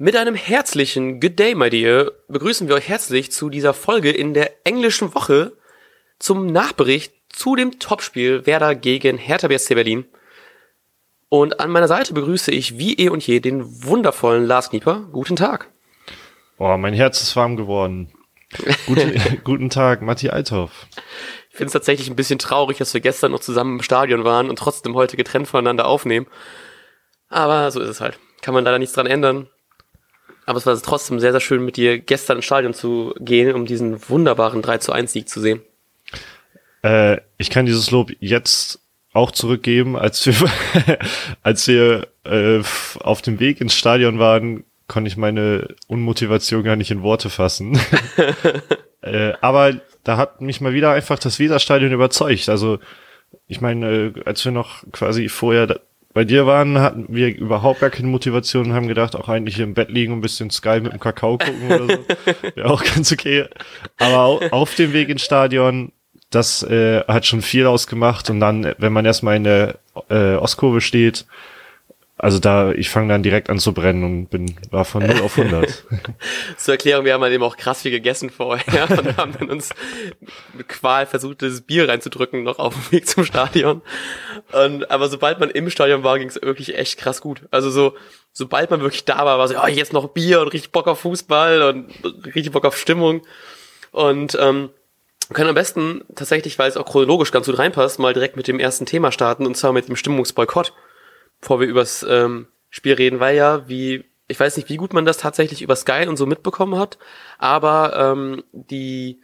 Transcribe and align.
Mit 0.00 0.14
einem 0.14 0.36
herzlichen 0.36 1.18
Good 1.18 1.40
Day, 1.40 1.56
my 1.56 1.70
dear, 1.70 2.12
begrüßen 2.28 2.68
wir 2.68 2.76
euch 2.76 2.88
herzlich 2.88 3.32
zu 3.32 3.50
dieser 3.50 3.74
Folge 3.74 4.12
in 4.12 4.32
der 4.32 4.64
englischen 4.64 5.12
Woche 5.12 5.54
zum 6.20 6.46
Nachbericht 6.46 7.12
zu 7.30 7.56
dem 7.56 7.80
Topspiel 7.80 8.46
Werder 8.46 8.76
gegen 8.76 9.18
Hertha 9.18 9.48
BSC 9.48 9.74
Berlin. 9.74 10.04
Und 11.28 11.58
an 11.58 11.70
meiner 11.70 11.88
Seite 11.88 12.14
begrüße 12.14 12.52
ich 12.52 12.78
wie 12.78 12.96
eh 12.96 13.08
und 13.08 13.26
je 13.26 13.40
den 13.40 13.82
wundervollen 13.82 14.46
Lars 14.46 14.70
Knieper. 14.70 15.08
Guten 15.10 15.34
Tag. 15.34 15.68
Oh, 16.58 16.76
mein 16.76 16.94
Herz 16.94 17.20
ist 17.20 17.34
warm 17.34 17.56
geworden. 17.56 18.12
Gute, 18.86 19.40
guten 19.42 19.68
Tag, 19.68 20.00
Matti 20.00 20.30
Althoff. 20.30 20.86
Ich 21.50 21.56
finde 21.56 21.66
es 21.66 21.72
tatsächlich 21.72 22.08
ein 22.08 22.14
bisschen 22.14 22.38
traurig, 22.38 22.78
dass 22.78 22.94
wir 22.94 23.00
gestern 23.00 23.32
noch 23.32 23.40
zusammen 23.40 23.78
im 23.78 23.82
Stadion 23.82 24.22
waren 24.22 24.48
und 24.48 24.60
trotzdem 24.60 24.94
heute 24.94 25.16
getrennt 25.16 25.48
voneinander 25.48 25.88
aufnehmen. 25.88 26.28
Aber 27.28 27.72
so 27.72 27.80
ist 27.80 27.88
es 27.88 28.00
halt. 28.00 28.16
Kann 28.42 28.54
man 28.54 28.62
leider 28.62 28.78
nichts 28.78 28.94
dran 28.94 29.08
ändern. 29.08 29.48
Aber 30.48 30.56
es 30.56 30.64
war 30.64 30.80
trotzdem 30.80 31.20
sehr, 31.20 31.32
sehr 31.32 31.42
schön, 31.42 31.62
mit 31.62 31.76
dir 31.76 31.98
gestern 31.98 32.38
ins 32.38 32.46
Stadion 32.46 32.72
zu 32.72 33.14
gehen, 33.20 33.54
um 33.54 33.66
diesen 33.66 34.08
wunderbaren 34.08 34.62
3 34.62 34.78
zu 34.78 34.92
1 34.92 35.12
Sieg 35.12 35.28
zu 35.28 35.40
sehen. 35.42 35.60
Äh, 36.82 37.18
ich 37.36 37.50
kann 37.50 37.66
dieses 37.66 37.90
Lob 37.90 38.12
jetzt 38.18 38.80
auch 39.12 39.30
zurückgeben, 39.30 39.94
als 39.94 40.24
wir, 40.24 40.34
als 41.42 41.68
wir 41.68 42.06
äh, 42.24 42.62
auf 43.00 43.20
dem 43.20 43.40
Weg 43.40 43.60
ins 43.60 43.74
Stadion 43.74 44.18
waren, 44.18 44.64
konnte 44.86 45.08
ich 45.08 45.18
meine 45.18 45.68
Unmotivation 45.86 46.64
gar 46.64 46.76
nicht 46.76 46.90
in 46.90 47.02
Worte 47.02 47.28
fassen. 47.28 47.78
äh, 49.02 49.34
aber 49.42 49.82
da 50.02 50.16
hat 50.16 50.40
mich 50.40 50.62
mal 50.62 50.72
wieder 50.72 50.92
einfach 50.92 51.18
das 51.18 51.38
Weserstadion 51.38 51.92
überzeugt. 51.92 52.48
Also 52.48 52.78
ich 53.48 53.60
meine, 53.60 53.86
äh, 53.90 54.12
als 54.24 54.46
wir 54.46 54.52
noch 54.52 54.82
quasi 54.92 55.28
vorher 55.28 55.78
bei 56.18 56.24
dir 56.24 56.48
waren, 56.48 56.80
hatten 56.80 57.06
wir 57.10 57.28
überhaupt 57.28 57.78
gar 57.78 57.90
keine 57.90 58.08
Motivation 58.08 58.66
und 58.66 58.72
haben 58.72 58.88
gedacht, 58.88 59.14
auch 59.14 59.28
eigentlich 59.28 59.54
hier 59.54 59.64
im 59.64 59.74
Bett 59.74 59.88
liegen 59.88 60.12
und 60.12 60.18
ein 60.18 60.20
bisschen 60.20 60.50
Sky 60.50 60.80
mit 60.80 60.92
dem 60.92 60.98
Kakao 60.98 61.38
gucken 61.38 61.66
oder 61.68 61.86
so. 61.86 62.04
Wäre 62.56 62.70
auch 62.70 62.82
ganz 62.82 63.12
okay. 63.12 63.44
Aber 63.98 64.40
auf 64.50 64.74
dem 64.74 64.92
Weg 64.92 65.10
ins 65.10 65.22
Stadion, 65.22 65.92
das 66.30 66.64
äh, 66.64 67.04
hat 67.04 67.24
schon 67.24 67.40
viel 67.40 67.66
ausgemacht. 67.66 68.30
Und 68.30 68.40
dann, 68.40 68.74
wenn 68.78 68.92
man 68.92 69.04
erstmal 69.04 69.36
in 69.36 69.44
der 69.44 69.78
äh, 70.10 70.34
Ostkurve 70.34 70.80
steht, 70.80 71.24
also 72.18 72.40
da, 72.40 72.72
ich 72.72 72.90
fange 72.90 73.12
dann 73.12 73.22
direkt 73.22 73.48
an 73.48 73.60
zu 73.60 73.72
brennen 73.72 74.02
und 74.02 74.26
bin, 74.26 74.56
war 74.70 74.84
von 74.84 75.06
0 75.06 75.22
auf 75.22 75.38
100. 75.38 75.84
Zur 76.56 76.74
Erklärung, 76.74 77.04
wir 77.04 77.14
haben 77.14 77.22
halt 77.22 77.32
eben 77.32 77.44
auch 77.44 77.56
krass 77.56 77.82
viel 77.82 77.92
gegessen 77.92 78.28
vorher 78.28 78.90
und 78.98 79.16
haben 79.16 79.32
dann 79.38 79.48
uns 79.48 79.70
mit 80.52 80.68
Qual 80.68 81.06
versucht, 81.06 81.42
das 81.42 81.60
Bier 81.60 81.88
reinzudrücken, 81.88 82.42
noch 82.42 82.58
auf 82.58 82.74
dem 82.74 82.92
Weg 82.92 83.08
zum 83.08 83.24
Stadion. 83.24 83.82
Und, 84.52 84.90
aber 84.90 85.08
sobald 85.08 85.38
man 85.38 85.50
im 85.50 85.70
Stadion 85.70 86.02
war, 86.02 86.18
ging 86.18 86.28
es 86.28 86.42
wirklich 86.42 86.76
echt 86.76 86.98
krass 86.98 87.20
gut. 87.20 87.42
Also 87.52 87.70
so, 87.70 87.94
sobald 88.32 88.70
man 88.70 88.80
wirklich 88.80 89.04
da 89.04 89.24
war, 89.24 89.38
war 89.38 89.46
so, 89.46 89.54
oh, 89.56 89.68
jetzt 89.68 89.92
noch 89.92 90.08
Bier 90.08 90.40
und 90.40 90.48
richtig 90.48 90.72
Bock 90.72 90.88
auf 90.88 90.98
Fußball 91.00 91.62
und 91.62 91.88
richtig 92.26 92.50
Bock 92.50 92.64
auf 92.64 92.76
Stimmung. 92.76 93.22
Und 93.92 94.36
ähm, 94.40 94.70
können 95.32 95.50
am 95.50 95.54
besten 95.54 96.02
tatsächlich, 96.16 96.58
weil 96.58 96.68
es 96.68 96.76
auch 96.76 96.86
chronologisch 96.86 97.30
ganz 97.30 97.46
gut 97.46 97.58
reinpasst, 97.58 98.00
mal 98.00 98.12
direkt 98.12 98.36
mit 98.36 98.48
dem 98.48 98.58
ersten 98.58 98.86
Thema 98.86 99.12
starten, 99.12 99.46
und 99.46 99.56
zwar 99.56 99.72
mit 99.72 99.88
dem 99.88 99.94
Stimmungsboykott 99.94 100.72
bevor 101.40 101.60
wir 101.60 101.66
übers 101.66 102.04
ähm, 102.08 102.48
Spiel 102.70 102.94
reden, 102.94 103.20
weil 103.20 103.36
ja, 103.36 103.68
wie, 103.68 104.04
ich 104.26 104.38
weiß 104.38 104.56
nicht, 104.56 104.68
wie 104.68 104.76
gut 104.76 104.92
man 104.92 105.04
das 105.04 105.18
tatsächlich 105.18 105.62
über 105.62 105.76
Sky 105.76 106.06
und 106.08 106.16
so 106.16 106.26
mitbekommen 106.26 106.78
hat, 106.78 106.98
aber 107.38 107.94
ähm, 107.96 108.44
die, 108.52 109.20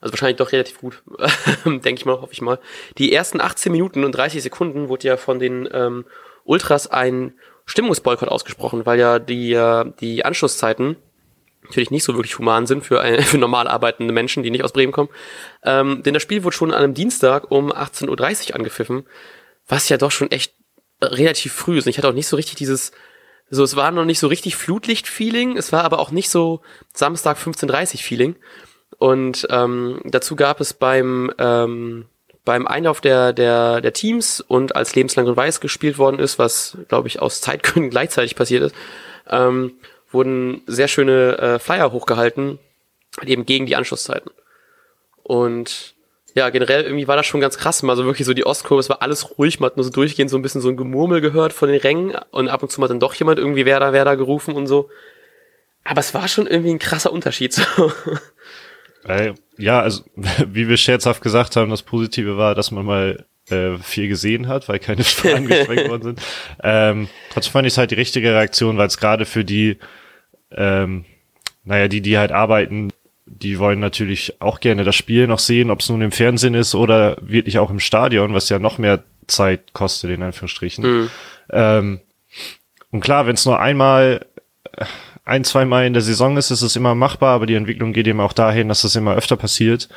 also 0.00 0.12
wahrscheinlich 0.12 0.38
doch 0.38 0.52
relativ 0.52 0.80
gut, 0.80 1.02
denke 1.64 1.94
ich 1.94 2.06
mal, 2.06 2.20
hoffe 2.20 2.32
ich 2.32 2.40
mal. 2.40 2.58
Die 2.96 3.12
ersten 3.12 3.40
18 3.40 3.72
Minuten 3.72 4.04
und 4.04 4.12
30 4.12 4.42
Sekunden 4.42 4.88
wurde 4.88 5.08
ja 5.08 5.16
von 5.16 5.38
den 5.38 5.68
ähm, 5.72 6.04
Ultras 6.44 6.86
ein 6.86 7.34
Stimmungsboykott 7.66 8.28
ausgesprochen, 8.28 8.86
weil 8.86 8.98
ja 8.98 9.18
die, 9.18 9.52
äh, 9.52 9.92
die 10.00 10.24
Anschlusszeiten 10.24 10.96
natürlich 11.64 11.90
nicht 11.90 12.04
so 12.04 12.14
wirklich 12.14 12.38
human 12.38 12.66
sind 12.66 12.84
für, 12.84 13.00
eine, 13.00 13.22
für 13.22 13.38
normal 13.38 13.68
arbeitende 13.68 14.12
Menschen, 14.12 14.42
die 14.42 14.50
nicht 14.50 14.64
aus 14.64 14.72
Bremen 14.72 14.92
kommen. 14.92 15.10
Ähm, 15.62 16.02
denn 16.02 16.14
das 16.14 16.22
Spiel 16.22 16.44
wurde 16.44 16.56
schon 16.56 16.72
an 16.72 16.82
einem 16.82 16.94
Dienstag 16.94 17.50
um 17.50 17.72
18.30 17.72 18.50
Uhr 18.50 18.56
angepfiffen, 18.56 19.06
was 19.66 19.88
ja 19.88 19.98
doch 19.98 20.10
schon 20.10 20.30
echt 20.30 20.54
relativ 21.02 21.52
früh 21.52 21.78
ist. 21.78 21.86
Ich 21.86 21.98
hatte 21.98 22.08
auch 22.08 22.14
nicht 22.14 22.28
so 22.28 22.36
richtig 22.36 22.56
dieses, 22.56 22.92
so 23.50 23.62
es 23.62 23.76
war 23.76 23.90
noch 23.90 24.04
nicht 24.04 24.18
so 24.18 24.26
richtig 24.26 24.56
Flutlicht-Feeling, 24.56 25.56
es 25.56 25.72
war 25.72 25.84
aber 25.84 25.98
auch 25.98 26.10
nicht 26.10 26.30
so 26.30 26.60
Samstag 26.92 27.38
15.30-Feeling. 27.38 28.36
Und 28.98 29.46
ähm, 29.50 30.00
dazu 30.04 30.34
gab 30.34 30.60
es 30.60 30.74
beim 30.74 31.32
ähm, 31.38 32.06
beim 32.48 32.66
Einlauf 32.66 33.02
der, 33.02 33.34
der, 33.34 33.82
der 33.82 33.92
Teams 33.92 34.40
und 34.40 34.74
als 34.74 34.94
lebenslang 34.94 35.26
und 35.26 35.36
weiß 35.36 35.60
gespielt 35.60 35.98
worden 35.98 36.18
ist, 36.18 36.38
was, 36.38 36.78
glaube 36.88 37.06
ich, 37.06 37.20
aus 37.20 37.42
Zeitgründen 37.42 37.90
gleichzeitig 37.90 38.36
passiert 38.36 38.62
ist, 38.62 38.74
ähm, 39.28 39.74
wurden 40.10 40.62
sehr 40.66 40.88
schöne 40.88 41.36
äh, 41.36 41.58
Flyer 41.58 41.92
hochgehalten, 41.92 42.58
eben 43.22 43.44
gegen 43.44 43.66
die 43.66 43.76
Anschlusszeiten. 43.76 44.30
Und 45.22 45.94
ja, 46.38 46.50
generell 46.50 46.84
irgendwie 46.84 47.08
war 47.08 47.16
das 47.16 47.26
schon 47.26 47.40
ganz 47.40 47.58
krass. 47.58 47.82
Mal 47.82 47.96
so 47.96 48.04
wirklich 48.04 48.26
so 48.26 48.32
die 48.32 48.46
Ostkurve, 48.46 48.80
es 48.80 48.88
war 48.88 49.02
alles 49.02 49.38
ruhig, 49.38 49.60
man 49.60 49.70
hat 49.70 49.76
nur 49.76 49.84
so 49.84 49.90
durchgehend 49.90 50.30
so 50.30 50.38
ein 50.38 50.42
bisschen 50.42 50.60
so 50.60 50.68
ein 50.68 50.76
Gemurmel 50.76 51.20
gehört 51.20 51.52
von 51.52 51.68
den 51.68 51.80
Rängen 51.80 52.16
und 52.30 52.48
ab 52.48 52.62
und 52.62 52.70
zu 52.70 52.80
mal 52.80 52.88
dann 52.88 53.00
doch 53.00 53.14
jemand 53.14 53.38
irgendwie 53.38 53.66
Werder, 53.66 53.92
Werder 53.92 54.16
gerufen 54.16 54.54
und 54.54 54.66
so. 54.66 54.88
Aber 55.84 56.00
es 56.00 56.14
war 56.14 56.28
schon 56.28 56.46
irgendwie 56.46 56.70
ein 56.70 56.78
krasser 56.78 57.12
Unterschied. 57.12 57.52
So. 57.52 57.92
Äh, 59.04 59.34
ja, 59.56 59.80
also 59.80 60.02
wie 60.46 60.68
wir 60.68 60.76
scherzhaft 60.76 61.22
gesagt 61.22 61.56
haben, 61.56 61.70
das 61.70 61.82
Positive 61.82 62.36
war, 62.36 62.54
dass 62.54 62.70
man 62.70 62.84
mal 62.84 63.26
äh, 63.50 63.78
viel 63.78 64.08
gesehen 64.08 64.48
hat, 64.48 64.68
weil 64.68 64.78
keine 64.78 65.04
Fragen 65.04 65.46
gesprengt 65.46 65.88
worden 65.88 66.02
sind. 66.02 66.22
Ähm, 66.62 67.08
trotzdem 67.30 67.52
fand 67.52 67.66
ich 67.66 67.74
es 67.74 67.78
halt 67.78 67.90
die 67.90 67.96
richtige 67.96 68.32
Reaktion, 68.32 68.76
weil 68.76 68.86
es 68.86 68.98
gerade 68.98 69.24
für 69.24 69.44
die, 69.44 69.78
ähm, 70.50 71.04
naja, 71.64 71.88
die, 71.88 72.00
die 72.00 72.18
halt 72.18 72.32
arbeiten, 72.32 72.90
die 73.28 73.58
wollen 73.58 73.80
natürlich 73.80 74.40
auch 74.40 74.60
gerne 74.60 74.84
das 74.84 74.96
Spiel 74.96 75.26
noch 75.26 75.38
sehen, 75.38 75.70
ob 75.70 75.80
es 75.80 75.88
nun 75.88 76.02
im 76.02 76.12
Fernsehen 76.12 76.54
ist 76.54 76.74
oder 76.74 77.16
wirklich 77.20 77.58
auch 77.58 77.70
im 77.70 77.80
Stadion, 77.80 78.34
was 78.34 78.48
ja 78.48 78.58
noch 78.58 78.78
mehr 78.78 79.02
Zeit 79.26 79.72
kostet, 79.72 80.10
in 80.10 80.22
Anführungsstrichen. 80.22 80.84
Mhm. 80.84 81.10
Ähm, 81.50 82.00
und 82.90 83.00
klar, 83.00 83.26
wenn 83.26 83.34
es 83.34 83.44
nur 83.44 83.60
einmal, 83.60 84.24
ein, 85.24 85.44
zwei 85.44 85.64
Mal 85.64 85.86
in 85.86 85.92
der 85.92 86.02
Saison 86.02 86.36
ist, 86.36 86.50
ist 86.50 86.62
es 86.62 86.74
immer 86.74 86.94
machbar, 86.94 87.34
aber 87.34 87.46
die 87.46 87.54
Entwicklung 87.54 87.92
geht 87.92 88.06
eben 88.06 88.20
auch 88.20 88.32
dahin, 88.32 88.68
dass 88.68 88.82
das 88.82 88.96
immer 88.96 89.14
öfter 89.14 89.36
passiert. 89.36 89.88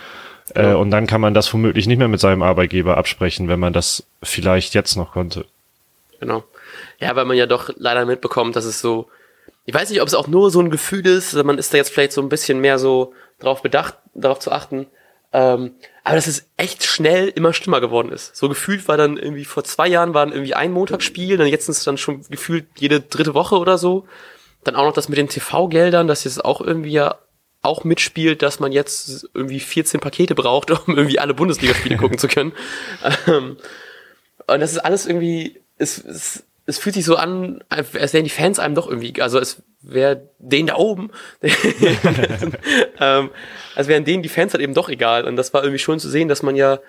Ja. 0.55 0.73
Äh, 0.73 0.75
und 0.75 0.91
dann 0.91 1.07
kann 1.07 1.21
man 1.21 1.33
das 1.33 1.53
womöglich 1.53 1.87
nicht 1.87 1.99
mehr 1.99 2.09
mit 2.09 2.19
seinem 2.19 2.43
Arbeitgeber 2.43 2.97
absprechen, 2.97 3.47
wenn 3.47 3.59
man 3.59 3.73
das 3.73 4.03
vielleicht 4.21 4.73
jetzt 4.73 4.97
noch 4.97 5.13
konnte. 5.13 5.45
Genau. 6.19 6.43
Ja, 6.99 7.15
weil 7.15 7.25
man 7.25 7.37
ja 7.37 7.45
doch 7.45 7.69
leider 7.77 8.05
mitbekommt, 8.05 8.55
dass 8.55 8.65
es 8.65 8.81
so 8.81 9.09
ich 9.65 9.73
weiß 9.73 9.89
nicht, 9.89 10.01
ob 10.01 10.07
es 10.07 10.13
auch 10.13 10.27
nur 10.27 10.49
so 10.49 10.59
ein 10.59 10.71
Gefühl 10.71 11.05
ist, 11.05 11.33
man 11.33 11.57
ist 11.57 11.73
da 11.73 11.77
jetzt 11.77 11.91
vielleicht 11.91 12.13
so 12.13 12.21
ein 12.21 12.29
bisschen 12.29 12.59
mehr 12.59 12.79
so 12.79 13.13
drauf 13.41 13.61
bedacht, 13.61 13.97
darauf 14.13 14.39
zu 14.39 14.51
achten. 14.51 14.87
Ähm, 15.33 15.75
aber 16.03 16.15
dass 16.15 16.27
es 16.27 16.49
echt 16.57 16.83
schnell 16.83 17.29
immer 17.29 17.53
schlimmer 17.53 17.79
geworden 17.79 18.11
ist. 18.11 18.35
So 18.35 18.49
gefühlt 18.49 18.87
war 18.87 18.97
dann 18.97 19.17
irgendwie 19.17 19.45
vor 19.45 19.63
zwei 19.63 19.87
Jahren 19.87 20.13
waren 20.13 20.31
irgendwie 20.31 20.55
ein 20.55 20.71
Montagsspiel, 20.71 21.37
dann 21.37 21.47
jetzt 21.47 21.69
ist 21.69 21.79
es 21.79 21.83
dann 21.83 21.97
schon 21.97 22.23
gefühlt 22.29 22.67
jede 22.77 22.99
dritte 22.99 23.33
Woche 23.33 23.57
oder 23.57 23.77
so. 23.77 24.05
Dann 24.63 24.75
auch 24.75 24.85
noch 24.85 24.93
das 24.93 25.09
mit 25.09 25.17
den 25.17 25.29
TV-Geldern, 25.29 26.07
das 26.07 26.23
jetzt 26.23 26.43
auch 26.43 26.61
irgendwie 26.61 26.91
ja 26.91 27.15
auch 27.61 27.83
mitspielt, 27.83 28.41
dass 28.41 28.59
man 28.59 28.71
jetzt 28.71 29.29
irgendwie 29.33 29.59
14 29.59 29.99
Pakete 29.99 30.35
braucht, 30.35 30.71
um 30.87 30.97
irgendwie 30.97 31.19
alle 31.19 31.33
Bundesligaspiele 31.33 31.97
gucken 31.97 32.17
zu 32.17 32.27
können. 32.27 32.53
Ähm, 33.27 33.57
und 34.47 34.59
das 34.59 34.71
ist 34.71 34.79
alles 34.79 35.05
irgendwie, 35.05 35.61
es, 35.77 36.03
es 36.03 36.43
es 36.65 36.77
fühlt 36.77 36.95
sich 36.95 37.05
so 37.05 37.15
an, 37.15 37.63
als 37.69 38.13
wären 38.13 38.23
die 38.23 38.29
Fans 38.29 38.59
einem 38.59 38.75
doch 38.75 38.87
irgendwie, 38.87 39.19
also 39.21 39.39
es 39.39 39.63
wäre 39.81 40.29
denen 40.37 40.67
da 40.67 40.75
oben, 40.75 41.11
ähm, 42.99 43.31
als 43.75 43.87
wären 43.87 44.05
denen 44.05 44.23
die 44.23 44.29
Fans 44.29 44.53
halt 44.53 44.61
eben 44.63 44.73
doch 44.73 44.89
egal. 44.89 45.25
Und 45.25 45.35
das 45.35 45.53
war 45.53 45.63
irgendwie 45.63 45.79
schön 45.79 45.99
zu 45.99 46.09
sehen, 46.09 46.27
dass 46.27 46.43
man 46.43 46.55
ja 46.55 46.79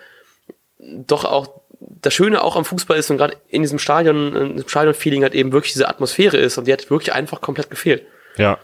doch 0.78 1.24
auch 1.24 1.62
das 1.78 2.12
Schöne 2.12 2.42
auch 2.42 2.56
am 2.56 2.64
Fußball 2.64 2.98
ist 2.98 3.10
und 3.10 3.16
gerade 3.16 3.36
in 3.48 3.62
diesem 3.62 3.78
Stadion, 3.78 4.34
in 4.36 4.52
diesem 4.54 4.68
Stadion-Feeling 4.68 5.22
halt 5.22 5.34
eben 5.34 5.52
wirklich 5.52 5.72
diese 5.72 5.88
Atmosphäre 5.88 6.36
ist 6.36 6.58
und 6.58 6.66
die 6.66 6.72
hat 6.72 6.90
wirklich 6.90 7.12
einfach 7.12 7.40
komplett 7.40 7.70
gefehlt. 7.70 8.04
Ja. 8.36 8.58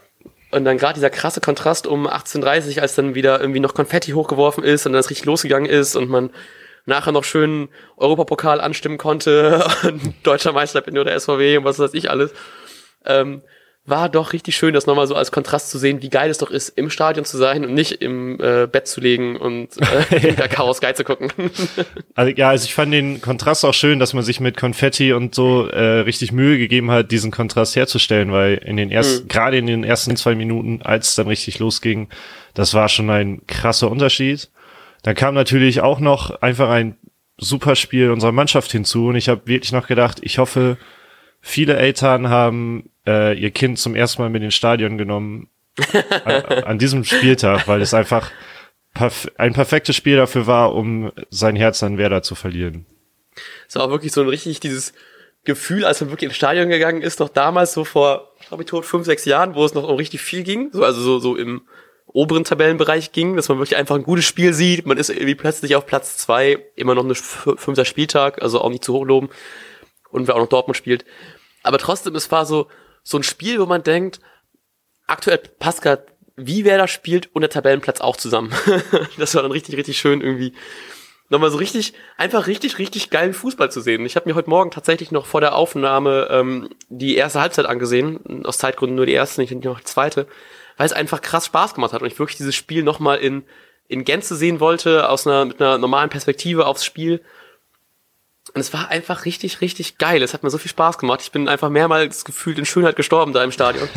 Und 0.51 0.65
dann 0.65 0.77
gerade 0.77 0.95
dieser 0.95 1.09
krasse 1.09 1.41
Kontrast 1.41 1.85
um 1.85 2.07
18.30 2.07 2.79
als 2.79 2.95
dann 2.95 3.15
wieder 3.15 3.39
irgendwie 3.39 3.59
noch 3.59 3.73
Konfetti 3.73 4.11
hochgeworfen 4.11 4.63
ist 4.63 4.85
und 4.85 4.93
dann 4.93 4.99
es 4.99 5.09
richtig 5.09 5.25
losgegangen 5.25 5.69
ist 5.69 5.95
und 5.95 6.09
man 6.09 6.31
nachher 6.85 7.11
noch 7.11 7.23
schön 7.23 7.69
Europapokal 7.97 8.61
anstimmen 8.61 8.97
konnte 8.97 9.65
und 9.83 10.15
deutscher 10.23 10.53
Meister 10.53 10.81
bin 10.81 10.97
oder 10.97 11.17
SVW 11.19 11.57
und 11.57 11.63
was 11.63 11.79
weiß 11.79 11.93
ich 11.93 12.09
alles. 12.09 12.33
Ähm, 13.05 13.41
war 13.89 14.09
doch 14.09 14.33
richtig 14.33 14.55
schön, 14.55 14.73
das 14.73 14.85
nochmal 14.85 15.07
so 15.07 15.15
als 15.15 15.31
Kontrast 15.31 15.69
zu 15.69 15.77
sehen, 15.77 16.01
wie 16.01 16.09
geil 16.09 16.29
es 16.29 16.37
doch 16.37 16.51
ist, 16.51 16.69
im 16.69 16.89
Stadion 16.89 17.25
zu 17.25 17.37
sein 17.37 17.65
und 17.65 17.73
nicht 17.73 18.01
im 18.01 18.39
äh, 18.39 18.67
Bett 18.67 18.87
zu 18.87 19.01
legen 19.01 19.35
und 19.35 19.69
äh, 19.81 20.19
hinter 20.19 20.47
Chaos 20.47 20.81
geil 20.81 20.95
zu 20.95 21.03
gucken. 21.03 21.31
also, 22.15 22.31
ja, 22.35 22.49
also 22.49 22.65
ich 22.65 22.73
fand 22.73 22.93
den 22.93 23.21
Kontrast 23.21 23.65
auch 23.65 23.73
schön, 23.73 23.99
dass 23.99 24.13
man 24.13 24.23
sich 24.23 24.39
mit 24.39 24.57
Konfetti 24.57 25.13
und 25.13 25.33
so 25.33 25.67
äh, 25.67 26.01
richtig 26.01 26.31
Mühe 26.31 26.57
gegeben 26.57 26.91
hat, 26.91 27.11
diesen 27.11 27.31
Kontrast 27.31 27.75
herzustellen, 27.75 28.31
weil 28.31 28.55
in 28.55 28.77
den 28.77 28.91
ersten, 28.91 29.23
mhm. 29.23 29.27
gerade 29.27 29.57
in 29.57 29.65
den 29.65 29.83
ersten 29.83 30.15
zwei 30.15 30.35
Minuten, 30.35 30.81
als 30.83 31.09
es 31.09 31.15
dann 31.15 31.27
richtig 31.27 31.59
losging, 31.59 32.09
das 32.53 32.73
war 32.73 32.89
schon 32.89 33.09
ein 33.09 33.41
krasser 33.47 33.89
Unterschied. 33.89 34.49
Dann 35.03 35.15
kam 35.15 35.33
natürlich 35.33 35.81
auch 35.81 35.99
noch 35.99 36.41
einfach 36.41 36.69
ein 36.69 36.97
super 37.37 37.75
Spiel 37.75 38.11
unserer 38.11 38.31
Mannschaft 38.31 38.71
hinzu 38.71 39.07
und 39.07 39.15
ich 39.15 39.29
habe 39.29 39.41
wirklich 39.45 39.71
noch 39.71 39.87
gedacht, 39.87 40.19
ich 40.21 40.37
hoffe, 40.37 40.77
viele 41.41 41.77
Eltern 41.77 42.29
haben 42.29 42.89
äh, 43.07 43.37
ihr 43.39 43.51
Kind 43.51 43.79
zum 43.79 43.95
ersten 43.95 44.21
Mal 44.21 44.29
mit 44.29 44.43
ins 44.43 44.55
Stadion 44.55 44.97
genommen 44.97 45.49
an, 46.25 46.33
an 46.65 46.79
diesem 46.79 47.03
Spieltag, 47.05 47.67
weil 47.67 47.81
es 47.81 47.93
einfach 47.93 48.31
perf 48.93 49.31
ein 49.37 49.53
perfektes 49.53 49.95
Spiel 49.95 50.17
dafür 50.17 50.47
war, 50.47 50.75
um 50.75 51.11
sein 51.29 51.55
Herz 51.55 51.81
an 51.83 51.97
Werder 51.97 52.21
zu 52.21 52.35
verlieren. 52.35 52.85
Es 53.67 53.75
war 53.75 53.83
auch 53.83 53.89
wirklich 53.91 54.11
so 54.11 54.21
ein 54.21 54.27
richtig 54.27 54.59
dieses 54.59 54.93
Gefühl, 55.45 55.85
als 55.85 56.01
man 56.01 56.09
wirklich 56.09 56.29
ins 56.29 56.35
Stadion 56.35 56.69
gegangen 56.69 57.01
ist, 57.01 57.19
noch 57.19 57.29
damals 57.29 57.73
so 57.73 57.85
vor, 57.85 58.33
glaube 58.47 58.63
ich, 58.63 58.69
tot 58.69 58.85
fünf, 58.85 59.05
sechs 59.05 59.23
Jahren, 59.25 59.55
wo 59.55 59.63
es 59.63 59.73
noch 59.73 59.87
um 59.87 59.95
richtig 59.95 60.21
viel 60.21 60.43
ging, 60.43 60.69
so 60.73 60.83
also 60.83 61.01
so 61.01 61.19
so 61.19 61.37
im 61.37 61.61
oberen 62.13 62.43
Tabellenbereich 62.43 63.11
ging, 63.11 63.35
dass 63.35 63.49
man 63.49 63.59
wirklich 63.59 63.77
einfach 63.77 63.95
ein 63.95 64.03
gutes 64.03 64.25
Spiel 64.25 64.53
sieht. 64.53 64.85
Man 64.85 64.97
ist 64.97 65.09
irgendwie 65.09 65.35
plötzlich 65.35 65.75
auf 65.75 65.85
Platz 65.85 66.17
zwei, 66.17 66.65
immer 66.75 66.95
noch 66.95 67.03
ein 67.03 67.15
fünfter 67.15 67.85
Spieltag, 67.85 68.41
also 68.41 68.61
auch 68.61 68.69
nicht 68.69 68.83
zu 68.83 68.93
hoch 68.93 69.05
loben. 69.05 69.29
Und 70.09 70.27
wer 70.27 70.35
auch 70.35 70.39
noch 70.39 70.49
Dortmund 70.49 70.75
spielt. 70.75 71.05
Aber 71.61 71.77
trotzdem, 71.77 72.15
es 72.15 72.31
war 72.31 72.45
so, 72.45 72.67
so 73.03 73.17
ein 73.17 73.23
Spiel, 73.23 73.59
wo 73.59 73.65
man 73.67 73.83
denkt, 73.83 74.19
aktuell 75.05 75.37
passt 75.37 75.81
gerade, 75.83 76.05
wie 76.35 76.65
wer 76.65 76.77
da 76.77 76.87
spielt 76.87 77.33
und 77.35 77.41
der 77.41 77.49
Tabellenplatz 77.49 78.01
auch 78.01 78.17
zusammen. 78.17 78.51
das 79.17 79.35
war 79.35 79.43
dann 79.43 79.51
richtig, 79.51 79.77
richtig 79.77 79.99
schön 79.99 80.21
irgendwie. 80.21 80.53
Nochmal 81.31 81.51
so 81.51 81.57
richtig, 81.57 81.93
einfach 82.17 82.47
richtig, 82.47 82.79
richtig 82.79 83.11
geilen 83.11 83.33
Fußball 83.33 83.71
zu 83.71 83.81
sehen. 83.81 84.03
Ich 84.03 84.15
habe 84.15 84.27
mir 84.27 84.33
heute 84.33 84.49
Morgen 84.49 84.71
tatsächlich 84.71 85.11
noch 85.11 85.27
vor 85.27 85.41
der 85.41 85.53
Aufnahme 85.53 86.27
ähm, 86.31 86.69
die 86.87 87.17
erste 87.17 87.39
Halbzeit 87.39 87.67
angesehen. 87.67 88.45
Aus 88.45 88.57
Zeitgründen 88.57 88.95
nur 88.95 89.05
die 89.05 89.13
erste, 89.13 89.41
nicht 89.41 89.51
noch 89.63 89.79
die 89.79 89.85
zweite 89.85 90.25
weil 90.79 90.85
es 90.85 90.93
einfach 90.93 91.19
krass 91.21 91.47
Spaß 91.47 91.73
gemacht 91.73 91.91
hat 91.91 92.01
und 92.01 92.07
ich 92.07 92.17
wirklich 92.17 92.37
dieses 92.37 92.55
Spiel 92.55 92.83
nochmal 92.83 93.17
in, 93.17 93.43
in 93.89 94.05
Gänze 94.05 94.37
sehen 94.37 94.61
wollte, 94.61 95.09
aus 95.09 95.27
einer, 95.27 95.43
mit 95.43 95.61
einer 95.61 95.77
normalen 95.77 96.09
Perspektive 96.09 96.65
aufs 96.65 96.85
Spiel. 96.85 97.21
Und 98.53 98.61
es 98.61 98.71
war 98.71 98.87
einfach 98.87 99.25
richtig, 99.25 99.59
richtig 99.59 99.97
geil. 99.97 100.23
Es 100.23 100.33
hat 100.33 100.41
mir 100.41 100.49
so 100.49 100.57
viel 100.57 100.71
Spaß 100.71 100.97
gemacht. 100.97 101.19
Ich 101.21 101.33
bin 101.33 101.49
einfach 101.49 101.69
mehrmals 101.69 102.23
gefühlt 102.23 102.57
in 102.57 102.65
Schönheit 102.65 102.95
gestorben 102.95 103.33
da 103.33 103.43
im 103.43 103.51
Stadion. 103.51 103.89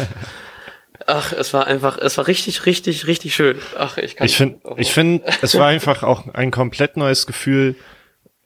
Ach, 1.07 1.33
es 1.33 1.55
war 1.55 1.69
einfach, 1.69 1.99
es 1.99 2.19
war 2.19 2.27
richtig, 2.27 2.67
richtig, 2.67 3.07
richtig 3.07 3.33
schön. 3.33 3.61
Ach, 3.79 3.97
ich 3.97 4.17
kann. 4.17 4.27
Ich 4.27 4.37
finde, 4.37 4.59
ich 4.77 4.93
finde, 4.93 5.23
es 5.41 5.57
war 5.57 5.69
einfach 5.69 6.03
auch 6.03 6.35
ein 6.35 6.51
komplett 6.51 6.97
neues 6.97 7.29
Gefühl, 7.29 7.77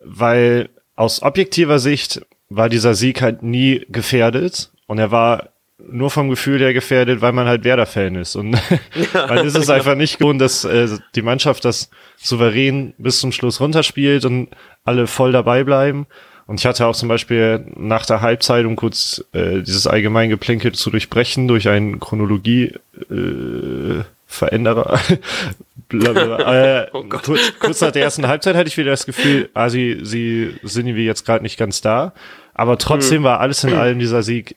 weil 0.01 0.69
aus 0.95 1.23
objektiver 1.23 1.79
Sicht 1.79 2.21
war 2.51 2.69
dieser 2.69 2.95
Sieg 2.95 3.23
halt 3.23 3.43
nie 3.43 3.87
gefährdet 3.89 4.73
und 4.87 4.99
er 4.99 5.11
war 5.11 5.56
nur 5.79 6.11
vom 6.11 6.31
Gefühl 6.31 6.61
her 6.61 6.73
gefährdet, 6.73 7.21
weil 7.21 7.33
man 7.33 7.47
halt 7.47 7.65
Werder-Fan 7.65 8.15
ist. 8.15 8.37
Und 8.37 8.53
ja, 9.15 9.35
es 9.43 9.55
ist 9.55 9.71
einfach 9.71 9.95
nicht 9.95 10.19
gewohnt, 10.19 10.41
dass 10.41 10.65
äh, 10.65 10.89
die 11.15 11.23
Mannschaft 11.23 11.65
das 11.65 11.91
souverän 12.17 12.95
bis 12.99 13.21
zum 13.21 13.33
Schluss 13.33 13.61
runterspielt 13.61 14.25
und 14.25 14.49
alle 14.85 15.07
voll 15.07 15.33
dabei 15.33 15.65
bleiben. 15.65 16.07
Und 16.47 16.61
ich 16.61 16.67
hatte 16.67 16.87
auch 16.87 16.95
zum 16.95 17.09
Beispiel 17.09 17.67
nach 17.75 18.07
der 18.07 18.21
Halbzeit, 18.21 18.67
um 18.67 18.77
kurz 18.77 19.25
äh, 19.33 19.63
dieses 19.63 19.87
Allgemeingeplänkel 19.89 20.73
zu 20.73 20.91
durchbrechen, 20.91 21.49
durch 21.49 21.69
einen 21.69 21.99
Chronologie 21.99 22.73
äh, 23.11 24.05
Veränderer. 24.29 25.01
äh, 25.93 26.87
oh 26.93 27.05
kurz, 27.09 27.53
kurz 27.59 27.81
nach 27.81 27.93
der 27.93 28.03
ersten 28.03 28.27
Halbzeit 28.27 28.57
hatte 28.57 28.69
ich 28.69 28.77
wieder 28.77 28.91
das 28.91 29.07
Gefühl, 29.07 29.51
ah, 29.55 29.71
sie, 29.71 30.01
sie 30.03 30.55
sind 30.63 30.87
irgendwie 30.87 31.07
jetzt 31.07 31.25
gerade 31.25 31.43
nicht 31.43 31.59
ganz 31.59 31.81
da. 31.81 32.13
Aber 32.55 32.79
trotzdem 32.79 33.23
mhm. 33.23 33.27
war 33.27 33.41
alles 33.41 33.65
in 33.65 33.75
allem 33.75 33.99
dieser 33.99 34.23
Sieg 34.23 34.57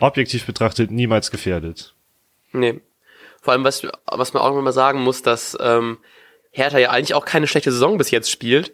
objektiv 0.00 0.46
betrachtet 0.46 0.90
niemals 0.90 1.30
gefährdet. 1.30 1.94
Nee. 2.52 2.80
Vor 3.40 3.52
allem, 3.52 3.64
was, 3.64 3.86
was 4.06 4.32
man 4.32 4.42
auch 4.42 4.54
noch 4.54 4.62
mal 4.62 4.72
sagen 4.72 5.00
muss, 5.02 5.22
dass 5.22 5.56
ähm, 5.60 5.98
Hertha 6.50 6.78
ja 6.78 6.90
eigentlich 6.90 7.14
auch 7.14 7.24
keine 7.24 7.46
schlechte 7.46 7.70
Saison 7.70 7.98
bis 7.98 8.10
jetzt 8.10 8.30
spielt. 8.30 8.72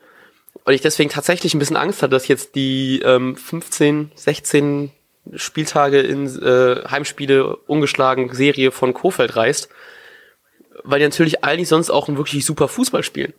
Und 0.65 0.73
ich 0.73 0.81
deswegen 0.81 1.11
tatsächlich 1.11 1.55
ein 1.55 1.59
bisschen 1.59 1.77
Angst 1.77 2.03
hatte, 2.03 2.13
dass 2.13 2.29
jetzt 2.29 2.55
die 2.55 3.01
ähm, 3.05 3.37
15, 3.37 4.13
16 4.15 4.91
Spieltage 5.35 6.01
in 6.01 6.27
äh, 6.43 6.89
Heimspiele 6.89 7.57
ungeschlagen 7.57 8.33
Serie 8.35 8.71
von 8.71 8.95
Kofeld 8.95 9.37
reißt. 9.37 9.69
Weil 10.85 11.01
die 11.01 11.07
natürlich 11.07 11.45
eigentlich 11.45 11.69
sonst 11.69 11.91
auch 11.91 12.09
ein 12.09 12.17
wirklich 12.17 12.45
super 12.45 12.69
Fußball 12.69 13.03
spielen. 13.03 13.33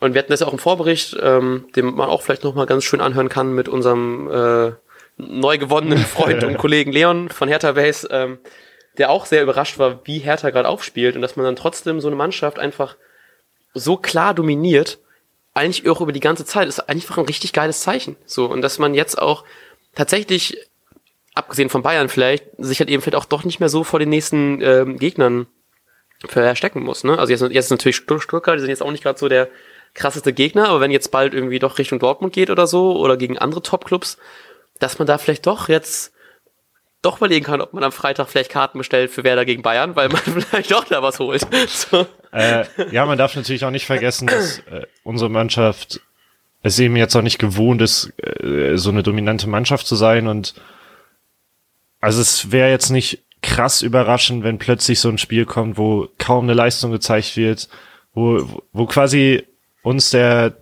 Und 0.00 0.14
wir 0.14 0.18
hatten 0.18 0.32
das 0.32 0.40
ja 0.40 0.46
auch 0.46 0.52
im 0.52 0.58
Vorbericht, 0.58 1.16
ähm, 1.20 1.66
den 1.76 1.86
man 1.86 2.08
auch 2.08 2.22
vielleicht 2.22 2.44
noch 2.44 2.54
mal 2.54 2.66
ganz 2.66 2.84
schön 2.84 3.00
anhören 3.00 3.28
kann 3.28 3.54
mit 3.54 3.68
unserem 3.68 4.30
äh, 4.30 4.72
neu 5.16 5.58
gewonnenen 5.58 5.98
Freund 6.04 6.44
und 6.44 6.58
Kollegen 6.58 6.92
Leon 6.92 7.28
von 7.28 7.48
Hertha 7.48 7.72
Base, 7.72 8.08
ähm, 8.10 8.38
der 8.98 9.10
auch 9.10 9.26
sehr 9.26 9.42
überrascht 9.42 9.78
war, 9.78 10.00
wie 10.04 10.18
Hertha 10.18 10.50
gerade 10.50 10.68
aufspielt 10.68 11.16
und 11.16 11.22
dass 11.22 11.36
man 11.36 11.44
dann 11.44 11.56
trotzdem 11.56 12.00
so 12.00 12.08
eine 12.08 12.16
Mannschaft 12.16 12.58
einfach 12.58 12.96
so 13.74 13.96
klar 13.96 14.34
dominiert, 14.34 14.98
eigentlich 15.52 15.88
auch 15.88 16.00
über 16.00 16.12
die 16.12 16.20
ganze 16.20 16.44
Zeit, 16.44 16.68
ist 16.68 16.88
einfach 16.88 17.18
ein 17.18 17.26
richtig 17.26 17.52
geiles 17.52 17.80
Zeichen. 17.80 18.16
So, 18.26 18.46
und 18.46 18.62
dass 18.62 18.78
man 18.78 18.94
jetzt 18.94 19.20
auch 19.20 19.44
tatsächlich, 19.94 20.58
abgesehen 21.34 21.70
von 21.70 21.82
Bayern 21.82 22.08
vielleicht, 22.08 22.44
sich 22.58 22.80
halt 22.80 22.90
eben 22.90 23.02
vielleicht 23.02 23.16
auch 23.16 23.24
doch 23.24 23.44
nicht 23.44 23.60
mehr 23.60 23.68
so 23.68 23.84
vor 23.84 23.98
den 23.98 24.08
nächsten 24.08 24.60
ähm, 24.60 24.98
Gegnern 24.98 25.46
verstecken 26.26 26.82
muss. 26.82 27.04
Ne? 27.04 27.18
Also 27.18 27.32
jetzt, 27.32 27.54
jetzt 27.54 27.70
natürlich 27.70 27.96
Stuttgart, 27.96 28.56
die 28.56 28.60
sind 28.60 28.70
jetzt 28.70 28.82
auch 28.82 28.90
nicht 28.90 29.02
gerade 29.02 29.18
so 29.18 29.28
der 29.28 29.48
krasseste 29.94 30.32
Gegner, 30.32 30.68
aber 30.68 30.80
wenn 30.80 30.90
jetzt 30.90 31.10
bald 31.10 31.34
irgendwie 31.34 31.58
doch 31.58 31.78
Richtung 31.78 32.00
Dortmund 32.00 32.32
geht 32.32 32.50
oder 32.50 32.66
so 32.66 32.96
oder 32.96 33.16
gegen 33.16 33.38
andere 33.38 33.62
Top-Clubs, 33.62 34.18
dass 34.78 34.98
man 34.98 35.06
da 35.06 35.18
vielleicht 35.18 35.46
doch 35.46 35.68
jetzt 35.68 36.12
doch 37.02 37.18
überlegen 37.18 37.44
kann, 37.44 37.60
ob 37.60 37.74
man 37.74 37.84
am 37.84 37.92
Freitag 37.92 38.28
vielleicht 38.28 38.50
Karten 38.50 38.78
bestellt 38.78 39.10
für 39.10 39.24
Werder 39.24 39.44
gegen 39.44 39.62
Bayern, 39.62 39.94
weil 39.94 40.08
man 40.08 40.20
vielleicht 40.22 40.70
doch 40.70 40.84
da 40.84 41.02
was 41.02 41.18
holt. 41.18 41.46
So. 41.68 42.06
Äh, 42.32 42.64
ja, 42.90 43.04
man 43.06 43.18
darf 43.18 43.36
natürlich 43.36 43.64
auch 43.64 43.70
nicht 43.70 43.86
vergessen, 43.86 44.26
dass 44.26 44.58
äh, 44.60 44.86
unsere 45.02 45.30
Mannschaft 45.30 46.00
es 46.62 46.78
eben 46.78 46.96
jetzt 46.96 47.14
auch 47.14 47.22
nicht 47.22 47.38
gewohnt 47.38 47.82
ist, 47.82 48.12
äh, 48.18 48.76
so 48.76 48.90
eine 48.90 49.02
dominante 49.02 49.48
Mannschaft 49.48 49.86
zu 49.86 49.96
sein 49.96 50.26
und 50.26 50.54
also 52.00 52.20
es 52.20 52.50
wäre 52.50 52.70
jetzt 52.70 52.90
nicht 52.90 53.22
krass 53.42 53.82
überraschend, 53.82 54.44
wenn 54.44 54.58
plötzlich 54.58 55.00
so 55.00 55.08
ein 55.08 55.18
Spiel 55.18 55.44
kommt, 55.44 55.76
wo 55.78 56.08
kaum 56.18 56.44
eine 56.44 56.54
Leistung 56.54 56.90
gezeigt 56.90 57.36
wird, 57.36 57.68
wo, 58.14 58.62
wo 58.72 58.86
quasi 58.86 59.44
uns 59.84 60.10
der 60.10 60.54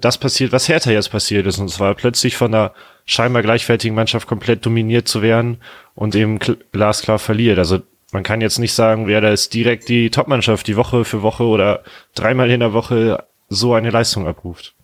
das 0.00 0.18
passiert, 0.18 0.50
was 0.50 0.68
Hertha 0.68 0.90
jetzt 0.90 1.10
passiert 1.10 1.46
ist. 1.46 1.58
Und 1.58 1.68
zwar 1.68 1.94
plötzlich 1.94 2.36
von 2.36 2.52
einer 2.52 2.72
scheinbar 3.04 3.42
gleichwertigen 3.42 3.94
Mannschaft 3.94 4.26
komplett 4.26 4.64
dominiert 4.64 5.06
zu 5.06 5.22
werden 5.22 5.60
und 5.94 6.16
eben 6.16 6.38
glasklar 6.72 7.18
verliert. 7.18 7.58
Also 7.58 7.80
man 8.12 8.22
kann 8.22 8.40
jetzt 8.40 8.58
nicht 8.58 8.72
sagen, 8.72 9.06
wer 9.06 9.20
da 9.20 9.30
ist 9.30 9.52
direkt 9.52 9.90
die 9.90 10.10
Topmannschaft, 10.10 10.66
die 10.66 10.76
Woche 10.76 11.04
für 11.04 11.22
Woche 11.22 11.44
oder 11.44 11.84
dreimal 12.14 12.50
in 12.50 12.60
der 12.60 12.72
Woche 12.72 13.24
so 13.50 13.74
eine 13.74 13.90
Leistung 13.90 14.26
abruft. 14.26 14.74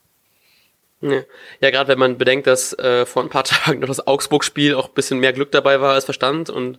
Ja, 1.00 1.22
ja 1.60 1.70
gerade 1.70 1.88
wenn 1.88 1.98
man 1.98 2.18
bedenkt, 2.18 2.46
dass 2.46 2.78
äh, 2.78 3.06
vor 3.06 3.22
ein 3.22 3.30
paar 3.30 3.44
Tagen 3.44 3.80
noch 3.80 3.88
das 3.88 4.06
Augsburg-Spiel 4.06 4.74
auch 4.74 4.88
bisschen 4.88 5.18
mehr 5.18 5.32
Glück 5.32 5.50
dabei 5.50 5.80
war 5.80 5.94
als 5.94 6.04
Verstand 6.04 6.50
und 6.50 6.78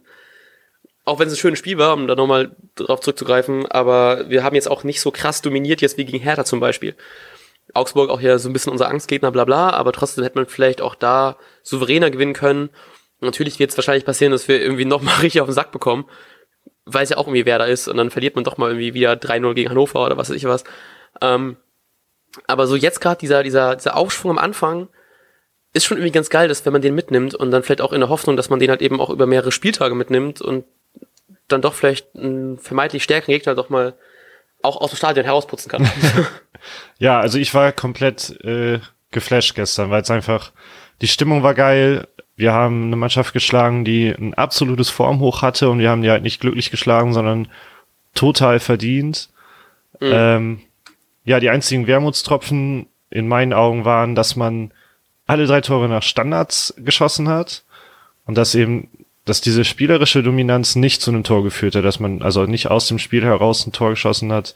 auch 1.06 1.20
wenn 1.20 1.28
es 1.28 1.34
ein 1.34 1.38
schönes 1.38 1.60
Spiel 1.60 1.78
war, 1.78 1.94
um 1.94 2.08
da 2.08 2.16
nochmal 2.16 2.56
drauf 2.76 3.02
zurückzugreifen, 3.02 3.66
aber 3.66 4.30
wir 4.30 4.44
haben 4.44 4.56
jetzt 4.56 4.70
auch 4.70 4.84
nicht 4.84 5.02
so 5.02 5.12
krass 5.12 5.42
dominiert 5.42 5.82
jetzt 5.82 5.98
wie 5.98 6.06
gegen 6.06 6.20
Hertha 6.20 6.46
zum 6.46 6.60
Beispiel. 6.60 6.96
Augsburg 7.74 8.10
auch 8.10 8.20
hier 8.20 8.40
so 8.40 8.50
ein 8.50 8.54
bisschen 8.54 8.72
unser 8.72 8.90
Angstgegner, 8.90 9.32
bla 9.32 9.46
bla, 9.46 9.72
aber 9.72 9.92
trotzdem 9.92 10.24
hätte 10.24 10.38
man 10.38 10.48
vielleicht 10.48 10.82
auch 10.82 10.96
da 10.96 11.38
souveräner 11.62 12.12
gewinnen 12.12 12.34
können. 12.34 12.70
Natürlich 13.20 13.60
wird 13.60 13.72
es 13.72 13.78
wahrscheinlich 13.78 14.06
passieren, 14.06 14.32
dass 14.32 14.48
wir 14.48 14.62
irgendwie 14.62 14.86
nochmal 14.86 15.16
richtig 15.22 15.42
auf 15.42 15.48
den 15.48 15.56
Sack 15.56 15.72
bekommen, 15.72 16.06
weil 16.86 17.04
es 17.04 17.10
ja 17.10 17.18
auch 17.18 17.28
irgendwie 17.28 17.46
wer 17.46 17.60
da 17.60 17.66
ist 17.66 17.88
und 17.88 17.98
dann 17.98 18.12
verliert 18.12 18.36
man 18.36 18.44
doch 18.44 18.58
mal 18.58 18.70
irgendwie 18.70 18.94
wieder 18.94 19.14
3-0 19.14 19.54
gegen 19.54 19.70
Hannover 19.70 20.06
oder 20.06 20.18
was 20.18 20.30
weiß 20.30 20.38
ich 20.38 20.46
was. 20.46 20.64
Ähm, 21.22 21.58
aber 22.48 22.68
so 22.68 22.76
jetzt 22.76 23.02
gerade 23.02 23.20
dieser, 23.20 23.44
dieser, 23.44 23.76
dieser 23.76 23.96
Aufschwung 23.96 24.32
am 24.32 24.38
Anfang 24.38 24.88
ist 25.74 25.86
schon 25.86 25.98
irgendwie 25.98 26.12
ganz 26.12 26.30
geil, 26.30 26.48
dass 26.48 26.66
wenn 26.66 26.74
man 26.74 26.82
den 26.82 26.96
mitnimmt 26.96 27.36
und 27.36 27.52
dann 27.52 27.64
vielleicht 27.64 27.82
auch 27.82 27.94
in 27.94 28.00
der 28.00 28.10
Hoffnung, 28.10 28.38
dass 28.38 28.50
man 28.50 28.60
den 28.60 28.70
halt 28.70 28.82
eben 28.82 29.02
auch 29.02 29.10
über 29.10 29.26
mehrere 29.26 29.52
Spieltage 29.52 29.96
mitnimmt 29.96 30.42
und 30.42 30.66
dann 31.54 31.62
doch 31.62 31.74
vielleicht 31.74 32.16
einen 32.16 32.58
vermeintlich 32.58 33.04
stärkeren 33.04 33.34
Gegner 33.34 33.56
doch 33.56 33.70
mal 33.70 33.94
auch 34.62 34.78
aus 34.78 34.92
dem 34.92 34.98
Stadion 34.98 35.26
herausputzen 35.26 35.70
kann. 35.70 35.90
ja, 36.98 37.20
also 37.20 37.38
ich 37.38 37.54
war 37.54 37.72
komplett 37.72 38.32
äh, 38.44 38.80
geflasht 39.12 39.56
gestern, 39.56 39.90
weil 39.90 40.02
es 40.02 40.12
einfach, 40.12 40.52
die 41.02 41.08
Stimmung 41.08 41.44
war 41.44 41.54
geil. 41.54 42.08
Wir 42.36 42.54
haben 42.54 42.88
eine 42.88 42.96
Mannschaft 42.96 43.34
geschlagen, 43.34 43.86
die 43.86 44.10
ein 44.10 44.34
absolutes 44.34 44.90
Formhoch 44.90 45.42
hatte 45.42 45.70
und 45.70 45.80
wir 45.80 45.90
haben 45.90 46.02
die 46.02 46.10
halt 46.10 46.24
nicht 46.24 46.42
glücklich 46.42 46.72
geschlagen, 46.72 47.14
sondern 47.14 47.48
total 48.16 48.60
verdient. 48.60 49.30
Mhm. 50.00 50.12
Ähm, 50.12 50.62
ja, 51.26 51.40
die 51.40 51.50
einzigen 51.50 51.88
Wermutstropfen 51.88 52.88
in 53.10 53.28
meinen 53.28 53.54
Augen 53.54 53.86
waren, 53.86 54.16
dass 54.16 54.36
man 54.36 54.72
alle 55.28 55.46
drei 55.46 55.62
Tore 55.62 55.88
nach 55.88 56.04
Standards 56.04 56.74
geschossen 56.78 57.30
hat 57.30 57.64
und 58.26 58.38
dass 58.38 58.56
eben 58.56 58.90
dass 59.26 59.42
diese 59.42 59.64
spielerische 59.64 60.22
Dominanz 60.22 60.76
nicht 60.76 61.02
zu 61.02 61.12
einem 61.12 61.24
Tor 61.24 61.44
geführt 61.44 61.76
hat, 61.76 61.86
dass 61.86 62.00
man 62.00 62.22
also 62.22 62.46
nicht 62.46 62.70
aus 62.70 62.88
dem 62.88 63.00
Spiel 63.00 63.24
heraus 63.24 63.66
ein 63.66 63.72
Tor 63.72 63.92
geschossen 63.92 64.32
hat. 64.32 64.54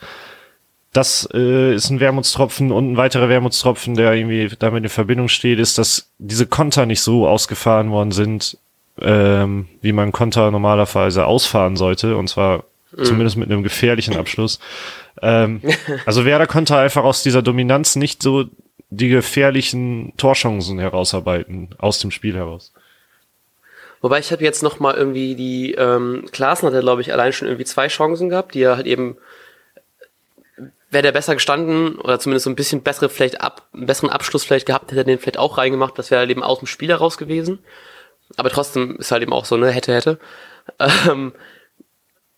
Das 0.94 1.28
äh, 1.34 1.74
ist 1.74 1.90
ein 1.90 2.00
Wermutstropfen 2.00 2.72
und 2.72 2.92
ein 2.92 2.98
weiterer 2.98 3.30
Wermutstropfen, 3.30 3.96
der 3.96 4.14
irgendwie 4.14 4.50
damit 4.58 4.84
in 4.84 4.90
Verbindung 4.90 5.30
steht, 5.30 5.60
ist, 5.60 5.78
dass 5.78 6.10
diese 6.18 6.48
Konter 6.48 6.86
nicht 6.86 7.02
so 7.02 7.28
ausgefahren 7.28 7.92
worden 7.92 8.12
sind, 8.12 8.58
ähm, 9.00 9.68
wie 9.82 9.92
man 9.92 10.12
Konter 10.12 10.50
normalerweise 10.52 11.26
ausfahren 11.26 11.76
sollte, 11.76 12.18
und 12.18 12.30
zwar 12.30 12.66
mhm. 12.96 13.04
zumindest 13.04 13.38
mit 13.38 13.50
einem 13.50 13.64
gefährlichen 13.64 14.18
Abschluss. 14.18 14.60
Ähm, 15.22 15.62
also 16.06 16.26
Werder 16.26 16.48
konnte 16.48 16.78
einfach 16.78 17.04
aus 17.04 17.24
dieser 17.24 17.42
Dominanz 17.42 17.96
nicht 17.96 18.22
so 18.22 18.46
die 18.90 19.10
gefährlichen 19.10 20.14
Torchancen 20.18 20.80
herausarbeiten, 20.80 21.70
aus 21.78 22.00
dem 22.00 22.12
Spiel 22.12 22.36
heraus. 22.36 22.72
Wobei 24.02 24.20
ich 24.20 24.32
habe 24.32 24.44
jetzt 24.44 24.64
noch 24.64 24.80
mal 24.80 24.96
irgendwie 24.96 25.36
die 25.36 25.74
ähm, 25.74 26.26
Klaassen 26.32 26.68
hat 26.68 26.74
er 26.74 26.82
glaube 26.82 27.02
ich 27.02 27.14
allein 27.14 27.34
schon 27.34 27.48
irgendwie 27.48 27.66
zwei 27.66 27.88
Chancen 27.88 28.30
gehabt, 28.30 28.54
die 28.54 28.62
er 28.62 28.78
halt 28.78 28.88
eben 28.88 29.18
wäre 30.90 31.04
der 31.04 31.12
besser 31.12 31.34
gestanden 31.34 32.00
oder 32.00 32.20
zumindest 32.20 32.46
so 32.46 32.50
ein 32.50 32.56
bisschen 32.56 32.82
bessere 32.82 33.10
vielleicht 33.10 33.42
ab, 33.42 33.68
einen 33.74 33.88
besseren 33.88 34.10
Abschluss 34.10 34.44
vielleicht 34.44 34.66
gehabt, 34.66 34.92
hätte 34.92 35.02
er 35.02 35.04
den 35.04 35.20
vielleicht 35.20 35.40
auch 35.40 35.58
reingemacht, 35.58 35.98
das 35.98 36.12
wäre 36.12 36.20
halt 36.20 36.30
eben 36.30 36.44
aus 36.44 36.60
dem 36.60 36.68
Spiel 36.68 36.90
heraus 36.90 37.18
gewesen. 37.18 37.60
Aber 38.36 38.50
trotzdem 38.50 38.98
ist 38.98 39.12
halt 39.12 39.24
eben 39.24 39.34
auch 39.34 39.46
so, 39.46 39.58
ne, 39.58 39.70
hätte, 39.70 39.94
hätte. 39.94 40.20
Ähm, 40.80 41.34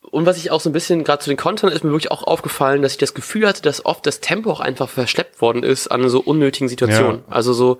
und 0.01 0.25
was 0.25 0.37
ich 0.37 0.51
auch 0.51 0.61
so 0.61 0.69
ein 0.69 0.73
bisschen, 0.73 1.03
gerade 1.03 1.21
zu 1.21 1.29
den 1.29 1.37
Kontern, 1.37 1.71
ist 1.71 1.83
mir 1.83 1.91
wirklich 1.91 2.11
auch 2.11 2.23
aufgefallen, 2.23 2.81
dass 2.81 2.93
ich 2.93 2.97
das 2.97 3.13
Gefühl 3.13 3.47
hatte, 3.47 3.61
dass 3.61 3.85
oft 3.85 4.05
das 4.05 4.21
Tempo 4.21 4.51
auch 4.51 4.59
einfach 4.59 4.89
verschleppt 4.89 5.41
worden 5.41 5.63
ist 5.63 5.87
an 5.87 6.09
so 6.09 6.19
unnötigen 6.19 6.69
Situationen. 6.69 7.23
Ja. 7.27 7.33
Also 7.33 7.53
so, 7.53 7.79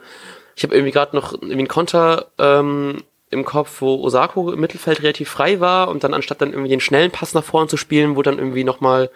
ich 0.55 0.63
habe 0.63 0.75
irgendwie 0.75 0.91
gerade 0.91 1.15
noch 1.15 1.33
irgendwie 1.33 1.53
einen 1.53 1.67
Konter 1.67 2.27
ähm, 2.37 3.03
im 3.31 3.45
Kopf, 3.45 3.81
wo 3.81 4.03
Osako 4.03 4.51
im 4.51 4.59
Mittelfeld 4.59 5.01
relativ 5.03 5.29
frei 5.29 5.59
war 5.59 5.89
und 5.89 6.03
dann 6.03 6.13
anstatt 6.13 6.41
dann 6.41 6.51
irgendwie 6.51 6.69
den 6.69 6.79
schnellen 6.79 7.11
Pass 7.11 7.33
nach 7.33 7.43
vorne 7.43 7.67
zu 7.67 7.77
spielen, 7.77 8.15
wurde 8.15 8.31
dann 8.31 8.39
irgendwie 8.39 8.63
nochmal 8.63 9.09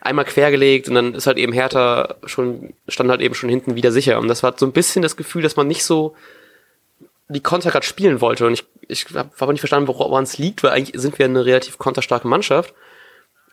einmal 0.00 0.24
quergelegt 0.24 0.88
und 0.88 0.94
dann 0.94 1.14
ist 1.14 1.26
halt 1.26 1.36
eben 1.36 1.52
Hertha 1.52 2.14
schon, 2.24 2.72
stand 2.88 3.10
halt 3.10 3.20
eben 3.20 3.34
schon 3.34 3.50
hinten 3.50 3.74
wieder 3.74 3.92
sicher. 3.92 4.18
Und 4.18 4.28
das 4.28 4.42
war 4.42 4.54
so 4.56 4.66
ein 4.66 4.72
bisschen 4.72 5.02
das 5.02 5.16
Gefühl, 5.16 5.42
dass 5.42 5.56
man 5.56 5.68
nicht 5.68 5.84
so 5.84 6.14
die 7.28 7.40
Konter 7.40 7.70
gerade 7.70 7.86
spielen 7.86 8.20
wollte. 8.20 8.46
Und 8.46 8.54
ich, 8.54 8.64
ich 8.88 9.06
habe 9.14 9.30
aber 9.38 9.52
nicht 9.52 9.60
verstanden, 9.60 9.88
woran 9.88 10.24
es 10.24 10.38
liegt, 10.38 10.62
weil 10.62 10.72
eigentlich 10.72 11.00
sind 11.00 11.18
wir 11.18 11.26
eine 11.26 11.44
relativ 11.44 11.78
konterstarke 11.78 12.26
Mannschaft. 12.26 12.74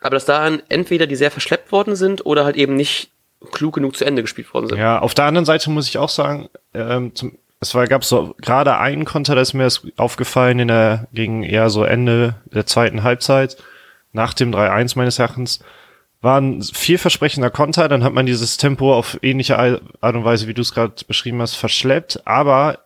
Aber 0.00 0.16
dass 0.16 0.24
da 0.24 0.46
entweder 0.68 1.06
die 1.06 1.16
sehr 1.16 1.30
verschleppt 1.30 1.70
worden 1.70 1.96
sind 1.96 2.24
oder 2.24 2.44
halt 2.44 2.56
eben 2.56 2.76
nicht 2.76 3.10
klug 3.52 3.74
genug 3.74 3.96
zu 3.96 4.04
Ende 4.04 4.22
gespielt 4.22 4.52
worden 4.54 4.68
sind. 4.68 4.78
Ja, 4.78 5.00
auf 5.00 5.14
der 5.14 5.26
anderen 5.26 5.44
Seite 5.44 5.70
muss 5.70 5.88
ich 5.88 5.98
auch 5.98 6.08
sagen, 6.08 6.48
ähm, 6.74 7.14
zum, 7.14 7.36
es 7.60 7.74
war, 7.74 7.86
gab 7.86 8.04
so 8.04 8.34
gerade 8.40 8.78
einen 8.78 9.04
Konter, 9.04 9.34
da 9.34 9.40
ist 9.40 9.54
mir 9.54 9.64
das 9.64 9.82
aufgefallen 9.96 10.60
in 10.60 10.68
der, 10.68 11.08
gegen 11.12 11.42
eher 11.42 11.70
so 11.70 11.84
Ende 11.84 12.36
der 12.52 12.66
zweiten 12.66 13.02
Halbzeit, 13.02 13.56
nach 14.12 14.32
dem 14.32 14.52
3-1 14.52 14.96
meines 14.96 15.18
Erachtens, 15.18 15.60
war 16.20 16.40
ein 16.40 16.62
vielversprechender 16.62 17.50
Konter, 17.50 17.88
dann 17.88 18.02
hat 18.02 18.12
man 18.12 18.26
dieses 18.26 18.56
Tempo 18.56 18.94
auf 18.94 19.18
ähnliche 19.22 19.58
Art 19.58 20.14
und 20.14 20.24
Weise, 20.24 20.48
wie 20.48 20.54
du 20.54 20.62
es 20.62 20.72
gerade 20.72 20.94
beschrieben 21.06 21.40
hast, 21.40 21.54
verschleppt, 21.54 22.26
aber 22.26 22.80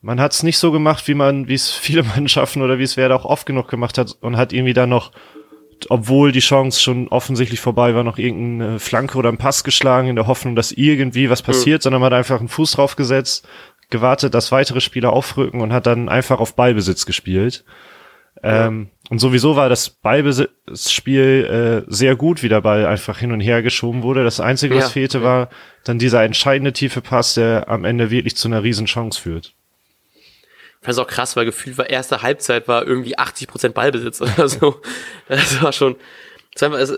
man 0.00 0.20
hat 0.20 0.32
es 0.32 0.42
nicht 0.42 0.58
so 0.58 0.72
gemacht, 0.72 1.08
wie 1.08 1.14
man, 1.14 1.48
wie 1.48 1.54
es 1.54 1.70
viele 1.72 2.02
Mannschaften 2.02 2.62
oder 2.62 2.78
wie 2.78 2.84
es 2.84 2.96
Werder 2.96 3.16
auch 3.16 3.24
oft 3.24 3.46
genug 3.46 3.68
gemacht 3.68 3.98
hat 3.98 4.16
und 4.20 4.36
hat 4.36 4.52
irgendwie 4.52 4.74
dann 4.74 4.88
noch, 4.88 5.12
obwohl 5.90 6.32
die 6.32 6.40
Chance 6.40 6.80
schon 6.80 7.08
offensichtlich 7.08 7.60
vorbei 7.60 7.94
war, 7.94 8.04
noch 8.04 8.16
irgendeine 8.16 8.78
Flanke 8.78 9.18
oder 9.18 9.28
einen 9.28 9.38
Pass 9.38 9.64
geschlagen 9.64 10.08
in 10.08 10.16
der 10.16 10.26
Hoffnung, 10.26 10.56
dass 10.56 10.72
irgendwie 10.72 11.28
was 11.28 11.42
passiert, 11.42 11.80
mhm. 11.80 11.82
sondern 11.82 12.00
man 12.00 12.12
hat 12.12 12.18
einfach 12.18 12.38
einen 12.38 12.48
Fuß 12.48 12.72
draufgesetzt, 12.72 13.46
gewartet, 13.90 14.34
dass 14.34 14.52
weitere 14.52 14.80
Spieler 14.80 15.12
aufrücken 15.12 15.60
und 15.60 15.72
hat 15.72 15.86
dann 15.86 16.08
einfach 16.08 16.40
auf 16.40 16.56
Ballbesitz 16.56 17.06
gespielt. 17.06 17.64
Ähm, 18.42 18.90
und 19.08 19.18
sowieso 19.18 19.56
war 19.56 19.68
das 19.68 19.88
Ballbesitzspiel 19.88 21.84
äh, 21.86 21.90
sehr 21.90 22.16
gut, 22.16 22.42
wie 22.42 22.48
der 22.48 22.60
Ball 22.60 22.86
einfach 22.86 23.18
hin 23.18 23.32
und 23.32 23.40
her 23.40 23.62
geschoben 23.62 24.02
wurde. 24.02 24.24
Das 24.24 24.40
Einzige, 24.40 24.74
was 24.76 24.84
ja, 24.84 24.90
fehlte, 24.90 25.18
ja. 25.18 25.24
war 25.24 25.50
dann 25.84 25.98
dieser 25.98 26.22
entscheidende 26.22 26.72
tiefe 26.72 27.00
Pass, 27.00 27.34
der 27.34 27.68
am 27.68 27.84
Ende 27.84 28.10
wirklich 28.10 28.36
zu 28.36 28.48
einer 28.48 28.62
riesen 28.62 28.86
Chance 28.86 29.20
führt. 29.20 29.54
Ich 30.14 30.86
fand 30.86 30.92
es 30.92 30.98
auch 30.98 31.08
krass, 31.08 31.34
weil 31.34 31.46
gefühlt 31.46 31.78
war 31.78 31.88
erste 31.88 32.22
Halbzeit 32.22 32.68
war 32.68 32.86
irgendwie 32.86 33.18
80 33.18 33.48
Prozent 33.48 33.74
Ballbesitz 33.74 34.20
oder 34.20 34.48
so. 34.48 34.80
Das 35.28 35.62
war 35.62 35.72
schon, 35.72 35.96
also 36.60 36.96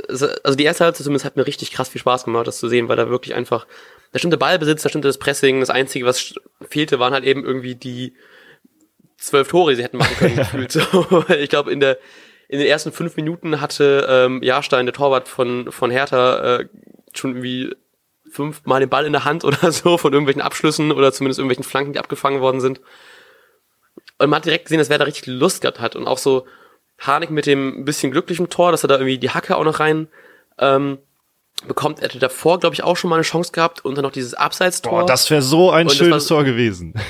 die 0.54 0.64
erste 0.64 0.84
Halbzeit 0.84 1.04
zumindest 1.04 1.24
hat 1.24 1.36
mir 1.36 1.46
richtig 1.46 1.70
krass 1.70 1.88
viel 1.88 2.00
Spaß 2.00 2.24
gemacht, 2.24 2.46
das 2.46 2.58
zu 2.58 2.68
sehen, 2.68 2.88
weil 2.88 2.96
da 2.96 3.08
wirklich 3.08 3.34
einfach, 3.34 3.66
da 4.12 4.18
stimmte 4.18 4.38
Ballbesitz, 4.38 4.82
da 4.82 4.88
stimmte 4.88 5.08
das 5.08 5.18
Pressing, 5.18 5.60
das 5.60 5.70
Einzige, 5.70 6.06
was 6.06 6.34
fehlte, 6.68 6.98
waren 6.98 7.12
halt 7.12 7.24
eben 7.24 7.44
irgendwie 7.44 7.74
die, 7.74 8.14
zwölf 9.18 9.48
Tore 9.48 9.76
sie 9.76 9.82
hätten 9.82 9.98
machen 9.98 10.16
können, 10.16 10.36
gefühlt. 10.36 10.72
So, 10.72 11.24
ich 11.28 11.50
glaube, 11.50 11.72
in 11.72 11.80
der 11.80 11.98
in 12.48 12.58
den 12.60 12.68
ersten 12.68 12.92
fünf 12.92 13.16
Minuten 13.16 13.60
hatte 13.60 14.06
ähm, 14.08 14.42
Jahrstein, 14.42 14.86
der 14.86 14.94
Torwart 14.94 15.28
von, 15.28 15.70
von 15.70 15.90
Hertha, 15.90 16.60
äh, 16.60 16.68
schon 17.12 17.32
irgendwie 17.32 17.76
fünfmal 18.30 18.80
den 18.80 18.88
Ball 18.88 19.04
in 19.04 19.12
der 19.12 19.26
Hand 19.26 19.44
oder 19.44 19.70
so 19.72 19.98
von 19.98 20.12
irgendwelchen 20.14 20.40
Abschlüssen 20.40 20.90
oder 20.90 21.12
zumindest 21.12 21.38
irgendwelchen 21.38 21.64
Flanken, 21.64 21.92
die 21.92 21.98
abgefangen 21.98 22.40
worden 22.40 22.60
sind. 22.60 22.80
Und 24.16 24.30
man 24.30 24.38
hat 24.38 24.46
direkt 24.46 24.64
gesehen, 24.64 24.78
dass 24.78 24.88
wer 24.88 24.96
da 24.96 25.04
richtig 25.04 25.26
Lust 25.26 25.60
gehabt 25.60 25.78
hat. 25.78 25.94
Und 25.94 26.06
auch 26.06 26.16
so 26.16 26.46
Harnik 26.98 27.30
mit 27.30 27.44
dem 27.44 27.84
bisschen 27.84 28.10
glücklichen 28.10 28.48
Tor, 28.48 28.72
dass 28.72 28.82
er 28.82 28.88
da 28.88 28.94
irgendwie 28.94 29.18
die 29.18 29.30
Hacke 29.30 29.54
auch 29.54 29.64
noch 29.64 29.78
rein 29.78 30.08
ähm, 30.58 30.98
bekommt. 31.66 31.98
Er 31.98 32.04
hätte 32.04 32.18
davor, 32.18 32.60
glaube 32.60 32.74
ich, 32.74 32.84
auch 32.84 32.96
schon 32.96 33.10
mal 33.10 33.16
eine 33.16 33.24
Chance 33.24 33.52
gehabt 33.52 33.84
und 33.84 33.96
dann 33.96 34.02
noch 34.02 34.12
dieses 34.12 34.34
Abseits-Tor. 34.34 35.00
Boah, 35.00 35.06
das 35.06 35.30
wäre 35.30 35.42
so 35.42 35.70
ein 35.70 35.86
und 35.86 35.92
schönes 35.92 36.26
Tor 36.26 36.44
gewesen. 36.44 36.94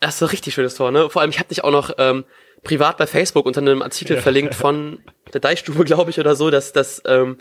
Das 0.00 0.16
ist 0.16 0.22
ein 0.22 0.28
richtig 0.28 0.52
schönes 0.52 0.74
Tor, 0.74 0.90
ne? 0.90 1.08
Vor 1.08 1.22
allem, 1.22 1.30
ich 1.30 1.38
habe 1.38 1.48
dich 1.48 1.64
auch 1.64 1.70
noch 1.70 1.92
ähm, 1.96 2.26
privat 2.62 2.98
bei 2.98 3.06
Facebook 3.06 3.46
unter 3.46 3.62
einem 3.62 3.80
Artikel 3.80 4.16
ja. 4.16 4.22
verlinkt 4.22 4.54
von 4.54 4.98
der 5.32 5.40
Deichstube, 5.40 5.82
glaube 5.84 6.10
ich, 6.10 6.20
oder 6.20 6.36
so, 6.36 6.50
dass, 6.50 6.74
dass 6.74 7.00
ähm, 7.06 7.38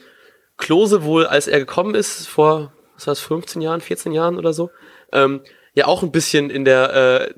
Klose 0.56 1.04
wohl, 1.04 1.26
als 1.26 1.48
er 1.48 1.60
gekommen 1.60 1.94
ist, 1.94 2.26
vor, 2.26 2.72
was 2.96 3.06
war 3.08 3.12
das, 3.12 3.20
15 3.20 3.62
Jahren, 3.62 3.82
14 3.82 4.14
Jahren 4.14 4.38
oder 4.38 4.54
so, 4.54 4.70
ähm, 5.12 5.42
ja 5.74 5.88
auch 5.88 6.04
ein 6.04 6.14
bisschen 6.14 6.50
in 6.50 6.64
der 6.64 6.94
äh, 6.94 7.34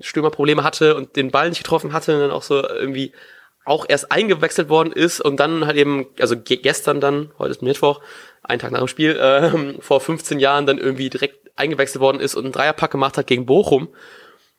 Stürmerprobleme 0.00 0.64
hatte 0.64 0.94
und 0.94 1.16
den 1.16 1.30
Ball 1.30 1.50
nicht 1.50 1.62
getroffen 1.62 1.92
hatte 1.92 2.14
und 2.14 2.20
dann 2.20 2.30
auch 2.30 2.42
so 2.42 2.66
irgendwie 2.66 3.12
auch 3.64 3.86
erst 3.88 4.10
eingewechselt 4.10 4.68
worden 4.68 4.92
ist 4.92 5.20
und 5.20 5.38
dann 5.38 5.66
halt 5.66 5.76
eben, 5.76 6.06
also 6.18 6.36
gestern 6.38 7.00
dann, 7.00 7.30
heute 7.38 7.52
ist 7.52 7.62
Mittwoch, 7.62 8.00
einen 8.42 8.58
Tag 8.58 8.72
nach 8.72 8.80
dem 8.80 8.88
Spiel, 8.88 9.16
äh, 9.16 9.80
vor 9.80 10.00
15 10.00 10.40
Jahren 10.40 10.66
dann 10.66 10.78
irgendwie 10.78 11.10
direkt 11.10 11.50
eingewechselt 11.56 12.00
worden 12.00 12.20
ist 12.20 12.34
und 12.34 12.44
einen 12.44 12.52
Dreierpack 12.52 12.90
gemacht 12.90 13.16
hat 13.16 13.26
gegen 13.26 13.46
Bochum. 13.46 13.88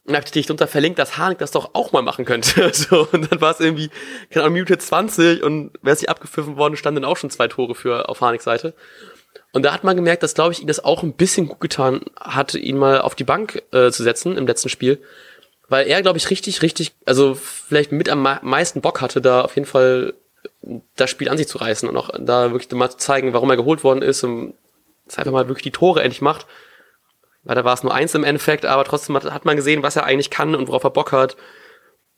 Und 0.05 0.17
hab 0.17 0.25
ich 0.25 0.31
dich 0.31 0.47
drunter 0.47 0.67
verlinkt, 0.67 0.99
dass 0.99 1.17
Harnik 1.17 1.37
das 1.37 1.51
doch 1.51 1.75
auch 1.75 1.93
mal 1.93 2.01
machen 2.01 2.25
könnte. 2.25 2.69
so, 2.73 3.07
und 3.11 3.31
dann 3.31 3.39
war 3.39 3.51
es 3.51 3.61
irgendwie, 3.61 3.89
keine 4.29 4.43
Ahnung, 4.43 4.55
Minute 4.55 4.77
20 4.77 5.43
und 5.43 5.71
wäre 5.81 5.95
sich 5.95 6.09
abgepfiffen 6.09 6.57
worden, 6.57 6.75
standen 6.75 7.01
dann 7.01 7.09
auch 7.09 7.15
schon 7.15 7.29
zwei 7.29 7.47
Tore 7.47 7.73
für 7.73 8.09
auf 8.09 8.19
Harniks 8.19 8.43
Seite. 8.43 8.73
Und 9.53 9.63
da 9.63 9.73
hat 9.73 9.83
man 9.83 9.95
gemerkt, 9.95 10.23
dass, 10.23 10.33
glaube 10.33 10.51
ich, 10.51 10.61
ihm 10.61 10.67
das 10.67 10.83
auch 10.83 11.03
ein 11.03 11.13
bisschen 11.13 11.47
gut 11.47 11.61
getan 11.61 12.01
hat, 12.19 12.53
ihn 12.55 12.77
mal 12.77 13.01
auf 13.01 13.15
die 13.15 13.23
Bank 13.23 13.63
äh, 13.71 13.91
zu 13.91 14.03
setzen 14.03 14.35
im 14.35 14.47
letzten 14.47 14.69
Spiel. 14.69 15.01
Weil 15.69 15.87
er, 15.87 16.01
glaube 16.01 16.17
ich, 16.17 16.29
richtig, 16.29 16.61
richtig, 16.61 16.93
also 17.05 17.35
vielleicht 17.35 17.91
mit 17.91 18.09
am 18.09 18.21
meisten 18.41 18.81
Bock 18.81 19.01
hatte, 19.01 19.21
da 19.21 19.41
auf 19.41 19.55
jeden 19.55 19.67
Fall 19.67 20.13
das 20.95 21.09
Spiel 21.09 21.29
an 21.29 21.37
sich 21.37 21.47
zu 21.47 21.57
reißen 21.57 21.87
und 21.87 21.97
auch 21.97 22.09
da 22.19 22.51
wirklich 22.51 22.71
mal 22.71 22.89
zu 22.89 22.97
zeigen, 22.97 23.33
warum 23.33 23.49
er 23.49 23.57
geholt 23.57 23.83
worden 23.83 24.01
ist 24.01 24.23
und 24.23 24.53
dass 25.05 25.15
er 25.15 25.19
einfach 25.19 25.33
mal 25.33 25.47
wirklich 25.47 25.63
die 25.63 25.71
Tore 25.71 26.01
endlich 26.01 26.21
macht. 26.21 26.45
Weil 27.43 27.55
da 27.55 27.65
war 27.65 27.73
es 27.73 27.83
nur 27.83 27.93
eins 27.93 28.15
im 28.15 28.23
Endeffekt, 28.23 28.65
aber 28.65 28.85
trotzdem 28.85 29.15
hat, 29.15 29.25
hat 29.25 29.45
man 29.45 29.57
gesehen, 29.57 29.83
was 29.83 29.95
er 29.95 30.05
eigentlich 30.05 30.29
kann 30.29 30.55
und 30.55 30.67
worauf 30.67 30.83
er 30.83 30.91
Bock 30.91 31.11
hat. 31.11 31.35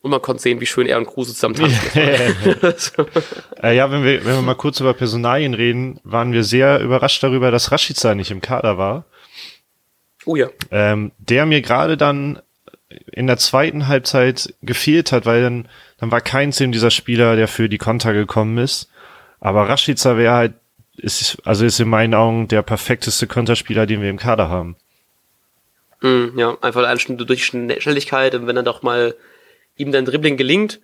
Und 0.02 0.10
man 0.12 0.22
konnte 0.22 0.42
sehen, 0.42 0.60
wie 0.60 0.66
schön 0.66 0.86
er 0.86 0.98
und 0.98 1.06
Kruse 1.06 1.34
zusammen 1.34 1.56
tanzen. 1.56 1.96
äh, 3.62 3.74
ja, 3.74 3.90
wenn 3.90 4.04
wir, 4.04 4.24
wenn 4.24 4.34
wir 4.36 4.42
mal 4.42 4.54
kurz 4.54 4.78
über 4.78 4.94
Personalien 4.94 5.54
reden, 5.54 6.00
waren 6.04 6.32
wir 6.32 6.44
sehr 6.44 6.80
überrascht 6.80 7.22
darüber, 7.24 7.50
dass 7.50 7.72
Rashica 7.72 8.14
nicht 8.14 8.30
im 8.30 8.40
Kader 8.40 8.78
war. 8.78 9.04
Oh 10.24 10.36
ja. 10.36 10.48
Ähm, 10.70 11.10
der 11.18 11.46
mir 11.46 11.60
gerade 11.60 11.96
dann 11.96 12.40
in 12.88 13.26
der 13.26 13.36
zweiten 13.36 13.88
Halbzeit 13.88 14.54
gefehlt 14.62 15.12
hat, 15.12 15.26
weil 15.26 15.42
dann, 15.42 15.68
dann 15.98 16.10
war 16.10 16.20
kein 16.20 16.52
Team 16.52 16.72
dieser 16.72 16.90
Spieler, 16.90 17.36
der 17.36 17.48
für 17.48 17.68
die 17.68 17.78
Konter 17.78 18.12
gekommen 18.12 18.58
ist. 18.58 18.88
Aber 19.40 19.68
Rashica 19.68 20.16
wäre 20.16 20.34
halt, 20.34 20.54
ist, 20.96 21.38
also 21.44 21.64
ist 21.64 21.80
in 21.80 21.88
meinen 21.88 22.14
Augen 22.14 22.48
der 22.48 22.62
perfekteste 22.62 23.26
Konterspieler, 23.26 23.86
den 23.86 24.02
wir 24.02 24.10
im 24.10 24.18
Kader 24.18 24.48
haben. 24.48 24.76
Mm, 26.00 26.38
ja, 26.38 26.56
einfach 26.62 26.80
allein 26.82 26.98
durch 27.18 27.44
Schnelligkeit 27.44 28.34
und 28.34 28.46
wenn 28.46 28.56
er 28.56 28.62
doch 28.62 28.82
mal 28.82 29.14
ihm 29.76 29.92
dein 29.92 30.04
Dribbling 30.04 30.36
gelingt. 30.36 30.80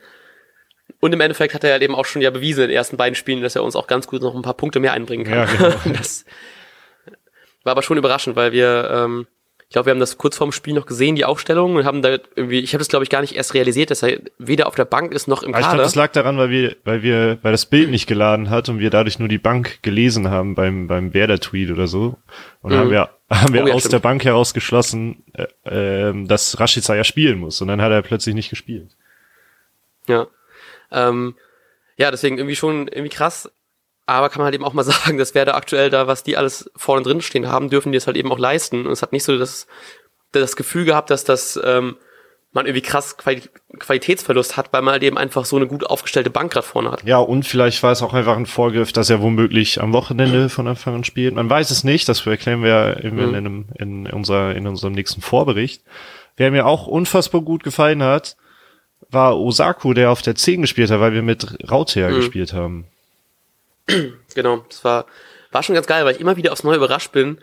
Und 1.00 1.12
im 1.12 1.20
Endeffekt 1.20 1.54
hat 1.54 1.64
er 1.64 1.72
halt 1.72 1.82
eben 1.82 1.94
auch 1.94 2.04
schon 2.04 2.22
ja 2.22 2.30
bewiesen 2.30 2.64
in 2.64 2.68
den 2.68 2.76
ersten 2.76 2.96
beiden 2.96 3.14
Spielen, 3.14 3.42
dass 3.42 3.56
er 3.56 3.64
uns 3.64 3.76
auch 3.76 3.86
ganz 3.86 4.06
gut 4.06 4.22
noch 4.22 4.34
ein 4.34 4.42
paar 4.42 4.54
Punkte 4.54 4.80
mehr 4.80 4.92
einbringen 4.92 5.24
kann. 5.24 5.34
Ja, 5.34 5.44
genau. 5.44 5.74
das 5.96 6.24
war 7.64 7.72
aber 7.72 7.82
schon 7.82 7.98
überraschend, 7.98 8.36
weil 8.36 8.52
wir, 8.52 8.90
ähm, 8.92 9.26
ich 9.72 9.74
glaube, 9.74 9.86
wir 9.86 9.92
haben 9.92 10.00
das 10.00 10.18
kurz 10.18 10.36
vorm 10.36 10.52
Spiel 10.52 10.74
noch 10.74 10.84
gesehen, 10.84 11.16
die 11.16 11.24
Aufstellung, 11.24 11.76
und 11.76 11.86
haben 11.86 12.02
da 12.02 12.18
irgendwie, 12.36 12.58
ich 12.58 12.74
habe 12.74 12.80
das 12.80 12.88
glaube 12.88 13.04
ich 13.04 13.08
gar 13.08 13.22
nicht 13.22 13.36
erst 13.36 13.54
realisiert, 13.54 13.90
dass 13.90 14.02
er 14.02 14.20
weder 14.36 14.66
auf 14.66 14.74
der 14.74 14.84
Bank 14.84 15.14
ist 15.14 15.28
noch 15.28 15.42
im 15.42 15.52
Kader. 15.52 15.64
Ich 15.64 15.70
glaube, 15.70 15.82
das 15.82 15.94
lag 15.94 16.12
daran, 16.12 16.36
weil 16.36 16.50
wir, 16.50 16.76
weil 16.84 17.02
wir, 17.02 17.38
weil 17.40 17.52
das 17.52 17.64
Bild 17.64 17.88
nicht 17.88 18.06
geladen 18.06 18.50
hat 18.50 18.68
und 18.68 18.80
wir 18.80 18.90
dadurch 18.90 19.18
nur 19.18 19.28
die 19.28 19.38
Bank 19.38 19.82
gelesen 19.82 20.28
haben 20.28 20.54
beim 20.54 20.88
beim 20.88 21.14
Werder-Tweet 21.14 21.70
oder 21.70 21.86
so. 21.86 22.18
Und 22.60 22.74
mhm. 22.74 22.76
haben 22.76 22.90
wir 22.90 23.08
haben 23.30 23.54
wir 23.54 23.64
oh, 23.64 23.66
ja, 23.68 23.72
aus 23.72 23.80
stimmt. 23.80 23.94
der 23.94 23.98
Bank 24.00 24.24
heraus 24.26 24.52
geschlossen, 24.52 25.24
äh, 25.32 26.10
äh, 26.10 26.26
dass 26.26 26.60
Rashica 26.60 26.94
ja 26.94 27.02
spielen 27.02 27.38
muss. 27.38 27.58
Und 27.62 27.68
dann 27.68 27.80
hat 27.80 27.92
er 27.92 28.02
plötzlich 28.02 28.34
nicht 28.34 28.50
gespielt. 28.50 28.94
Ja. 30.06 30.26
Ähm, 30.90 31.34
ja, 31.96 32.10
deswegen 32.10 32.36
irgendwie 32.36 32.56
schon 32.56 32.88
irgendwie 32.88 33.08
krass. 33.08 33.50
Aber 34.06 34.28
kann 34.28 34.38
man 34.38 34.46
halt 34.46 34.54
eben 34.54 34.64
auch 34.64 34.72
mal 34.72 34.82
sagen, 34.84 35.18
das 35.18 35.34
wäre 35.34 35.46
da 35.46 35.54
aktuell 35.54 35.90
da, 35.90 36.06
was 36.06 36.22
die 36.22 36.36
alles 36.36 36.70
vorne 36.76 37.02
drin 37.02 37.20
stehen 37.20 37.48
haben, 37.48 37.70
dürfen 37.70 37.92
die 37.92 37.98
es 37.98 38.06
halt 38.06 38.16
eben 38.16 38.32
auch 38.32 38.38
leisten. 38.38 38.86
Und 38.86 38.92
es 38.92 39.02
hat 39.02 39.12
nicht 39.12 39.24
so 39.24 39.38
das, 39.38 39.66
das 40.32 40.56
Gefühl 40.56 40.84
gehabt, 40.84 41.10
dass 41.10 41.24
das 41.24 41.60
ähm, 41.62 41.96
man 42.52 42.66
irgendwie 42.66 42.82
krass 42.82 43.16
Qualitätsverlust 43.16 44.56
hat, 44.56 44.72
weil 44.72 44.82
man 44.82 44.92
halt 44.92 45.02
eben 45.02 45.16
einfach 45.16 45.46
so 45.46 45.56
eine 45.56 45.66
gut 45.66 45.86
aufgestellte 45.86 46.28
Bank 46.28 46.52
gerade 46.52 46.66
vorne 46.66 46.90
hat. 46.90 47.02
Ja, 47.04 47.18
und 47.18 47.46
vielleicht 47.46 47.82
war 47.82 47.92
es 47.92 48.02
auch 48.02 48.12
einfach 48.12 48.36
ein 48.36 48.46
Vorgriff, 48.46 48.92
dass 48.92 49.08
er 49.08 49.22
womöglich 49.22 49.80
am 49.80 49.92
Wochenende 49.92 50.48
von 50.50 50.68
Anfang 50.68 50.94
an 50.96 51.04
spielt. 51.04 51.34
Man 51.34 51.48
weiß 51.48 51.70
es 51.70 51.82
nicht, 51.82 52.08
das 52.08 52.26
erklären 52.26 52.62
wir 52.62 52.98
in, 53.02 53.14
mhm. 53.14 53.20
in, 53.20 53.34
einem, 53.34 53.64
in, 53.78 54.06
unserer, 54.06 54.54
in 54.54 54.66
unserem 54.66 54.92
nächsten 54.92 55.22
Vorbericht. 55.22 55.82
Wer 56.36 56.50
mir 56.50 56.66
auch 56.66 56.86
unfassbar 56.86 57.40
gut 57.40 57.64
gefallen 57.64 58.02
hat, 58.02 58.36
war 59.10 59.38
Osaku, 59.38 59.94
der 59.94 60.10
auf 60.10 60.22
der 60.22 60.34
10 60.34 60.62
gespielt 60.62 60.90
hat, 60.90 61.00
weil 61.00 61.12
wir 61.12 61.22
mit 61.22 61.70
Rautea 61.70 62.10
mhm. 62.10 62.16
gespielt 62.16 62.52
haben. 62.52 62.86
Genau, 64.34 64.64
das 64.68 64.82
war, 64.84 65.06
war 65.50 65.62
schon 65.62 65.74
ganz 65.74 65.86
geil, 65.86 66.04
weil 66.04 66.14
ich 66.14 66.20
immer 66.20 66.36
wieder 66.36 66.52
aufs 66.52 66.64
Neue 66.64 66.76
überrascht 66.76 67.12
bin, 67.12 67.38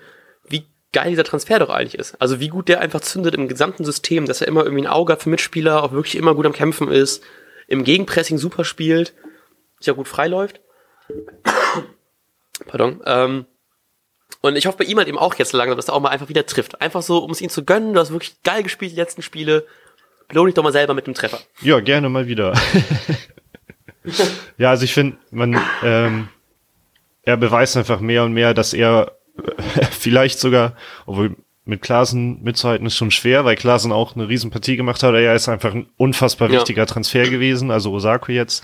wie 0.48 0.66
geil 0.92 1.12
dieser 1.12 1.24
Transfer 1.24 1.60
doch 1.60 1.70
eigentlich 1.70 1.96
ist. 1.96 2.20
Also 2.20 2.40
wie 2.40 2.48
gut 2.48 2.68
der 2.68 2.82
einfach 2.82 3.02
zündet 3.02 3.36
im 3.36 3.48
gesamten 3.48 3.86
System, 3.86 4.26
dass 4.26 4.42
er 4.42 4.48
immer 4.48 4.64
irgendwie 4.64 4.84
ein 4.84 4.92
Auge 4.92 5.14
hat 5.14 5.22
für 5.22 5.30
Mitspieler, 5.30 5.84
auch 5.84 5.92
wirklich 5.92 6.16
immer 6.16 6.34
gut 6.34 6.46
am 6.46 6.54
Kämpfen 6.54 6.90
ist, 6.90 7.24
im 7.68 7.84
Gegenpressing 7.84 8.38
super 8.38 8.64
spielt, 8.64 9.14
sich 9.80 9.92
auch 9.92 9.98
gut 9.98 10.08
freiläuft. 10.08 10.62
Pardon. 12.68 13.02
Ähm, 13.06 13.46
und 14.42 14.56
ich 14.56 14.66
hoffe 14.66 14.78
bei 14.80 14.86
ihm 14.86 14.98
halt 14.98 15.08
eben 15.08 15.18
auch 15.18 15.36
jetzt 15.36 15.54
langsam, 15.54 15.76
dass 15.76 15.90
er 15.90 15.94
auch 15.94 16.00
mal 16.00 16.10
einfach 16.10 16.30
wieder 16.30 16.46
trifft. 16.46 16.82
Einfach 16.82 17.02
so, 17.02 17.20
um 17.20 17.32
es 17.32 17.42
ihm 17.42 17.50
zu 17.50 17.66
gönnen. 17.66 17.94
Du 17.94 18.00
hast 18.00 18.12
wirklich 18.12 18.42
geil 18.44 18.64
gespielt 18.64 18.92
die 18.92 18.96
letzten 18.96 19.22
Spiele. 19.22 19.66
Belohne 20.28 20.50
dich 20.50 20.56
doch 20.56 20.64
mal 20.64 20.72
selber 20.72 20.94
mit 20.94 21.08
dem 21.08 21.14
Treffer. 21.14 21.40
Ja, 21.62 21.80
gerne 21.80 22.10
mal 22.10 22.28
wieder. 22.28 22.54
ja, 24.58 24.70
also 24.70 24.84
ich 24.84 24.94
finde, 24.94 25.18
man, 25.32 25.60
ähm, 25.84 26.30
er 27.24 27.38
beweist 27.38 27.78
einfach 27.78 28.00
mehr 28.00 28.24
und 28.24 28.34
mehr, 28.34 28.54
dass 28.54 28.74
er 28.74 29.14
vielleicht 29.92 30.40
sogar, 30.40 30.76
obwohl 31.06 31.36
mit 31.66 31.82
Klaasen 31.82 32.42
mitzuhalten 32.42 32.88
ist 32.88 32.98
schon 32.98 33.12
schwer, 33.12 33.46
weil 33.46 33.56
Klaasen 33.56 33.92
auch 33.92 34.16
eine 34.16 34.28
Riesenpartie 34.28 34.76
gemacht 34.76 35.04
hat. 35.04 35.14
Er 35.14 35.36
ist 35.36 35.48
einfach 35.48 35.74
ein 35.74 35.88
unfassbar 35.98 36.50
wichtiger 36.50 36.82
ja. 36.82 36.86
Transfer 36.86 37.30
gewesen, 37.30 37.72
also 37.72 37.92
Osako 37.94 38.32
jetzt. 38.32 38.64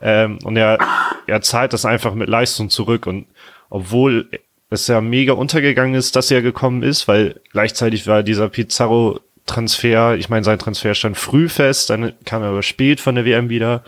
Ähm, 0.00 0.38
und 0.42 0.56
er, 0.56 0.78
er 1.26 1.40
zahlt 1.42 1.72
das 1.72 1.84
einfach 1.84 2.14
mit 2.14 2.28
Leistung 2.28 2.68
zurück. 2.68 3.06
Und 3.06 3.26
obwohl 3.70 4.28
es 4.70 4.88
ja 4.88 5.00
mega 5.00 5.34
untergegangen 5.34 5.94
ist, 5.94 6.16
dass 6.16 6.30
er 6.30 6.42
gekommen 6.42 6.82
ist, 6.82 7.06
weil 7.06 7.40
gleichzeitig 7.52 8.06
war 8.06 8.22
dieser 8.22 8.48
Pizarro 8.48 9.20
Transfer, 9.46 10.16
ich 10.16 10.28
meine, 10.28 10.44
sein 10.44 10.58
Transfer 10.58 10.94
stand 10.94 11.16
früh 11.16 11.48
fest, 11.48 11.90
dann 11.90 12.12
kam 12.24 12.42
er 12.42 12.50
aber 12.50 12.62
spät 12.62 13.00
von 13.00 13.14
der 13.14 13.24
WM 13.24 13.48
wieder. 13.48 13.82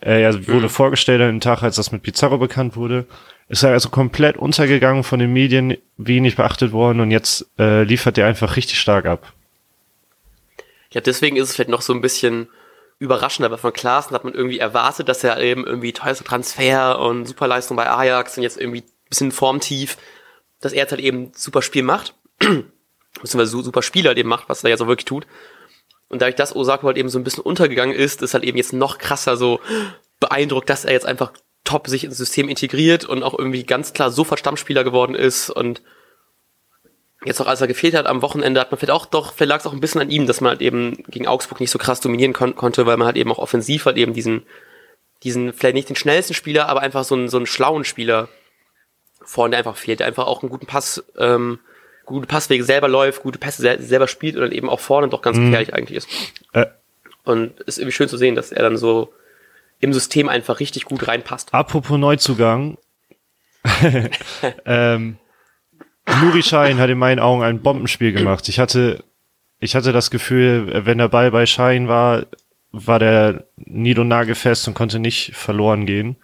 Er 0.00 0.34
wurde 0.48 0.66
mhm. 0.66 0.70
vorgestellt 0.70 1.20
an 1.20 1.28
dem 1.28 1.40
Tag, 1.40 1.62
als 1.62 1.76
das 1.76 1.92
mit 1.92 2.02
Pizarro 2.02 2.38
bekannt 2.38 2.76
wurde. 2.76 3.06
Ist 3.48 3.62
er 3.62 3.70
also 3.70 3.88
komplett 3.88 4.36
untergegangen 4.36 5.04
von 5.04 5.18
den 5.18 5.32
Medien, 5.32 5.76
wenig 5.96 6.36
beachtet 6.36 6.72
worden 6.72 7.00
und 7.00 7.10
jetzt 7.10 7.46
äh, 7.58 7.82
liefert 7.82 8.18
er 8.18 8.26
einfach 8.26 8.56
richtig 8.56 8.78
stark 8.78 9.06
ab. 9.06 9.32
Ja, 10.90 11.00
deswegen 11.00 11.36
ist 11.36 11.48
es 11.48 11.54
vielleicht 11.54 11.70
noch 11.70 11.82
so 11.82 11.92
ein 11.92 12.00
bisschen 12.00 12.48
überraschend, 12.98 13.46
aber 13.46 13.58
von 13.58 13.72
Klaassen 13.72 14.14
hat 14.14 14.24
man 14.24 14.34
irgendwie 14.34 14.58
erwartet, 14.58 15.08
dass 15.08 15.24
er 15.24 15.38
eben 15.38 15.66
irgendwie 15.66 15.92
teuerster 15.92 16.24
Transfer 16.24 16.98
und 16.98 17.26
Superleistung 17.26 17.76
bei 17.76 17.88
Ajax 17.88 18.36
und 18.36 18.42
jetzt 18.42 18.60
irgendwie 18.60 18.84
bisschen 19.08 19.32
formtief, 19.32 19.96
dass 20.60 20.72
er 20.72 20.78
jetzt 20.78 20.90
halt 20.90 21.00
eben 21.00 21.32
super 21.34 21.62
Spiel 21.62 21.82
macht, 21.82 22.14
beziehungsweise 22.38 23.62
super 23.62 23.82
Spieler 23.82 24.08
halt 24.08 24.18
eben 24.18 24.28
macht, 24.28 24.48
was 24.48 24.64
er 24.64 24.70
jetzt 24.70 24.82
auch 24.82 24.86
wirklich 24.86 25.06
tut. 25.06 25.26
Und 26.08 26.22
dadurch, 26.22 26.36
dass 26.36 26.56
Osako 26.56 26.86
halt 26.86 26.96
eben 26.96 27.08
so 27.08 27.18
ein 27.18 27.24
bisschen 27.24 27.42
untergegangen 27.42 27.94
ist, 27.94 28.22
ist 28.22 28.34
halt 28.34 28.44
eben 28.44 28.56
jetzt 28.56 28.72
noch 28.72 28.98
krasser 28.98 29.36
so 29.36 29.60
beeindruckt, 30.20 30.70
dass 30.70 30.84
er 30.84 30.92
jetzt 30.92 31.06
einfach 31.06 31.32
top 31.64 31.86
sich 31.86 32.04
ins 32.04 32.16
System 32.16 32.48
integriert 32.48 33.04
und 33.04 33.22
auch 33.22 33.38
irgendwie 33.38 33.64
ganz 33.64 33.92
klar 33.92 34.10
sofort 34.10 34.40
Stammspieler 34.40 34.84
geworden 34.84 35.14
ist. 35.14 35.50
Und 35.50 35.82
jetzt 37.24 37.40
auch 37.40 37.46
als 37.46 37.60
er 37.60 37.66
gefehlt 37.66 37.94
hat 37.94 38.06
am 38.06 38.22
Wochenende 38.22 38.60
hat 38.60 38.70
man 38.70 38.78
vielleicht 38.78 38.92
auch 38.92 39.06
doch, 39.06 39.34
vielleicht 39.34 39.48
lag 39.48 39.60
es 39.60 39.66
auch 39.66 39.72
ein 39.72 39.80
bisschen 39.80 40.00
an 40.00 40.10
ihm, 40.10 40.26
dass 40.26 40.40
man 40.40 40.50
halt 40.50 40.62
eben 40.62 41.02
gegen 41.08 41.26
Augsburg 41.26 41.60
nicht 41.60 41.70
so 41.70 41.78
krass 41.78 42.00
dominieren 42.00 42.32
kon 42.32 42.56
konnte, 42.56 42.86
weil 42.86 42.96
man 42.96 43.06
halt 43.06 43.16
eben 43.16 43.30
auch 43.30 43.38
offensiv 43.38 43.84
halt 43.84 43.98
eben 43.98 44.14
diesen, 44.14 44.46
diesen, 45.24 45.52
vielleicht 45.52 45.74
nicht 45.74 45.88
den 45.88 45.96
schnellsten 45.96 46.34
Spieler, 46.34 46.68
aber 46.68 46.80
einfach 46.80 47.04
so 47.04 47.14
einen, 47.14 47.28
so 47.28 47.36
einen 47.36 47.46
schlauen 47.46 47.84
Spieler 47.84 48.28
vorne 49.20 49.56
einfach 49.56 49.76
fehlt, 49.76 50.00
der 50.00 50.06
einfach 50.06 50.26
auch 50.26 50.42
einen 50.42 50.50
guten 50.50 50.66
Pass, 50.66 51.04
ähm, 51.18 51.58
gute 52.08 52.26
Passwege 52.26 52.64
selber 52.64 52.88
läuft, 52.88 53.22
gute 53.22 53.38
Pässe 53.38 53.62
sel 53.62 53.80
selber 53.80 54.08
spielt 54.08 54.34
und 54.34 54.42
dann 54.42 54.52
eben 54.52 54.68
auch 54.68 54.80
vorne 54.80 55.08
doch 55.08 55.22
ganz 55.22 55.36
mhm. 55.36 55.46
gefährlich 55.46 55.74
eigentlich 55.74 55.98
ist. 55.98 56.08
Äh. 56.52 56.66
Und 57.24 57.60
ist 57.60 57.78
irgendwie 57.78 57.92
schön 57.92 58.08
zu 58.08 58.16
sehen, 58.16 58.34
dass 58.34 58.50
er 58.50 58.62
dann 58.62 58.76
so 58.76 59.12
im 59.80 59.92
System 59.92 60.28
einfach 60.28 60.60
richtig 60.60 60.86
gut 60.86 61.06
reinpasst. 61.06 61.52
Apropos 61.52 61.98
Neuzugang. 61.98 62.78
ähm, 64.64 65.18
Nuri 66.22 66.42
Schein 66.42 66.78
hat 66.78 66.88
in 66.88 66.98
meinen 66.98 67.18
Augen 67.18 67.42
ein 67.42 67.60
Bombenspiel 67.60 68.12
gemacht. 68.12 68.48
Ich 68.48 68.58
hatte, 68.58 69.04
ich 69.60 69.76
hatte 69.76 69.92
das 69.92 70.10
Gefühl, 70.10 70.86
wenn 70.86 70.98
der 70.98 71.08
Ball 71.08 71.30
bei 71.30 71.44
Schein 71.44 71.86
war, 71.86 72.24
war 72.72 72.98
der 72.98 73.44
nied- 73.56 73.98
und 73.98 74.08
nagelfest 74.08 74.66
und 74.66 74.74
konnte 74.74 74.98
nicht 74.98 75.32
verloren 75.34 75.84
gehen. 75.84 76.16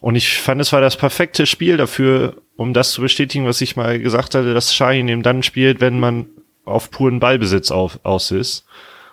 Und 0.00 0.16
ich 0.16 0.38
fand, 0.38 0.60
es 0.60 0.72
war 0.72 0.80
das 0.80 0.96
perfekte 0.96 1.44
Spiel 1.44 1.76
dafür, 1.76 2.36
um 2.56 2.72
das 2.72 2.92
zu 2.92 3.02
bestätigen, 3.02 3.46
was 3.46 3.60
ich 3.60 3.76
mal 3.76 3.98
gesagt 3.98 4.34
hatte, 4.34 4.54
dass 4.54 4.74
Schein 4.74 5.08
eben 5.08 5.22
dann 5.22 5.42
spielt, 5.42 5.80
wenn 5.80 6.00
man 6.00 6.26
auf 6.64 6.90
puren 6.90 7.20
Ballbesitz 7.20 7.70
auf, 7.70 8.00
aus 8.02 8.30
ist 8.30 8.64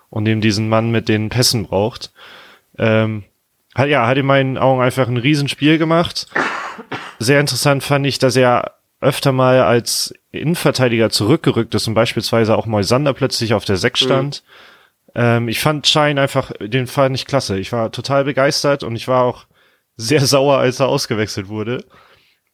und 0.10 0.28
eben 0.28 0.42
diesen 0.42 0.70
Mann 0.70 0.92
mit 0.92 1.10
den 1.10 1.30
Pässen 1.30 1.66
braucht. 1.66 2.12
Ähm, 2.78 3.24
hat, 3.76 3.90
ja, 3.90 4.08
hat 4.08 4.18
in 4.18 4.26
meinen 4.26 4.58
Augen 4.58 4.82
einfach 4.82 5.08
ein 5.08 5.18
Riesenspiel 5.18 5.78
gemacht. 5.78 6.28
Sehr 7.20 7.40
interessant 7.40 7.84
fand 7.84 8.06
ich, 8.06 8.20
dass 8.20 8.36
er 8.36 8.74
öfter 9.02 9.32
mal 9.32 9.62
als 9.62 10.14
Innenverteidiger 10.32 11.10
zurückgerückt 11.10 11.76
ist 11.76 11.88
und 11.88 11.94
beispielsweise 11.94 12.58
auch 12.58 12.66
Moisander 12.66 13.14
plötzlich 13.14 13.54
auf 13.54 13.66
der 13.66 13.78
Sechs 13.78 14.02
mhm. 14.02 14.06
stand. 14.06 14.44
Mhm. 14.46 15.12
Ähm, 15.16 15.48
ich 15.50 15.60
fand 15.60 15.88
Schein 15.88 16.18
einfach, 16.18 16.52
den 16.60 16.88
fand 16.88 17.16
ich 17.16 17.26
klasse. 17.26 17.60
Ich 17.60 17.72
war 17.72 17.92
total 17.92 18.24
begeistert 18.24 18.84
und 18.84 18.96
ich 18.96 19.08
war 19.08 19.24
auch 19.24 19.46
sehr 19.98 20.26
sauer, 20.26 20.58
als 20.58 20.80
er 20.80 20.88
ausgewechselt 20.88 21.50
wurde. 21.50 21.84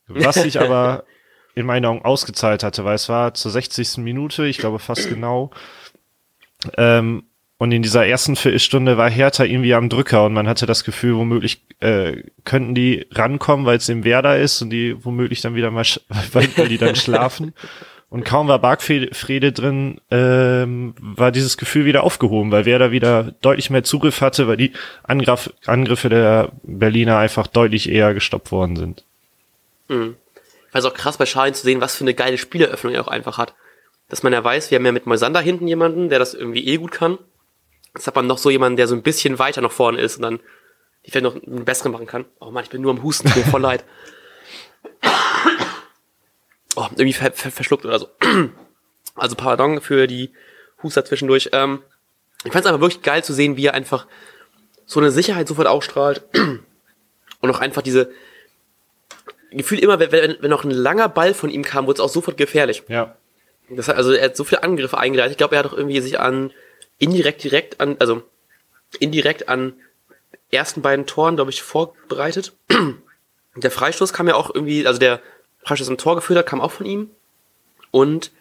Was 0.09 0.35
sich 0.35 0.59
aber 0.61 1.05
in 1.55 1.65
meinen 1.65 1.85
Augen 1.85 2.03
ausgezahlt 2.03 2.63
hatte, 2.63 2.85
weil 2.85 2.95
es 2.95 3.09
war 3.09 3.33
zur 3.33 3.51
60. 3.51 3.97
Minute, 3.97 4.45
ich 4.45 4.57
glaube 4.57 4.79
fast 4.79 5.09
genau. 5.09 5.51
Ähm, 6.77 7.23
und 7.57 7.73
in 7.73 7.81
dieser 7.81 8.07
ersten 8.07 8.37
Viertelstunde 8.37 8.97
war 8.97 9.09
Hertha 9.09 9.43
irgendwie 9.43 9.73
am 9.73 9.89
Drücker 9.89 10.25
und 10.25 10.33
man 10.33 10.47
hatte 10.47 10.65
das 10.65 10.85
Gefühl, 10.85 11.17
womöglich 11.17 11.61
äh, 11.81 12.23
könnten 12.45 12.73
die 12.73 13.05
rankommen, 13.11 13.65
weil 13.65 13.77
es 13.77 13.89
im 13.89 14.05
Werder 14.05 14.39
ist 14.39 14.61
und 14.61 14.69
die 14.69 14.95
womöglich 15.03 15.41
dann 15.41 15.55
wieder 15.55 15.69
mal, 15.69 15.83
weil, 16.31 16.47
die 16.69 16.77
dann 16.77 16.95
schlafen. 16.95 17.53
Und 18.09 18.23
kaum 18.23 18.47
war 18.47 18.59
Bargfrede 18.59 19.51
drin, 19.51 19.99
ähm, 20.09 20.95
war 20.99 21.31
dieses 21.31 21.57
Gefühl 21.57 21.85
wieder 21.85 22.03
aufgehoben, 22.03 22.49
weil 22.51 22.65
Werder 22.65 22.91
wieder 22.91 23.35
deutlich 23.41 23.69
mehr 23.69 23.83
Zugriff 23.83 24.21
hatte, 24.21 24.47
weil 24.47 24.57
die 24.57 24.71
Angriff, 25.03 25.53
Angriffe 25.65 26.09
der 26.09 26.53
Berliner 26.63 27.17
einfach 27.17 27.45
deutlich 27.45 27.89
eher 27.89 28.13
gestoppt 28.13 28.51
worden 28.51 28.77
sind. 28.77 29.03
Mhm. 29.89 30.15
Ich 30.67 30.73
weiß 30.73 30.85
auch 30.85 30.93
krass 30.93 31.17
bei 31.17 31.25
Schein 31.25 31.53
zu 31.53 31.63
sehen, 31.63 31.81
was 31.81 31.95
für 31.95 32.03
eine 32.03 32.13
geile 32.13 32.37
Spieleröffnung 32.37 32.93
er 32.93 33.01
auch 33.01 33.07
einfach 33.07 33.37
hat. 33.37 33.55
Dass 34.07 34.23
man 34.23 34.33
ja 34.33 34.43
weiß, 34.43 34.71
wir 34.71 34.77
haben 34.77 34.85
ja 34.85 34.91
mit 34.91 35.05
Moisander 35.05 35.41
hinten 35.41 35.67
jemanden, 35.67 36.09
der 36.09 36.19
das 36.19 36.33
irgendwie 36.33 36.65
eh 36.67 36.77
gut 36.77 36.91
kann. 36.91 37.17
Jetzt 37.95 38.07
hat 38.07 38.15
man 38.15 38.27
noch 38.27 38.37
so 38.37 38.49
jemanden, 38.49 38.77
der 38.77 38.87
so 38.87 38.95
ein 38.95 39.03
bisschen 39.03 39.39
weiter 39.39 39.61
nach 39.61 39.71
vorne 39.71 39.99
ist 39.99 40.15
und 40.17 40.21
dann 40.21 40.39
die 41.05 41.11
vielleicht 41.11 41.23
noch 41.23 41.35
einen 41.35 41.65
besseren 41.65 41.91
machen 41.91 42.07
kann. 42.07 42.25
Oh 42.39 42.51
Mann, 42.51 42.63
ich 42.63 42.69
bin 42.69 42.81
nur 42.81 42.91
am 42.91 43.03
Husten, 43.03 43.31
mir 43.35 43.43
voll 43.45 43.61
leid 43.61 43.83
oh, 46.75 46.87
irgendwie 46.91 47.13
ver 47.13 47.31
ver 47.31 47.51
verschluckt 47.51 47.85
oder 47.85 47.99
so. 47.99 48.09
Also 49.15 49.35
pardon 49.35 49.81
für 49.81 50.07
die 50.07 50.31
Huster 50.81 51.03
zwischendurch. 51.03 51.49
Ähm, 51.51 51.83
ich 52.45 52.53
fand 52.53 52.63
es 52.63 52.71
einfach 52.71 52.79
wirklich 52.79 53.01
geil 53.01 53.21
zu 53.21 53.33
sehen, 53.33 53.57
wie 53.57 53.65
er 53.65 53.73
einfach 53.73 54.07
so 54.85 55.01
eine 55.01 55.11
Sicherheit 55.11 55.45
sofort 55.45 55.67
ausstrahlt 55.67 56.23
und 57.41 57.49
auch 57.49 57.59
einfach 57.59 57.81
diese 57.81 58.11
Gefühl 59.51 59.79
immer, 59.79 59.99
wenn, 59.99 60.37
wenn 60.39 60.49
noch 60.49 60.63
ein 60.63 60.71
langer 60.71 61.09
Ball 61.09 61.33
von 61.33 61.49
ihm 61.49 61.63
kam, 61.63 61.87
wurde 61.87 61.95
es 61.95 61.99
auch 62.01 62.09
sofort 62.09 62.37
gefährlich. 62.37 62.83
Ja. 62.87 63.15
Das 63.69 63.87
hat, 63.87 63.97
also 63.97 64.11
er 64.11 64.25
hat 64.25 64.37
so 64.37 64.43
viele 64.43 64.63
Angriffe 64.63 64.97
eingeleitet. 64.97 65.31
Ich 65.31 65.37
glaube, 65.37 65.55
er 65.55 65.59
hat 65.59 65.71
auch 65.71 65.77
irgendwie 65.77 65.99
sich 66.01 66.19
an 66.19 66.51
indirekt 66.97 67.43
direkt 67.43 67.79
an, 67.79 67.95
also 67.99 68.23
indirekt 68.99 69.49
an 69.49 69.73
ersten 70.51 70.81
beiden 70.81 71.05
Toren, 71.05 71.35
glaube 71.35 71.51
ich, 71.51 71.61
vorbereitet. 71.61 72.53
Der 73.55 73.71
Freistoß 73.71 74.13
kam 74.13 74.27
ja 74.27 74.35
auch 74.35 74.53
irgendwie, 74.53 74.87
also 74.87 74.99
der 74.99 75.19
Freistoß 75.63 75.89
im 75.89 75.97
Tor 75.97 76.15
geführt 76.15 76.39
hat, 76.39 76.45
kam 76.45 76.61
auch 76.61 76.71
von 76.71 76.85
ihm. 76.85 77.09
Und 77.91 78.31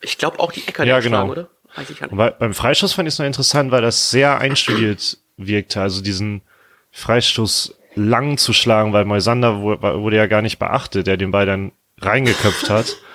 ich 0.00 0.18
glaube 0.18 0.40
auch 0.40 0.50
die 0.50 0.66
Ecker, 0.66 0.82
ja, 0.82 0.98
genau. 0.98 1.28
oder? 1.28 1.48
Weiß 1.76 1.90
ich 1.90 2.00
gar 2.00 2.08
nicht. 2.08 2.16
Bei, 2.16 2.30
beim 2.30 2.54
Freistoß 2.54 2.94
fand 2.94 3.06
ich 3.06 3.14
es 3.14 3.18
noch 3.18 3.26
interessant, 3.26 3.70
weil 3.70 3.82
das 3.82 4.10
sehr 4.10 4.38
einstudiert 4.38 5.18
wirkte. 5.36 5.80
Also 5.82 6.02
diesen 6.02 6.42
Freistoß 6.90 7.76
lang 7.96 8.38
zu 8.38 8.52
schlagen, 8.52 8.92
weil 8.92 9.04
Moisander 9.04 9.60
wurde 9.60 10.16
ja 10.16 10.26
gar 10.26 10.42
nicht 10.42 10.58
beachtet, 10.58 11.06
der 11.06 11.16
den 11.16 11.32
Ball 11.32 11.46
dann 11.46 11.72
reingeköpft 12.00 12.70
hat. 12.70 12.96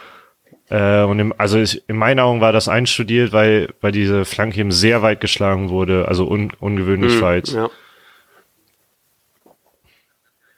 Äh, 0.72 1.04
und 1.04 1.20
im, 1.20 1.34
also 1.38 1.60
ich, 1.60 1.84
in 1.90 1.98
meinen 1.98 2.22
Augen 2.22 2.40
war 2.40 2.54
das 2.54 2.70
einstudiert, 2.70 3.34
weil, 3.34 3.74
weil 3.82 3.92
diese 3.92 4.24
Flanke 4.24 4.58
eben 4.58 4.72
sehr 4.72 5.02
weit 5.02 5.20
geschlagen 5.20 5.68
wurde, 5.68 6.08
also 6.08 6.26
un, 6.26 6.54
ungewöhnlich 6.62 7.18
mm, 7.18 7.22
weit. 7.22 7.50
Ja. 7.50 7.70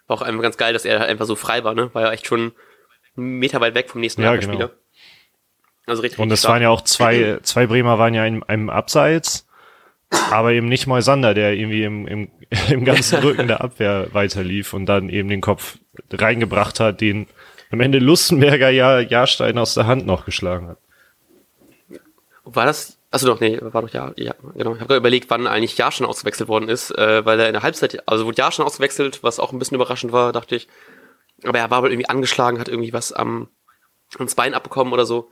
Auch 0.07 0.21
einfach 0.21 0.43
ganz 0.43 0.57
geil, 0.57 0.73
dass 0.73 0.85
er 0.85 0.99
halt 0.99 1.09
einfach 1.09 1.25
so 1.25 1.35
frei 1.35 1.63
war, 1.63 1.73
ne? 1.73 1.89
War 1.95 2.03
ja 2.03 2.11
echt 2.11 2.27
schon 2.27 2.51
einen 3.17 3.39
Meter 3.39 3.59
weit 3.59 3.73
weg 3.73 3.89
vom 3.89 4.01
nächsten 4.01 4.21
ja, 4.21 4.35
genau. 4.35 4.69
Also 5.87 6.03
richtig. 6.03 6.19
Und 6.19 6.31
es 6.31 6.43
waren 6.45 6.61
ja 6.61 6.69
auch 6.69 6.81
zwei, 6.85 7.39
zwei 7.41 7.65
Bremer 7.65 7.97
waren 7.97 8.13
ja 8.13 8.23
in 8.23 8.43
einem 8.43 8.69
Abseits, 8.69 9.47
aber 10.31 10.51
eben 10.53 10.67
nicht 10.67 10.87
Moisander, 10.87 11.33
der 11.33 11.53
irgendwie 11.53 11.83
im, 11.83 12.07
im, 12.07 12.31
im 12.69 12.85
ganzen 12.85 13.19
Rücken 13.19 13.47
der 13.47 13.61
Abwehr 13.61 14.07
weiterlief 14.13 14.73
und 14.73 14.85
dann 14.85 15.09
eben 15.09 15.29
den 15.29 15.41
Kopf 15.41 15.77
reingebracht 16.11 16.79
hat, 16.79 17.01
den 17.01 17.27
am 17.71 17.79
Ende 17.81 17.99
Lustenberger 17.99 18.69
ja 18.69 18.99
Jahrstein 18.99 19.57
aus 19.57 19.73
der 19.73 19.87
Hand 19.87 20.05
noch 20.05 20.25
geschlagen 20.25 20.67
hat. 20.67 20.77
War 22.45 22.65
das 22.65 22.97
Achso, 23.13 23.27
doch, 23.27 23.39
nee, 23.39 23.59
war 23.61 23.83
doch 23.83 23.93
ja, 23.93 24.11
ja 24.15 24.33
genau. 24.55 24.73
Ich 24.73 24.79
habe 24.79 24.87
gerade 24.87 24.97
überlegt, 24.97 25.29
wann 25.29 25.45
eigentlich 25.45 25.77
Jahrstein 25.77 26.07
ausgewechselt 26.07 26.49
worden 26.49 26.67
ist, 26.67 26.89
äh, 26.97 27.23
weil 27.23 27.39
er 27.39 27.45
in 27.45 27.53
der 27.53 27.61
Halbzeit, 27.61 28.01
also 28.07 28.25
wurde 28.25 28.39
Jahrstein 28.39 28.65
ausgewechselt, 28.65 29.21
was 29.21 29.39
auch 29.39 29.51
ein 29.51 29.59
bisschen 29.59 29.75
überraschend 29.75 30.11
war, 30.11 30.31
dachte 30.31 30.55
ich. 30.55 30.67
Aber 31.43 31.59
er 31.59 31.69
war 31.69 31.83
wohl 31.83 31.91
irgendwie 31.91 32.09
angeschlagen, 32.09 32.59
hat 32.59 32.69
irgendwie 32.69 32.91
was 32.91 33.13
am, 33.13 33.49
ans 34.17 34.33
Bein 34.33 34.55
abbekommen 34.55 34.93
oder 34.93 35.05
so. 35.05 35.29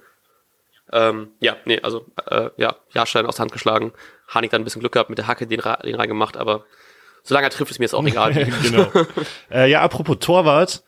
Ähm, 0.91 1.32
ja, 1.39 1.56
nee, 1.65 1.80
also 1.82 2.06
äh, 2.28 2.52
ja, 2.58 2.76
Jahrstein 2.91 3.26
aus 3.26 3.38
der 3.38 3.44
Hand 3.46 3.52
geschlagen. 3.52 3.94
Hanik 4.32 4.52
dann 4.52 4.62
ein 4.62 4.63
bisschen 4.63 4.80
Glück 4.80 4.94
gehabt 4.94 5.10
mit 5.10 5.20
der 5.20 5.28
Hacke, 5.28 5.46
den, 5.46 5.62
den 5.84 5.96
reingemacht, 5.96 6.38
aber 6.38 6.65
solange 7.24 7.48
er 7.48 7.52
trifft, 7.52 7.72
ist 7.72 7.80
mir 7.80 7.86
jetzt 7.86 7.94
auch 7.94 8.06
egal. 8.06 8.34
genau. 8.63 8.88
äh, 9.52 9.70
ja, 9.70 9.82
apropos 9.82 10.17
Torwart. 10.20 10.84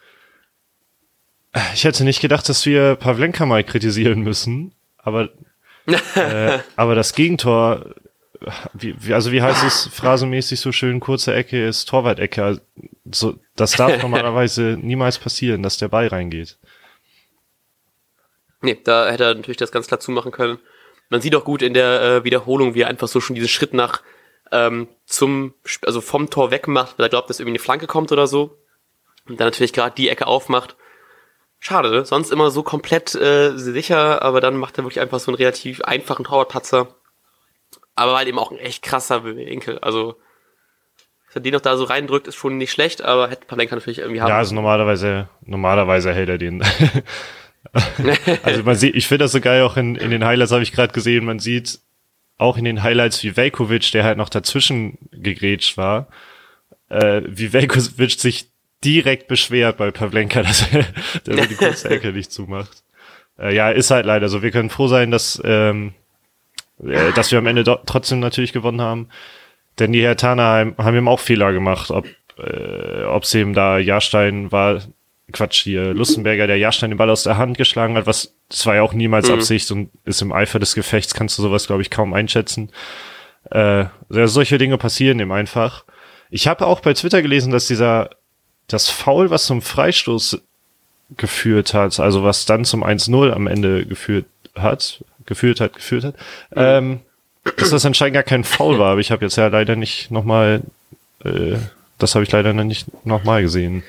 Ich 1.76 1.84
hätte 1.84 2.04
nicht 2.04 2.22
gedacht, 2.22 2.50
dass 2.50 2.66
wir 2.66 2.96
Pavlenka 2.96 3.46
mal 3.46 3.64
kritisieren 3.64 4.22
müssen, 4.22 4.74
aber 4.98 5.30
äh, 6.16 6.60
aber 6.76 6.96
das 6.96 7.14
Gegentor, 7.14 7.94
wie, 8.74 8.96
wie, 9.00 9.14
also 9.14 9.32
wie 9.32 9.42
heißt 9.42 9.64
es 9.64 9.88
phrasenmäßig 9.88 10.60
so 10.60 10.72
schön, 10.72 11.00
kurze 11.00 11.34
Ecke 11.34 11.68
ist 11.68 11.86
Torwart-Ecke. 11.90 12.44
Also, 12.44 12.62
so, 13.12 13.40
das 13.56 13.74
darf 13.74 13.98
normalerweise 14.02 14.78
niemals 14.82 15.20
passieren, 15.20 15.62
dass 15.62 15.78
der 15.78 15.90
Ball 15.90 16.08
reingeht. 16.08 16.58
Nee, 18.62 18.80
da 18.82 19.12
hätte 19.12 19.26
er 19.26 19.36
natürlich 19.36 19.58
das 19.58 19.74
ganz 19.74 19.88
klar 19.88 20.00
zumachen 20.00 20.32
können. 20.32 20.58
Man 21.10 21.22
sieht 21.22 21.36
auch 21.36 21.46
gut 21.46 21.62
in 21.62 21.74
der 21.74 22.02
äh, 22.02 22.24
Wiederholung, 22.24 22.74
wie 22.74 22.82
er 22.82 22.88
einfach 22.88 23.08
so 23.08 23.20
schon 23.20 23.36
diesen 23.36 23.50
Schritt 23.50 23.74
nach 23.74 24.02
ähm, 24.52 24.88
zum, 25.06 25.54
also 25.86 26.00
vom 26.02 26.30
Tor 26.30 26.52
wegmacht, 26.52 26.98
weil 26.98 27.08
er 27.08 27.10
glaubt, 27.10 27.30
dass 27.30 27.40
irgendwie 27.40 27.58
eine 27.58 27.64
Flanke 27.64 27.88
kommt 27.88 28.12
oder 28.12 28.28
so. 28.28 28.58
Und 29.28 29.40
dann 29.40 29.48
natürlich 29.48 29.74
gerade 29.74 29.96
die 29.96 30.10
Ecke 30.10 30.28
aufmacht. 30.28 30.76
Schade, 31.60 31.90
ne? 31.90 32.06
sonst 32.06 32.32
immer 32.32 32.52
so 32.52 32.62
komplett 32.62 33.16
äh, 33.16 33.58
sicher, 33.58 34.22
aber 34.22 34.42
dann 34.42 34.58
macht 34.58 34.78
er 34.78 34.84
wirklich 34.84 35.00
einfach 35.00 35.20
so 35.20 35.32
einen 35.32 35.38
relativ 35.38 35.82
einfachen 35.82 36.26
Torwartpatzer. 36.26 36.96
Aber 37.96 38.18
halt 38.18 38.28
eben 38.28 38.40
auch 38.40 38.52
ein 38.52 38.58
echt 38.58 38.84
krasser 38.84 39.24
Winkel. 39.24 39.80
Also, 39.80 40.16
dass 41.28 41.36
er 41.36 41.42
den 41.42 41.54
noch 41.54 41.62
da 41.62 41.78
so 41.78 41.86
reindrückt, 41.86 42.28
ist 42.28 42.36
schon 42.36 42.58
nicht 42.58 42.72
schlecht, 42.72 43.02
aber 43.02 43.30
hätte 43.30 43.46
Palenka 43.46 43.76
natürlich 43.76 44.00
irgendwie 44.00 44.22
haben. 44.22 44.30
Ja, 44.30 44.38
also 44.38 44.54
normalerweise, 44.54 45.30
normalerweise 45.42 46.14
hält 46.14 46.30
er 46.30 46.38
den. 46.38 46.64
also 48.44 48.64
man 48.64 48.76
sieht, 48.76 48.96
ich 48.96 49.08
finde 49.08 49.26
das 49.26 49.32
so 49.32 49.42
geil, 49.42 49.64
auch 49.64 49.78
in, 49.78 49.96
in 49.96 50.12
den 50.12 50.26
Highlights 50.26 50.52
habe 50.52 50.64
ich 50.64 50.72
gerade 50.72 50.94
gesehen, 50.94 51.26
man 51.26 51.40
sieht 51.40 51.80
auch 52.38 52.58
in 52.58 52.66
den 52.66 52.84
Highlights 52.84 53.24
wie 53.24 53.38
Velkovic, 53.38 53.92
der 53.92 54.04
halt 54.04 54.18
noch 54.18 54.30
dazwischen 54.30 54.98
gegrätscht 55.12 55.78
war, 55.78 56.08
äh, 56.90 57.22
wie 57.26 57.54
Velkovic 57.54 58.12
sich 58.20 58.50
direkt 58.84 59.28
beschwert 59.28 59.78
bei 59.78 59.92
Pavlenka, 59.92 60.44
dass 60.44 60.72
er, 60.74 60.86
dass 61.24 61.38
er 61.38 61.48
die 61.48 61.56
kurze 61.56 61.90
Ecke 61.90 62.12
nicht 62.12 62.32
zumacht. 62.32 62.84
Äh, 63.40 63.56
ja, 63.56 63.70
ist 63.70 63.92
halt 63.92 64.06
leider 64.06 64.30
so. 64.30 64.42
Wir 64.42 64.52
können 64.52 64.70
froh 64.70 64.88
sein, 64.88 65.10
dass, 65.10 65.42
ähm, 65.46 65.94
äh, 66.84 67.14
dass 67.14 67.32
wir 67.32 67.40
am 67.40 67.48
Ende 67.48 67.64
trotzdem 67.86 68.20
natürlich 68.20 68.54
gewonnen 68.54 68.82
haben. 68.82 69.10
Denn 69.80 69.92
die 69.92 70.04
Herr 70.04 70.18
Tanaheim 70.18 70.76
haben 70.78 70.98
ihm 70.98 71.08
auch 71.08 71.20
Fehler 71.20 71.52
gemacht, 71.52 71.90
ob 71.90 72.06
äh, 72.38 73.04
ob 73.06 73.24
es 73.24 73.34
eben 73.36 73.54
da 73.54 73.78
Jahrstein 73.78 74.52
war, 74.52 74.82
Quatsch 75.34 75.64
hier, 75.64 75.94
Lustenberger, 75.94 76.48
der 76.48 76.58
Jahrstein 76.58 76.92
den 76.92 76.98
Ball 76.98 77.10
aus 77.10 77.24
der 77.24 77.38
Hand 77.38 77.58
geschlagen 77.58 77.96
hat, 77.96 78.08
was 78.08 78.34
das 78.50 78.66
war 78.66 78.76
ja 78.76 78.84
auch 78.84 78.94
niemals 78.94 79.28
mhm. 79.28 79.36
Absicht 79.36 79.72
und 79.72 79.90
ist 80.06 80.22
im 80.22 80.32
Eifer 80.32 80.60
des 80.60 80.76
Gefechts, 80.76 81.14
kannst 81.14 81.38
du 81.38 81.42
sowas, 81.42 81.68
glaube 81.68 81.82
ich, 81.82 81.90
kaum 81.90 82.14
einschätzen. 82.14 82.70
Äh, 83.50 83.86
solche 84.10 84.58
Dinge 84.58 84.78
passieren 84.78 85.20
eben 85.20 85.32
einfach. 85.32 85.84
Ich 86.30 86.48
habe 86.48 86.66
auch 86.66 86.80
bei 86.80 86.94
Twitter 86.94 87.22
gelesen, 87.22 87.52
dass 87.52 87.68
dieser 87.68 88.12
das 88.68 88.90
Foul, 88.90 89.30
was 89.30 89.46
zum 89.46 89.62
Freistoß 89.62 90.42
geführt 91.18 91.74
hat, 91.74 92.00
also 92.00 92.24
was 92.24 92.46
dann 92.46 92.66
zum 92.66 92.84
1-0 92.84 93.32
am 93.32 93.48
Ende 93.48 93.86
geführt 93.86 94.26
hat, 94.56 95.04
geführt 95.26 95.60
hat, 95.60 95.74
geführt 95.74 96.06
hat, 96.06 96.16
mhm. 96.52 96.58
ähm, 96.58 97.00
dass 97.58 97.72
das 97.72 97.86
anscheinend 97.86 98.14
gar 98.14 98.24
kein 98.24 98.44
Foul 98.44 98.80
war, 98.80 98.92
aber 98.92 99.02
ich 99.02 99.12
habe 99.12 99.26
jetzt 99.26 99.36
ja 99.36 99.48
leider 99.48 99.76
nicht 99.76 100.12
nochmal, 100.12 100.62
äh, 101.24 101.58
das 101.98 102.16
habe 102.16 102.24
ich 102.24 102.32
leider 102.32 102.54
noch 102.54 102.64
nicht 102.64 103.06
nochmal 103.06 103.42
gesehen. 103.42 103.84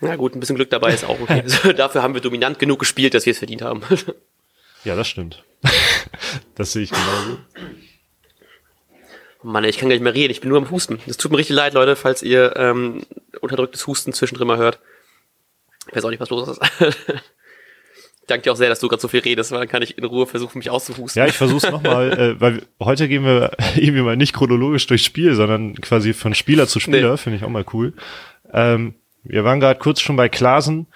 Na 0.00 0.16
gut, 0.16 0.34
ein 0.34 0.40
bisschen 0.40 0.56
Glück 0.56 0.70
dabei 0.70 0.94
ist 0.94 1.04
auch 1.04 1.20
okay. 1.20 1.42
Also, 1.42 1.72
dafür 1.76 2.02
haben 2.02 2.14
wir 2.14 2.20
dominant 2.20 2.58
genug 2.58 2.78
gespielt, 2.78 3.14
dass 3.14 3.26
wir 3.26 3.32
es 3.32 3.38
verdient 3.38 3.62
haben. 3.62 3.82
ja, 4.84 4.96
das 4.96 5.08
stimmt. 5.08 5.44
das 6.54 6.72
sehe 6.72 6.84
ich 6.84 6.90
genauso. 6.90 7.38
Mann, 9.42 9.64
ich 9.64 9.78
kann 9.78 9.88
gar 9.88 9.94
nicht 9.94 10.02
mehr 10.02 10.14
reden, 10.14 10.30
ich 10.30 10.40
bin 10.40 10.50
nur 10.50 10.58
am 10.58 10.70
Husten. 10.70 11.00
Es 11.06 11.16
tut 11.16 11.30
mir 11.30 11.38
richtig 11.38 11.56
leid, 11.56 11.72
Leute, 11.72 11.96
falls 11.96 12.22
ihr 12.22 12.54
ähm, 12.56 13.02
unterdrücktes 13.40 13.86
Husten 13.86 14.12
zwischendrin 14.12 14.46
mal 14.46 14.58
hört. 14.58 14.80
Ich 15.88 15.96
weiß 15.96 16.04
auch 16.04 16.10
nicht, 16.10 16.20
was 16.20 16.28
los 16.28 16.48
ist. 16.48 16.60
ich 16.80 18.26
danke 18.26 18.42
dir 18.42 18.52
auch 18.52 18.56
sehr, 18.56 18.68
dass 18.68 18.80
du 18.80 18.88
gerade 18.88 19.00
so 19.00 19.08
viel 19.08 19.20
redest, 19.20 19.50
weil 19.50 19.60
dann 19.60 19.68
kann 19.68 19.82
ich 19.82 19.96
in 19.96 20.04
Ruhe 20.04 20.26
versuchen, 20.26 20.58
mich 20.58 20.68
auszuhusten. 20.68 21.20
Ja, 21.20 21.26
ich 21.26 21.36
versuch's 21.36 21.70
nochmal, 21.70 22.12
äh, 22.12 22.40
weil 22.40 22.62
heute 22.80 23.08
gehen 23.08 23.24
wir 23.24 23.52
irgendwie 23.76 24.02
mal 24.02 24.16
nicht 24.16 24.34
chronologisch 24.34 24.86
durchs 24.86 25.04
Spiel, 25.04 25.34
sondern 25.34 25.74
quasi 25.80 26.12
von 26.12 26.34
Spieler 26.34 26.66
zu 26.66 26.78
Spieler, 26.78 27.12
nee. 27.12 27.16
finde 27.16 27.38
ich 27.38 27.44
auch 27.44 27.48
mal 27.48 27.64
cool. 27.72 27.94
Ähm, 28.52 28.94
wir 29.22 29.44
waren 29.44 29.60
gerade 29.60 29.78
kurz 29.78 30.00
schon 30.00 30.16
bei 30.16 30.28
Klasen. 30.28 30.86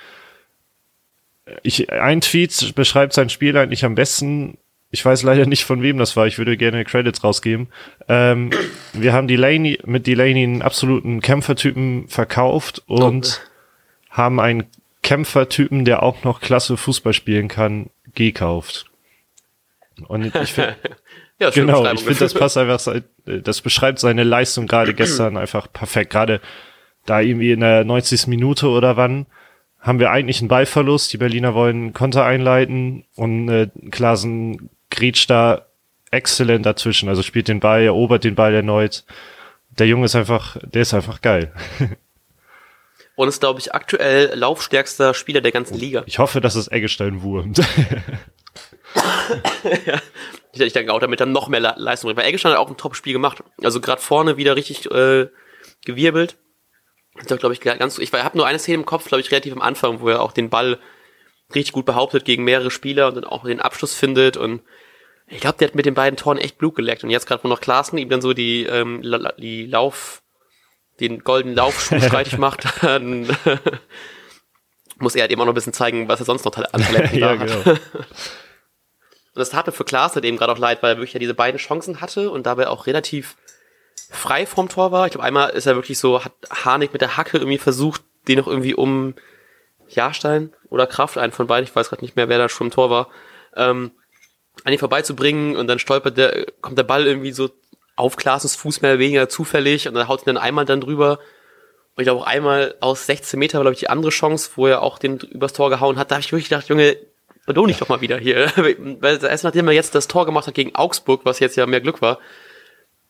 Ich, 1.62 1.90
ein 1.90 2.20
Tweet 2.20 2.74
beschreibt 2.74 3.12
sein 3.12 3.28
Spiel 3.28 3.56
eigentlich 3.56 3.84
am 3.84 3.94
besten. 3.94 4.58
Ich 4.90 5.04
weiß 5.04 5.22
leider 5.24 5.46
nicht 5.46 5.64
von 5.64 5.82
wem 5.82 5.98
das 5.98 6.16
war. 6.16 6.26
Ich 6.26 6.38
würde 6.38 6.56
gerne 6.56 6.84
Credits 6.84 7.22
rausgeben. 7.22 7.68
Ähm, 8.08 8.50
wir 8.92 9.12
haben 9.12 9.28
Delaney, 9.28 9.78
mit 9.84 10.06
Delaney 10.06 10.44
einen 10.44 10.62
absoluten 10.62 11.20
Kämpfertypen 11.20 12.08
verkauft 12.08 12.82
und 12.86 13.42
oh. 13.42 14.16
haben 14.16 14.40
einen 14.40 14.64
Kämpfertypen, 15.02 15.84
der 15.84 16.02
auch 16.02 16.24
noch 16.24 16.40
klasse 16.40 16.76
Fußball 16.76 17.12
spielen 17.12 17.48
kann, 17.48 17.90
gekauft. 18.14 18.86
Und 20.08 20.34
ich 20.34 20.52
finde, 20.52 20.76
ja, 21.38 21.50
genau, 21.50 21.84
ich 21.92 22.00
finde, 22.00 22.20
das 22.20 22.34
passt 22.34 22.56
einfach, 22.56 22.80
das 23.26 23.60
beschreibt 23.60 23.98
seine 23.98 24.24
Leistung 24.24 24.66
gerade 24.66 24.94
gestern 24.94 25.36
einfach 25.36 25.70
perfekt. 25.72 26.10
Gerade 26.10 26.40
da 27.06 27.20
irgendwie 27.20 27.52
in 27.52 27.60
der 27.60 27.84
90. 27.84 28.26
Minute 28.26 28.68
oder 28.68 28.96
wann 28.96 29.26
haben 29.80 29.98
wir 29.98 30.10
eigentlich 30.10 30.40
einen 30.40 30.48
Ballverlust. 30.48 31.12
Die 31.12 31.18
Berliner 31.18 31.54
wollen 31.54 31.92
Konter 31.92 32.24
einleiten 32.24 33.04
und 33.16 33.48
äh, 33.50 33.68
Klasen 33.90 34.70
grätscht 34.90 35.28
da 35.28 35.66
exzellent 36.10 36.64
dazwischen. 36.64 37.08
Also 37.08 37.22
spielt 37.22 37.48
den 37.48 37.60
Ball, 37.60 37.82
erobert 37.82 38.24
den 38.24 38.34
Ball 38.34 38.54
erneut. 38.54 39.04
Der 39.78 39.86
Junge 39.86 40.06
ist 40.06 40.16
einfach, 40.16 40.56
der 40.62 40.82
ist 40.82 40.94
einfach 40.94 41.20
geil. 41.20 41.52
Und 43.16 43.28
ist, 43.28 43.38
glaube 43.38 43.60
ich, 43.60 43.72
aktuell 43.72 44.34
laufstärkster 44.34 45.14
Spieler 45.14 45.40
der 45.40 45.52
ganzen 45.52 45.78
Liga. 45.78 46.02
Ich 46.06 46.18
hoffe, 46.18 46.40
dass 46.40 46.56
es 46.56 46.66
Eggestein 46.66 47.22
wurmt. 47.22 47.58
ja. 49.86 50.02
Ich 50.52 50.72
denke 50.72 50.92
auch, 50.92 50.98
damit 50.98 51.20
er 51.20 51.26
noch 51.26 51.46
mehr 51.46 51.60
Leistung 51.60 52.08
bringt. 52.08 52.18
Weil 52.18 52.26
Eggestein 52.26 52.50
hat 52.52 52.58
auch 52.58 52.70
ein 52.70 52.76
Top-Spiel 52.76 53.12
gemacht. 53.12 53.44
Also 53.62 53.80
gerade 53.80 54.02
vorne 54.02 54.36
wieder 54.36 54.56
richtig 54.56 54.90
äh, 54.90 55.28
gewirbelt. 55.84 56.36
Das 57.14 57.38
glaube 57.38 57.54
ich, 57.54 57.60
ganz, 57.60 57.98
ich 57.98 58.12
habe 58.12 58.36
nur 58.36 58.46
eine 58.46 58.58
Szene 58.58 58.78
im 58.78 58.86
Kopf, 58.86 59.06
glaube 59.06 59.20
ich, 59.20 59.30
relativ 59.30 59.52
am 59.52 59.62
Anfang, 59.62 60.00
wo 60.00 60.08
er 60.08 60.20
auch 60.20 60.32
den 60.32 60.50
Ball 60.50 60.78
richtig 61.54 61.72
gut 61.72 61.86
behauptet 61.86 62.24
gegen 62.24 62.44
mehrere 62.44 62.70
Spieler 62.70 63.08
und 63.08 63.16
dann 63.16 63.24
auch 63.24 63.44
den 63.44 63.60
Abschluss 63.60 63.94
findet 63.94 64.36
und 64.36 64.62
ich 65.26 65.40
glaube, 65.40 65.56
der 65.58 65.68
hat 65.68 65.74
mit 65.74 65.86
den 65.86 65.94
beiden 65.94 66.16
Toren 66.16 66.38
echt 66.38 66.58
Blut 66.58 66.74
geleckt. 66.74 67.02
Und 67.02 67.10
jetzt 67.10 67.26
gerade, 67.26 67.42
wo 67.42 67.48
noch 67.48 67.60
Klaassen 67.60 67.98
ihm 67.98 68.08
dann 68.08 68.20
so 68.20 68.34
die, 68.34 68.64
ähm, 68.64 69.02
die 69.38 69.66
Lauf, 69.66 70.22
den 71.00 71.20
goldenen 71.20 71.56
Laufschuh 71.56 72.00
streitig 72.00 72.38
macht, 72.38 72.64
dann 72.82 73.26
muss 74.98 75.14
er 75.14 75.22
halt 75.22 75.32
eben 75.32 75.40
auch 75.40 75.46
noch 75.46 75.52
ein 75.52 75.56
bisschen 75.56 75.72
zeigen, 75.72 76.08
was 76.08 76.20
er 76.20 76.26
sonst 76.26 76.44
noch 76.44 76.54
an 76.56 76.82
Talenten 76.82 77.18
ja, 77.18 77.34
da 77.34 77.44
genau. 77.44 77.64
hat. 77.64 77.66
und 77.66 77.80
das 79.34 79.50
tat 79.50 79.66
mir 79.66 79.72
für 79.72 79.84
Klaas 79.84 80.14
halt 80.14 80.24
eben 80.24 80.36
gerade 80.36 80.52
auch 80.52 80.58
leid, 80.58 80.82
weil 80.82 80.92
er 80.92 80.96
wirklich 80.98 81.14
ja 81.14 81.20
diese 81.20 81.34
beiden 81.34 81.58
Chancen 81.58 82.00
hatte 82.00 82.30
und 82.30 82.46
dabei 82.46 82.68
auch 82.68 82.86
relativ 82.86 83.36
frei 84.10 84.46
vom 84.46 84.68
Tor 84.68 84.92
war. 84.92 85.06
Ich 85.06 85.12
glaube, 85.12 85.24
einmal 85.24 85.50
ist 85.50 85.66
er 85.66 85.76
wirklich 85.76 85.98
so, 85.98 86.24
hat 86.24 86.32
Harnik 86.50 86.92
mit 86.92 87.02
der 87.02 87.16
Hacke 87.16 87.38
irgendwie 87.38 87.58
versucht, 87.58 88.02
den 88.28 88.38
noch 88.38 88.46
irgendwie 88.46 88.74
um 88.74 89.14
Jahrstein 89.88 90.52
oder 90.70 90.86
Kraft, 90.86 91.18
einen 91.18 91.32
von 91.32 91.46
beiden, 91.46 91.68
ich 91.68 91.74
weiß 91.74 91.88
gerade 91.88 92.02
nicht 92.02 92.16
mehr, 92.16 92.28
wer 92.28 92.38
da 92.38 92.48
schon 92.48 92.68
im 92.68 92.72
Tor 92.72 92.90
war, 92.90 93.08
ähm, 93.56 93.92
an 94.64 94.72
ihn 94.72 94.78
vorbeizubringen 94.78 95.56
und 95.56 95.66
dann 95.66 95.78
stolpert 95.78 96.16
der, 96.16 96.46
kommt 96.60 96.78
der 96.78 96.84
Ball 96.84 97.06
irgendwie 97.06 97.32
so 97.32 97.50
auf 97.96 98.16
Klaasens 98.16 98.56
Fuß 98.56 98.82
mehr 98.82 98.92
oder 98.92 99.00
weniger 99.00 99.28
zufällig 99.28 99.88
und 99.88 99.94
dann 99.94 100.08
haut 100.08 100.22
ihn 100.22 100.26
dann 100.26 100.38
einmal 100.38 100.64
dann 100.64 100.80
drüber. 100.80 101.18
Und 101.96 102.02
ich 102.02 102.04
glaube 102.04 102.22
auch 102.22 102.26
einmal 102.26 102.74
aus 102.80 103.06
16 103.06 103.38
Meter 103.38 103.58
war, 103.58 103.64
glaube 103.64 103.74
ich, 103.74 103.80
die 103.80 103.90
andere 103.90 104.10
Chance, 104.10 104.52
wo 104.56 104.66
er 104.66 104.82
auch 104.82 104.98
den 104.98 105.18
übers 105.18 105.52
Tor 105.52 105.70
gehauen 105.70 105.96
hat. 105.96 106.10
Da 106.10 106.16
habe 106.16 106.20
ich 106.24 106.32
wirklich 106.32 106.48
gedacht, 106.48 106.68
Junge, 106.68 106.96
belohn 107.46 107.68
dich 107.68 107.78
doch 107.78 107.88
mal 107.88 108.00
wieder 108.00 108.18
hier. 108.18 108.50
Weil 108.56 109.24
erst 109.24 109.44
nachdem 109.44 109.68
er 109.68 109.74
jetzt 109.74 109.94
das 109.94 110.08
Tor 110.08 110.26
gemacht 110.26 110.46
hat 110.46 110.54
gegen 110.54 110.74
Augsburg, 110.74 111.20
was 111.24 111.38
jetzt 111.38 111.56
ja 111.56 111.66
mehr 111.66 111.80
Glück 111.80 112.02
war, 112.02 112.18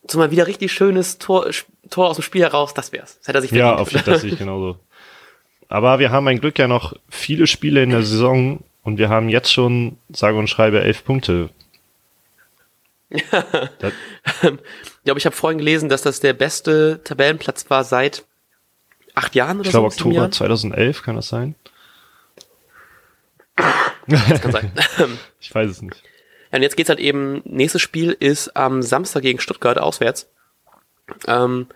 so 0.08 0.18
mal 0.18 0.30
wieder 0.30 0.46
richtig 0.46 0.72
schönes 0.72 1.18
Tor, 1.18 1.48
Tor 1.90 2.08
aus 2.08 2.16
dem 2.16 2.22
Spiel 2.22 2.42
heraus, 2.42 2.74
das 2.74 2.92
wär's. 2.92 3.18
Das 3.18 3.28
hätte 3.28 3.38
er 3.38 3.42
sich 3.42 3.50
verdient. 3.50 3.68
Ja, 3.68 3.76
auf 3.76 3.90
das 3.90 4.20
sehe 4.20 4.32
ich 4.32 4.38
genauso. 4.38 4.78
Aber 5.68 5.98
wir 5.98 6.10
haben 6.10 6.28
ein 6.28 6.40
Glück 6.40 6.58
ja 6.58 6.68
noch 6.68 6.94
viele 7.08 7.46
Spiele 7.46 7.82
in 7.82 7.90
der 7.90 8.02
Saison 8.02 8.62
und 8.82 8.98
wir 8.98 9.08
haben 9.08 9.28
jetzt 9.28 9.52
schon, 9.52 9.96
sage 10.10 10.36
und 10.36 10.48
schreibe, 10.48 10.80
elf 10.82 11.04
Punkte. 11.04 11.50
Ja. 13.10 13.44
ja, 15.04 15.10
aber 15.10 15.18
ich 15.18 15.26
habe 15.26 15.36
vorhin 15.36 15.58
gelesen, 15.58 15.88
dass 15.88 16.02
das 16.02 16.20
der 16.20 16.32
beste 16.32 17.00
Tabellenplatz 17.04 17.70
war 17.70 17.84
seit 17.84 18.24
acht 19.14 19.34
Jahren 19.34 19.60
oder 19.60 19.66
ich 19.66 19.72
glaube, 19.72 19.90
so. 19.90 19.96
Ich 19.96 20.02
glaube, 20.02 20.16
Oktober 20.16 20.30
2011 20.30 21.02
kann 21.02 21.16
das 21.16 21.28
sein. 21.28 21.54
Das 24.06 24.40
kann 24.40 24.52
sein. 24.52 24.72
ich 25.40 25.54
weiß 25.54 25.70
es 25.70 25.82
nicht. 25.82 26.02
Und 26.56 26.62
jetzt 26.62 26.76
geht's 26.76 26.88
halt 26.90 27.00
eben, 27.00 27.42
nächstes 27.44 27.82
Spiel 27.82 28.16
ist 28.18 28.56
am 28.56 28.82
Samstag 28.82 29.22
gegen 29.22 29.40
Stuttgart 29.40 29.78
auswärts. 29.78 30.28
Ähm, 31.26 31.66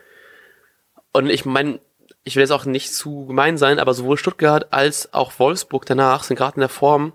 und 1.13 1.31
ich 1.31 1.45
meine, 1.45 1.81
ich 2.25 2.37
will 2.37 2.43
jetzt 2.43 2.51
auch 2.51 2.65
nicht 2.65 2.93
zu 2.93 3.27
gemein 3.27 3.57
sein, 3.59 3.79
aber 3.79 3.95
sowohl 3.95 4.19
Stuttgart 4.19 4.69
als 4.73 5.13
auch 5.15 5.39
Wolfsburg 5.39 5.87
danach 5.87 6.25
sind 6.25 6.37
gerade 6.37 6.57
in 6.57 6.61
der 6.61 6.69
Form, 6.69 7.13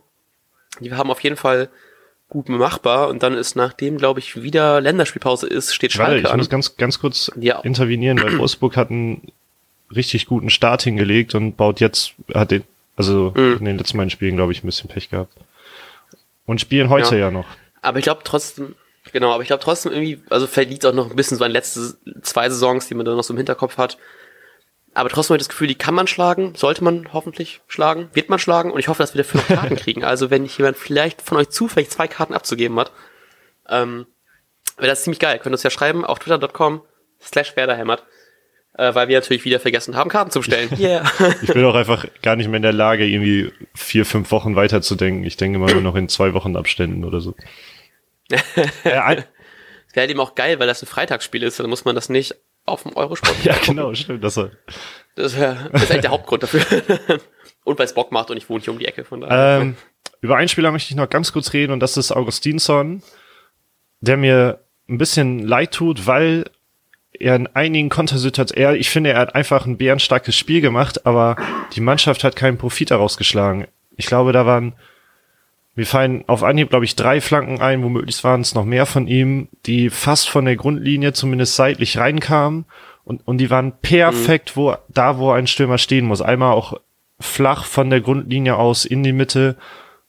die 0.79 0.91
haben 0.93 1.11
auf 1.11 1.19
jeden 1.21 1.35
Fall 1.37 1.69
gut 2.29 2.49
machbar 2.49 3.09
und 3.09 3.21
dann 3.21 3.35
ist 3.35 3.55
nachdem, 3.55 3.97
glaube 3.99 4.19
ich, 4.19 4.41
wieder 4.41 4.81
Länderspielpause 4.81 5.45
ist, 5.45 5.73
steht 5.75 5.91
Schalke 5.91 6.13
Warte, 6.15 6.27
ich 6.27 6.31
an. 6.31 6.37
muss 6.37 6.49
ganz, 6.49 6.77
ganz 6.77 6.97
kurz 6.99 7.31
Ja. 7.39 7.59
intervenieren, 7.59 8.19
weil 8.21 8.39
Wolfsburg 8.39 8.75
hat 8.75 8.89
einen 8.89 9.31
richtig 9.95 10.25
guten 10.25 10.49
Start 10.49 10.81
hingelegt 10.81 11.35
und 11.35 11.55
baut 11.57 11.79
jetzt, 11.79 12.13
hat 12.33 12.49
den, 12.49 12.63
also 12.95 13.33
Mhm. 13.35 13.57
in 13.59 13.65
den 13.65 13.77
letzten 13.77 13.97
beiden 13.97 14.09
Spielen, 14.09 14.35
glaube 14.35 14.51
ich, 14.51 14.63
ein 14.63 14.65
bisschen 14.65 14.89
Pech 14.89 15.11
gehabt. 15.11 15.31
Und 16.45 16.61
spielen 16.61 16.89
heute 16.89 17.15
ja, 17.15 17.27
Ja. 17.27 17.31
noch. 17.31 17.47
Aber 17.81 17.99
ich 17.99 18.03
glaube 18.03 18.21
trotzdem, 18.23 18.75
genau, 19.11 19.31
aber 19.33 19.41
ich 19.43 19.47
glaube 19.47 19.63
trotzdem 19.63 19.91
irgendwie, 19.91 20.21
also 20.29 20.47
vielleicht 20.47 20.69
liegt 20.69 20.85
auch 20.85 20.93
noch 20.93 21.09
ein 21.09 21.15
bisschen 21.15 21.37
so 21.37 21.43
an 21.43 21.51
letzte 21.51 21.95
zwei 22.21 22.49
Saisons, 22.49 22.87
die 22.87 22.95
man 22.95 23.05
da 23.05 23.13
noch 23.15 23.23
so 23.23 23.33
im 23.33 23.37
Hinterkopf 23.37 23.77
hat. 23.77 23.97
Aber 24.93 25.09
trotzdem 25.09 25.33
habe 25.33 25.37
ich 25.41 25.47
das 25.47 25.49
Gefühl, 25.49 25.67
die 25.67 25.75
kann 25.75 25.95
man 25.95 26.07
schlagen, 26.07 26.53
sollte 26.55 26.83
man 26.83 27.11
hoffentlich 27.13 27.61
schlagen, 27.67 28.09
wird 28.13 28.29
man 28.29 28.37
schlagen 28.39 28.71
und 28.71 28.79
ich 28.79 28.87
hoffe, 28.89 29.01
dass 29.01 29.15
wir 29.15 29.23
dafür 29.23 29.41
noch 29.41 29.47
Karten 29.47 29.75
kriegen. 29.75 30.03
Also 30.05 30.29
wenn 30.29 30.45
jemand 30.45 30.77
vielleicht 30.77 31.21
von 31.21 31.37
euch 31.37 31.49
zufällig 31.49 31.89
zwei 31.89 32.07
Karten 32.07 32.33
abzugeben 32.35 32.79
hat, 32.79 32.91
ähm, 33.67 34.05
wäre 34.77 34.89
das 34.89 35.03
ziemlich 35.03 35.19
geil. 35.19 35.37
Könnt 35.39 35.53
ihr 35.53 35.57
uns 35.57 35.63
ja 35.63 35.69
schreiben 35.71 36.05
auf 36.05 36.19
twitter.com 36.19 36.81
slash 37.21 37.55
werderhämmert, 37.55 38.03
äh, 38.75 38.93
weil 38.95 39.07
wir 39.07 39.19
natürlich 39.19 39.45
wieder 39.45 39.59
vergessen 39.59 39.95
haben, 39.95 40.09
Karten 40.09 40.31
zu 40.31 40.39
bestellen. 40.39 40.69
Yeah. 40.79 41.09
Ich 41.41 41.53
bin 41.53 41.63
auch 41.65 41.75
einfach 41.75 42.05
gar 42.21 42.35
nicht 42.35 42.47
mehr 42.47 42.57
in 42.57 42.63
der 42.63 42.73
Lage, 42.73 43.05
irgendwie 43.05 43.51
vier, 43.75 44.05
fünf 44.05 44.31
Wochen 44.31 44.55
weiterzudenken. 44.55 45.23
Ich 45.23 45.37
denke 45.37 45.57
immer 45.57 45.71
nur 45.71 45.81
noch 45.81 45.95
in 45.95 46.09
zwei 46.09 46.33
Wochen 46.33 46.55
Abständen 46.55 47.03
oder 47.05 47.19
so. 47.21 47.35
äh, 48.31 48.39
Wäre 48.83 49.25
halt 49.95 50.09
eben 50.09 50.19
auch 50.19 50.35
geil, 50.35 50.59
weil 50.59 50.67
das 50.67 50.81
ein 50.81 50.87
Freitagsspiel 50.87 51.43
ist, 51.43 51.59
dann 51.59 51.69
muss 51.69 51.85
man 51.85 51.93
das 51.95 52.09
nicht 52.09 52.35
auf 52.65 52.83
dem 52.83 52.95
Eurosport 52.95 53.43
ja, 53.43 53.55
genau, 53.63 53.93
stimmt. 53.93 54.23
Das, 54.23 54.37
war- 54.37 54.49
Das, 55.15 55.37
wär, 55.37 55.69
das 55.71 55.83
ist 55.83 55.91
eigentlich 55.91 56.01
der 56.01 56.11
Hauptgrund 56.11 56.43
dafür. 56.43 56.61
und 57.63 57.77
weil 57.77 57.85
es 57.85 57.93
Bock 57.93 58.11
macht 58.11 58.31
und 58.31 58.37
ich 58.37 58.49
wohne 58.49 58.63
hier 58.63 58.73
um 58.73 58.79
die 58.79 58.85
Ecke, 58.85 59.03
von 59.03 59.21
daher. 59.21 59.61
Ähm, 59.61 59.75
über 60.21 60.37
einen 60.37 60.47
Spieler 60.47 60.71
möchte 60.71 60.89
ich 60.89 60.95
noch 60.95 61.09
ganz 61.09 61.31
kurz 61.33 61.53
reden 61.53 61.73
und 61.73 61.79
das 61.81 61.97
ist 61.97 62.11
Augustinsson, 62.11 63.03
der 63.99 64.17
mir 64.17 64.63
ein 64.89 64.97
bisschen 64.97 65.39
leid 65.39 65.71
tut, 65.73 66.07
weil 66.07 66.45
er 67.19 67.35
in 67.35 67.47
einigen 67.47 67.89
Kontersituationen, 67.89 68.63
er, 68.63 68.75
ich 68.75 68.89
finde, 68.89 69.11
er 69.11 69.19
hat 69.19 69.35
einfach 69.35 69.65
ein 69.65 69.77
bärenstarkes 69.77 70.35
Spiel 70.35 70.61
gemacht, 70.61 71.05
aber 71.05 71.35
die 71.75 71.81
Mannschaft 71.81 72.23
hat 72.23 72.35
keinen 72.35 72.57
Profit 72.57 72.91
daraus 72.91 73.17
geschlagen. 73.17 73.67
Ich 73.95 74.07
glaube, 74.07 74.31
da 74.31 74.45
waren, 74.45 74.73
mir 75.75 75.85
fallen 75.85 76.23
auf 76.27 76.43
Anhieb, 76.43 76.69
glaube 76.69 76.85
ich, 76.85 76.95
drei 76.95 77.21
Flanken 77.21 77.61
ein, 77.61 77.83
womöglich 77.83 78.23
waren 78.23 78.41
es 78.41 78.55
noch 78.55 78.65
mehr 78.65 78.85
von 78.85 79.07
ihm, 79.07 79.47
die 79.65 79.89
fast 79.89 80.29
von 80.29 80.45
der 80.45 80.55
Grundlinie 80.55 81.13
zumindest 81.13 81.55
seitlich 81.55 81.97
reinkamen 81.97 82.65
und, 83.03 83.27
und 83.27 83.37
die 83.37 83.49
waren 83.49 83.73
perfekt, 83.81 84.55
wo, 84.55 84.75
da, 84.89 85.17
wo 85.17 85.31
ein 85.31 85.47
Stürmer 85.47 85.77
stehen 85.77 86.05
muss. 86.05 86.21
Einmal 86.21 86.53
auch 86.53 86.79
flach 87.19 87.65
von 87.65 87.89
der 87.89 88.01
Grundlinie 88.01 88.55
aus 88.55 88.85
in 88.85 89.03
die 89.03 89.13
Mitte, 89.13 89.55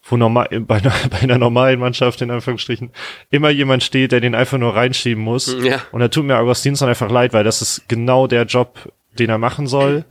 wo 0.06 0.16
normal, 0.16 0.48
bei 0.60 0.76
einer, 0.76 0.92
bei 1.10 1.20
einer 1.20 1.38
normalen 1.38 1.80
Mannschaft 1.80 2.20
in 2.22 2.30
Anführungsstrichen 2.30 2.90
immer 3.30 3.50
jemand 3.50 3.82
steht, 3.82 4.12
der 4.12 4.20
den 4.20 4.34
einfach 4.34 4.58
nur 4.58 4.74
reinschieben 4.74 5.22
muss. 5.22 5.56
Ja. 5.62 5.80
Und 5.92 6.00
da 6.00 6.08
tut 6.08 6.24
mir 6.24 6.38
Augustinsson 6.38 6.88
einfach 6.88 7.10
leid, 7.10 7.32
weil 7.32 7.44
das 7.44 7.62
ist 7.62 7.88
genau 7.88 8.26
der 8.26 8.44
Job, 8.44 8.92
den 9.18 9.30
er 9.30 9.38
machen 9.38 9.66
soll. 9.66 10.04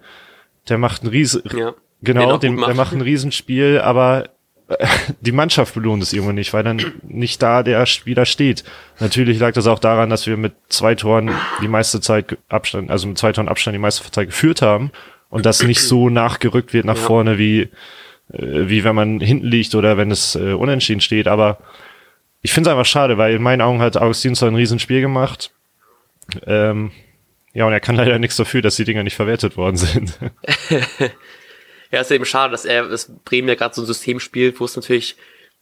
Der 0.69 0.77
macht 0.77 1.03
ein 1.03 1.08
riesen, 1.08 1.43
ja. 1.56 1.73
Genau, 2.01 2.38
den, 2.38 2.56
macht. 2.56 2.67
der 2.67 2.75
macht 2.75 2.93
ein 2.93 3.01
Riesenspiel, 3.01 3.79
aber 3.79 4.29
äh, 4.67 4.86
die 5.21 5.32
Mannschaft 5.32 5.73
belohnt 5.73 6.03
es 6.03 6.13
irgendwo 6.13 6.34
nicht, 6.34 6.53
weil 6.53 6.63
dann 6.63 6.82
nicht 7.08 7.41
da 7.41 7.63
der 7.63 7.86
Spieler 7.86 8.25
steht. 8.25 8.63
Natürlich 8.99 9.39
lag 9.39 9.53
das 9.53 9.67
auch 9.67 9.79
daran, 9.79 10.10
dass 10.10 10.27
wir 10.27 10.38
mit 10.38 10.53
zwei 10.69 10.95
Toren 10.95 11.32
die 11.62 11.67
meiste 11.67 12.01
Zeit 12.01 12.38
Abstand, 12.49 12.91
also 12.91 13.08
mit 13.08 13.17
zwei 13.17 13.32
Toren 13.32 13.47
Abstand 13.47 13.75
die 13.75 13.79
meiste 13.79 14.10
Zeit 14.12 14.27
geführt 14.27 14.62
haben 14.62 14.91
und 15.29 15.45
das 15.45 15.63
nicht 15.63 15.82
so 15.82 16.10
nachgerückt 16.10 16.73
wird 16.73 16.86
nach 16.86 16.97
Ja. 16.97 17.01
vorne 17.01 17.38
wie 17.38 17.62
äh, 17.62 17.67
wie 18.29 18.83
wenn 18.83 18.95
man 18.95 19.19
hinten 19.19 19.45
liegt 19.45 19.75
oder 19.75 19.97
wenn 19.97 20.12
es 20.12 20.36
äh, 20.36 20.53
unentschieden 20.53 21.01
steht. 21.01 21.27
Aber 21.27 21.59
ich 22.41 22.51
finde 22.51 22.69
es 22.69 22.71
einfach 22.71 22.86
schade, 22.86 23.17
weil 23.17 23.36
in 23.36 23.43
meinen 23.43 23.62
Augen 23.62 23.79
hat 23.79 23.97
Augustinsson 23.97 24.49
ein 24.49 24.55
Riesenspiel 24.55 25.01
gemacht. 25.01 25.51
Ähm, 26.45 26.91
ja, 27.53 27.65
und 27.65 27.73
er 27.73 27.79
kann 27.79 27.95
leider 27.95 28.17
nichts 28.19 28.38
dafür, 28.38 28.62
dass 28.62 28.75
die 28.75 28.86
Dinger 28.86 29.03
nicht 29.03 29.15
verwertet 29.15 29.57
worden 29.57 29.77
sind. 29.77 30.17
Ja, 31.93 32.01
ist 32.01 32.09
eben 32.09 32.25
schade, 32.25 32.51
dass 32.51 32.65
er, 32.65 32.88
dass 32.88 33.12
Bremen 33.23 33.47
ja 33.47 33.53
gerade 33.53 33.75
so 33.75 33.83
ein 33.83 33.86
System 33.86 34.19
spielt, 34.19 34.59
wo 34.59 34.65
es 34.65 34.75
natürlich 34.75 35.15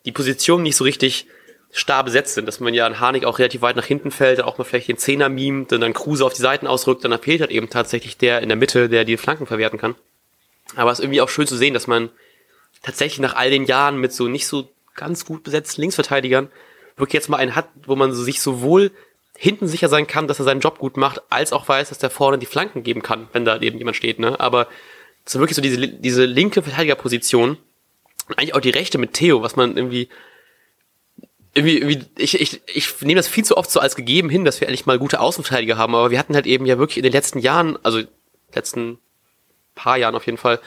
die 0.05 0.13
Positionen 0.13 0.63
nicht 0.63 0.77
so 0.77 0.85
richtig 0.85 1.27
starr 1.73 2.05
besetzt 2.05 2.35
sind, 2.35 2.45
dass 2.45 2.61
man 2.61 2.73
ja 2.73 2.85
an 2.85 3.01
Harnik 3.01 3.25
auch 3.25 3.37
relativ 3.37 3.61
weit 3.61 3.75
nach 3.75 3.85
hinten 3.85 4.11
fällt, 4.11 4.39
dann 4.39 4.45
auch 4.45 4.57
mal 4.57 4.63
vielleicht 4.63 4.87
den 4.87 4.97
Zehner 4.97 5.27
mimt, 5.27 5.73
dann 5.73 5.81
dann 5.81 5.91
Kruse 5.91 6.25
auf 6.25 6.31
die 6.31 6.41
Seiten 6.41 6.67
ausrückt, 6.67 7.03
dann 7.03 7.19
fehlt 7.19 7.41
halt 7.41 7.51
eben 7.51 7.69
tatsächlich 7.69 8.17
der 8.17 8.41
in 8.41 8.47
der 8.47 8.55
Mitte, 8.55 8.87
der 8.87 9.03
die 9.03 9.17
Flanken 9.17 9.45
verwerten 9.45 9.77
kann. 9.77 9.95
Aber 10.77 10.89
es 10.89 10.99
ist 10.99 11.03
irgendwie 11.03 11.19
auch 11.19 11.27
schön 11.27 11.47
zu 11.47 11.57
sehen, 11.57 11.73
dass 11.73 11.85
man 11.85 12.09
tatsächlich 12.81 13.19
nach 13.19 13.35
all 13.35 13.49
den 13.49 13.65
Jahren 13.65 13.97
mit 13.97 14.13
so 14.13 14.27
nicht 14.27 14.47
so 14.47 14.69
ganz 14.95 15.25
gut 15.25 15.43
besetzten 15.43 15.81
Linksverteidigern 15.81 16.49
wirklich 16.97 17.13
jetzt 17.13 17.29
mal 17.29 17.37
einen 17.37 17.55
hat, 17.55 17.69
wo 17.85 17.95
man 17.95 18.13
so 18.13 18.23
sich 18.23 18.41
sowohl 18.41 18.91
hinten 19.35 19.67
sicher 19.67 19.89
sein 19.89 20.07
kann, 20.07 20.27
dass 20.27 20.39
er 20.39 20.45
seinen 20.45 20.61
Job 20.61 20.77
gut 20.77 20.97
macht, 20.97 21.21
als 21.29 21.51
auch 21.51 21.67
weiß, 21.67 21.89
dass 21.89 21.97
der 21.97 22.09
vorne 22.09 22.37
die 22.37 22.45
Flanken 22.45 22.83
geben 22.83 23.01
kann, 23.01 23.27
wenn 23.33 23.45
da 23.45 23.59
eben 23.59 23.77
jemand 23.77 23.97
steht, 23.97 24.19
ne? 24.19 24.39
Aber 24.39 24.67
ist 25.25 25.37
wirklich 25.37 25.55
so 25.55 25.61
diese, 25.61 25.87
diese 25.87 26.25
linke 26.25 26.61
Verteidigerposition 26.61 27.57
eigentlich 28.37 28.55
auch 28.55 28.61
die 28.61 28.69
rechte 28.69 28.97
mit 28.97 29.13
Theo, 29.13 29.41
was 29.41 29.55
man 29.55 29.75
irgendwie 29.75 30.09
irgendwie, 31.53 31.77
irgendwie 31.79 32.05
ich, 32.17 32.39
ich, 32.39 32.61
ich 32.65 33.01
nehme 33.01 33.19
das 33.19 33.27
viel 33.27 33.43
zu 33.43 33.57
oft 33.57 33.69
so 33.69 33.79
als 33.79 33.95
gegeben 33.95 34.29
hin, 34.29 34.45
dass 34.45 34.61
wir 34.61 34.67
endlich 34.67 34.85
mal 34.85 34.99
gute 34.99 35.19
Außenverteidiger 35.19 35.77
haben, 35.77 35.95
aber 35.95 36.11
wir 36.11 36.19
hatten 36.19 36.35
halt 36.35 36.45
eben 36.45 36.65
ja 36.65 36.77
wirklich 36.77 36.97
in 36.97 37.03
den 37.03 37.11
letzten 37.11 37.39
Jahren, 37.39 37.77
also 37.83 38.01
letzten 38.53 38.99
paar 39.75 39.97
Jahren 39.97 40.15
auf 40.15 40.25
jeden 40.25 40.37
Fall, 40.37 40.59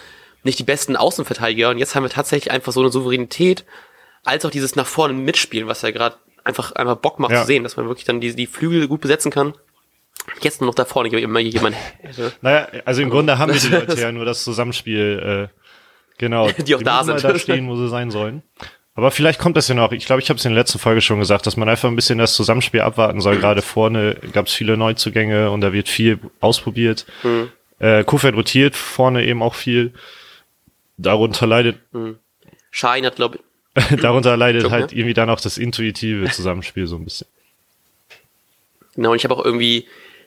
nicht 0.44 0.58
die 0.58 0.64
besten 0.64 0.96
Außenverteidiger 0.96 1.70
und 1.70 1.78
jetzt 1.78 1.94
haben 1.94 2.02
wir 2.04 2.10
tatsächlich 2.10 2.50
einfach 2.52 2.72
so 2.72 2.80
eine 2.80 2.90
Souveränität, 2.90 3.64
als 4.24 4.44
auch 4.44 4.50
dieses 4.50 4.76
nach 4.76 4.86
vorne 4.86 5.14
mitspielen, 5.14 5.68
was 5.68 5.82
ja 5.82 5.90
gerade 5.90 6.16
einfach 6.44 6.72
einfach 6.72 6.96
Bock 6.96 7.18
macht 7.18 7.32
Ja. 7.32 7.40
zu 7.42 7.46
sehen, 7.46 7.62
dass 7.62 7.76
man 7.76 7.86
wirklich 7.88 8.04
dann 8.04 8.20
die, 8.20 8.34
die 8.34 8.46
Flügel 8.46 8.86
gut 8.88 9.00
besetzen 9.00 9.30
kann. 9.30 9.54
Jetzt 10.40 10.60
nur 10.60 10.68
noch 10.68 10.74
da 10.74 10.84
vorne 10.84 11.08
immer 11.08 11.40
jemand 11.40 11.76
hätte. 12.00 12.32
Naja, 12.40 12.68
also 12.84 13.02
im 13.02 13.10
Grunde 13.10 13.38
haben 13.38 13.52
wir 13.52 13.60
die 13.60 13.68
Leute 13.68 14.00
ja 14.00 14.12
nur 14.12 14.24
das 14.24 14.44
Zusammenspiel, 14.44 15.50
äh, 15.50 15.60
genau. 16.18 16.48
Die 16.66 16.74
auch 16.74 16.82
da 16.82 16.98
müssen 16.98 17.10
mal 17.10 17.18
sind. 17.20 17.34
da 17.34 17.38
stehen, 17.38 17.68
wo 17.68 17.76
sie 17.76 17.88
sein 17.88 18.10
sollen. 18.10 18.42
Aber 18.94 19.10
vielleicht 19.10 19.40
kommt 19.40 19.56
das 19.56 19.68
ja 19.68 19.74
noch. 19.74 19.90
Ich 19.92 20.06
glaube, 20.06 20.22
ich 20.22 20.30
habe 20.30 20.38
es 20.38 20.44
in 20.44 20.52
der 20.52 20.60
letzten 20.62 20.78
Folge 20.78 21.00
schon 21.00 21.18
gesagt, 21.18 21.46
dass 21.46 21.56
man 21.56 21.68
einfach 21.68 21.88
ein 21.88 21.96
bisschen 21.96 22.18
das 22.18 22.34
Zusammenspiel 22.34 22.80
abwarten 22.80 23.20
soll. 23.20 23.38
Gerade 23.38 23.60
vorne 23.60 24.16
gab 24.32 24.46
es 24.46 24.52
viele 24.52 24.76
Neuzugänge 24.76 25.50
und 25.50 25.60
da 25.62 25.72
wird 25.72 25.88
viel 25.88 26.20
ausprobiert. 26.40 27.04
Mhm. 27.24 27.50
Äh, 27.80 28.04
Kofeld 28.04 28.36
rotiert 28.36 28.76
vorne 28.76 29.26
eben 29.26 29.42
auch 29.42 29.54
viel. 29.54 29.92
Darunter 30.96 31.46
leidet, 31.46 31.78
Schein 32.70 33.04
hat, 33.06 33.16
glaube 33.16 33.40
darunter 34.00 34.36
leidet 34.36 34.70
halt 34.70 34.92
ne? 34.92 34.98
irgendwie 34.98 35.14
dann 35.14 35.30
auch 35.30 35.40
das 35.40 35.58
intuitive 35.58 36.30
Zusammenspiel 36.30 36.86
so 36.86 36.96
ein 36.96 37.04
bisschen. 37.04 37.26
Genau, 38.94 39.10
und 39.10 39.16
ich 39.16 39.24
habe 39.24 39.36
auch 39.36 39.44
irgendwie 39.44 39.86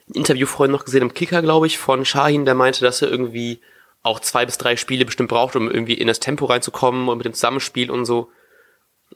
ein 0.09 0.15
Interview 0.15 0.45
vorhin 0.45 0.71
noch 0.71 0.85
gesehen 0.85 1.01
im 1.01 1.13
Kicker, 1.13 1.41
glaube 1.41 1.67
ich, 1.67 1.77
von 1.77 2.03
Shahin, 2.03 2.45
der 2.45 2.55
meinte, 2.55 2.81
dass 2.81 3.01
er 3.01 3.09
irgendwie 3.09 3.59
auch 4.03 4.19
zwei 4.19 4.45
bis 4.45 4.57
drei 4.57 4.75
Spiele 4.75 5.05
bestimmt 5.05 5.29
braucht, 5.29 5.55
um 5.55 5.69
irgendwie 5.69 5.93
in 5.93 6.07
das 6.07 6.19
Tempo 6.19 6.45
reinzukommen 6.45 7.07
und 7.09 7.17
mit 7.17 7.25
dem 7.25 7.33
Zusammenspiel 7.33 7.91
und 7.91 8.05
so. 8.05 8.29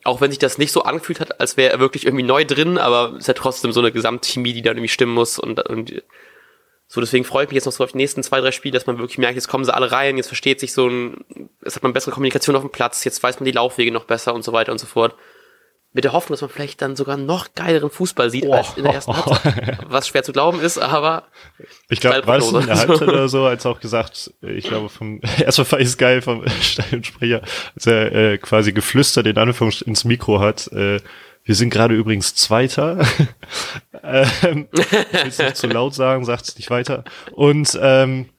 Auch 0.03 0.21
wenn 0.21 0.31
sich 0.31 0.39
das 0.39 0.57
nicht 0.57 0.71
so 0.71 0.83
angefühlt 0.83 1.19
hat, 1.19 1.39
als 1.39 1.57
wäre 1.57 1.71
er 1.71 1.79
wirklich 1.79 2.05
irgendwie 2.05 2.23
neu 2.23 2.45
drin, 2.45 2.77
aber 2.77 3.13
es 3.13 3.19
ist 3.19 3.27
ja 3.27 3.33
trotzdem 3.33 3.71
so 3.71 3.81
eine 3.81 3.91
Gesamtchemie, 3.91 4.53
die 4.53 4.61
dann 4.61 4.77
irgendwie 4.77 4.89
stimmen 4.89 5.13
muss 5.13 5.37
und, 5.37 5.59
und 5.69 6.01
so, 6.93 6.99
deswegen 6.99 7.23
freue 7.23 7.45
ich 7.45 7.49
mich 7.49 7.55
jetzt 7.55 7.63
noch 7.63 7.71
so 7.71 7.85
auf 7.85 7.93
die 7.93 7.97
nächsten 7.97 8.21
zwei, 8.21 8.41
drei 8.41 8.51
Spiele, 8.51 8.73
dass 8.73 8.85
man 8.85 8.97
wirklich 8.97 9.17
merkt, 9.17 9.35
jetzt 9.35 9.47
kommen 9.47 9.63
sie 9.63 9.73
alle 9.73 9.93
rein, 9.93 10.17
jetzt 10.17 10.27
versteht 10.27 10.59
sich 10.59 10.73
so 10.73 10.89
ein, 10.89 11.23
jetzt 11.63 11.77
hat 11.77 11.83
man 11.83 11.93
bessere 11.93 12.11
Kommunikation 12.11 12.53
auf 12.57 12.63
dem 12.63 12.69
Platz, 12.69 13.05
jetzt 13.05 13.23
weiß 13.23 13.39
man 13.39 13.45
die 13.45 13.53
Laufwege 13.53 13.93
noch 13.93 14.03
besser 14.03 14.33
und 14.33 14.43
so 14.43 14.51
weiter 14.51 14.73
und 14.73 14.77
so 14.77 14.87
fort. 14.87 15.15
Mit 15.93 16.03
der 16.03 16.11
Hoffnung, 16.11 16.33
dass 16.33 16.41
man 16.41 16.49
vielleicht 16.49 16.81
dann 16.81 16.97
sogar 16.97 17.15
noch 17.15 17.55
geileren 17.55 17.89
Fußball 17.89 18.29
sieht 18.29 18.43
Boah. 18.43 18.57
als 18.57 18.75
in 18.75 18.83
der 18.83 18.93
ersten 18.93 19.15
Halbzeit. 19.15 19.79
Was 19.89 20.09
schwer 20.09 20.23
zu 20.23 20.33
glauben 20.33 20.59
ist, 20.59 20.79
aber 20.79 21.29
Ich 21.87 22.01
glaube, 22.01 22.27
war 22.27 22.39
es 22.39 22.51
in 22.51 22.65
der. 22.65 22.75
Halbzeit 22.77 23.07
oder 23.07 23.29
so, 23.29 23.45
als 23.45 23.65
auch 23.65 23.79
gesagt, 23.79 24.33
ich 24.41 24.65
glaube, 24.65 24.89
vom 24.89 25.21
erstmal 25.39 25.63
fand 25.63 25.83
ich 25.83 25.87
es 25.87 25.97
geil 25.97 26.21
vom 26.21 26.45
Stadionsprecher, 26.61 27.41
als 27.73 27.87
er 27.87 28.11
äh, 28.11 28.37
quasi 28.37 28.73
geflüstert 28.73 29.27
in 29.27 29.37
Anführungs 29.37 29.81
ins 29.81 30.03
Mikro 30.03 30.41
hat, 30.41 30.67
äh, 30.73 30.99
wir 31.43 31.55
sind 31.55 31.69
gerade 31.71 31.95
übrigens 31.95 32.35
Zweiter. 32.35 32.99
ähm, 34.03 34.67
ich 34.73 34.91
will 34.91 35.27
es 35.27 35.37
nicht 35.39 35.57
zu 35.57 35.67
laut 35.67 35.93
sagen, 35.95 36.25
sagt 36.25 36.47
es 36.47 36.55
nicht 36.57 36.69
weiter. 36.69 37.03
Und 37.31 37.77
ähm, 37.81 38.29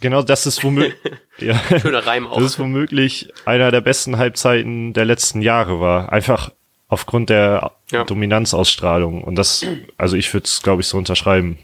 genau 0.00 0.22
das 0.22 0.46
ist 0.46 0.62
womöglich, 0.64 0.94
ja, 1.38 1.60
schöner 1.80 2.06
Reim 2.06 2.26
auch. 2.26 2.36
das 2.36 2.52
ist 2.52 2.58
womöglich 2.58 3.32
einer 3.44 3.70
der 3.70 3.80
besten 3.80 4.18
Halbzeiten 4.18 4.92
der 4.92 5.04
letzten 5.04 5.42
Jahre 5.42 5.80
war. 5.80 6.12
Einfach 6.12 6.50
aufgrund 6.88 7.30
der 7.30 7.72
Ja. 7.92 8.04
Dominanzausstrahlung. 8.04 9.22
Und 9.22 9.36
das, 9.36 9.64
also 9.96 10.16
ich 10.16 10.32
würde 10.34 10.44
es, 10.44 10.62
glaube 10.62 10.82
ich, 10.82 10.88
so 10.88 10.98
unterschreiben. 10.98 11.58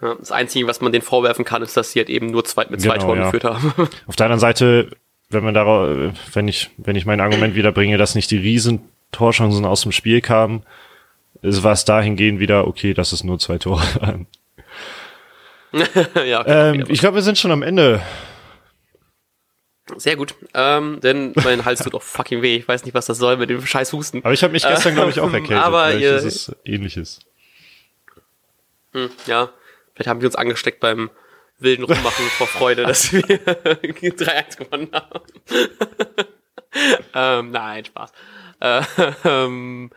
Ja, 0.00 0.14
das 0.14 0.32
Einzige, 0.32 0.66
was 0.66 0.80
man 0.80 0.92
denen 0.92 1.02
vorwerfen 1.02 1.44
kann, 1.44 1.62
ist, 1.62 1.76
dass 1.76 1.92
sie 1.92 1.98
halt 1.98 2.08
eben 2.08 2.26
nur 2.26 2.44
zwei, 2.44 2.64
mit 2.70 2.80
zwei 2.80 2.94
Genau, 2.94 3.06
Toren 3.06 3.18
ja. 3.18 3.24
geführt 3.24 3.44
haben. 3.44 3.74
Auf 4.06 4.16
der 4.16 4.26
anderen 4.26 4.40
Seite, 4.40 4.90
wenn 5.28 5.44
man 5.44 5.52
darauf, 5.52 6.12
wenn 6.32 6.48
ich, 6.48 6.70
wenn 6.78 6.96
ich 6.96 7.04
mein 7.06 7.20
Argument 7.20 7.54
wiederbringe, 7.54 7.98
dass 7.98 8.14
nicht 8.14 8.30
die 8.30 8.38
riesen 8.38 8.80
Torchancen 9.12 9.64
aus 9.64 9.82
dem 9.82 9.92
Spiel 9.92 10.20
kamen, 10.20 10.62
war 11.42 11.72
es 11.72 11.84
dahingehend 11.84 12.38
wieder, 12.38 12.66
okay, 12.66 12.94
dass 12.94 13.12
es 13.12 13.24
nur 13.24 13.38
zwei 13.38 13.58
Tore 13.58 13.82
ja, 16.24 16.40
okay, 16.40 16.70
ähm, 16.74 16.84
ich 16.88 16.98
glaube, 16.98 17.16
wir 17.16 17.22
sind 17.22 17.38
schon 17.38 17.52
am 17.52 17.62
Ende. 17.62 18.02
Sehr 19.96 20.16
gut, 20.16 20.34
ähm, 20.54 21.00
denn 21.00 21.32
mein 21.44 21.64
Hals 21.64 21.82
tut 21.82 21.94
auch 21.94 22.02
fucking 22.02 22.42
weh. 22.42 22.56
Ich 22.56 22.66
weiß 22.66 22.84
nicht, 22.84 22.94
was 22.94 23.06
das 23.06 23.18
soll 23.18 23.36
mit 23.36 23.50
dem 23.50 23.64
scheiß 23.64 23.92
Husten. 23.92 24.18
Aber 24.24 24.32
ich 24.32 24.42
habe 24.42 24.52
mich 24.52 24.62
gestern, 24.62 24.94
glaube 24.94 25.10
ich, 25.10 25.20
auch 25.20 25.32
erkältet. 25.32 25.64
Aber 25.64 25.86
Vielleicht 25.86 26.02
ihr, 26.02 26.16
ist 26.16 26.24
es 26.24 26.56
ähnliches. 26.64 27.20
Hm, 28.92 29.10
ja, 29.26 29.50
vielleicht 29.94 30.08
haben 30.08 30.20
wir 30.20 30.26
uns 30.26 30.36
angesteckt 30.36 30.80
beim 30.80 31.10
wilden 31.58 31.84
Rummachen 31.84 32.24
vor 32.26 32.46
Freude, 32.46 32.84
dass 32.84 33.12
wir 33.12 33.22
3-1 33.24 34.56
gewonnen 34.56 34.90
haben. 34.92 35.20
ähm, 37.14 37.50
nein, 37.50 37.84
Spaß. 37.84 38.12
Ähm, 38.60 39.90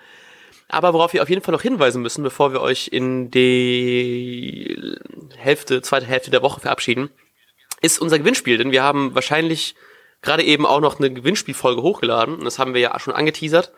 aber 0.70 0.94
worauf 0.94 1.14
wir 1.14 1.22
auf 1.22 1.30
jeden 1.30 1.42
Fall 1.42 1.52
noch 1.52 1.62
hinweisen 1.62 2.02
müssen, 2.02 2.24
bevor 2.24 2.52
wir 2.52 2.62
euch 2.62 2.90
in 2.92 3.30
die 3.30 4.98
Hälfte, 5.38 5.82
zweite 5.82 6.06
Hälfte 6.06 6.32
der 6.32 6.42
Woche 6.42 6.62
verabschieden, 6.62 7.10
ist 7.82 8.00
unser 8.00 8.18
Gewinnspiel. 8.18 8.58
Denn 8.58 8.72
wir 8.72 8.82
haben 8.84 9.14
wahrscheinlich 9.14 9.76
gerade 10.22 10.44
eben 10.44 10.66
auch 10.66 10.80
noch 10.80 11.00
eine 11.00 11.14
Gewinnspielfolge 11.14 11.82
hochgeladen. 11.82 12.36
Und 12.36 12.46
das 12.46 12.58
haben 12.58 12.74
wir 12.74 12.82
ja 12.82 13.00
schon 13.00 13.14
angeteasert. 13.14 13.72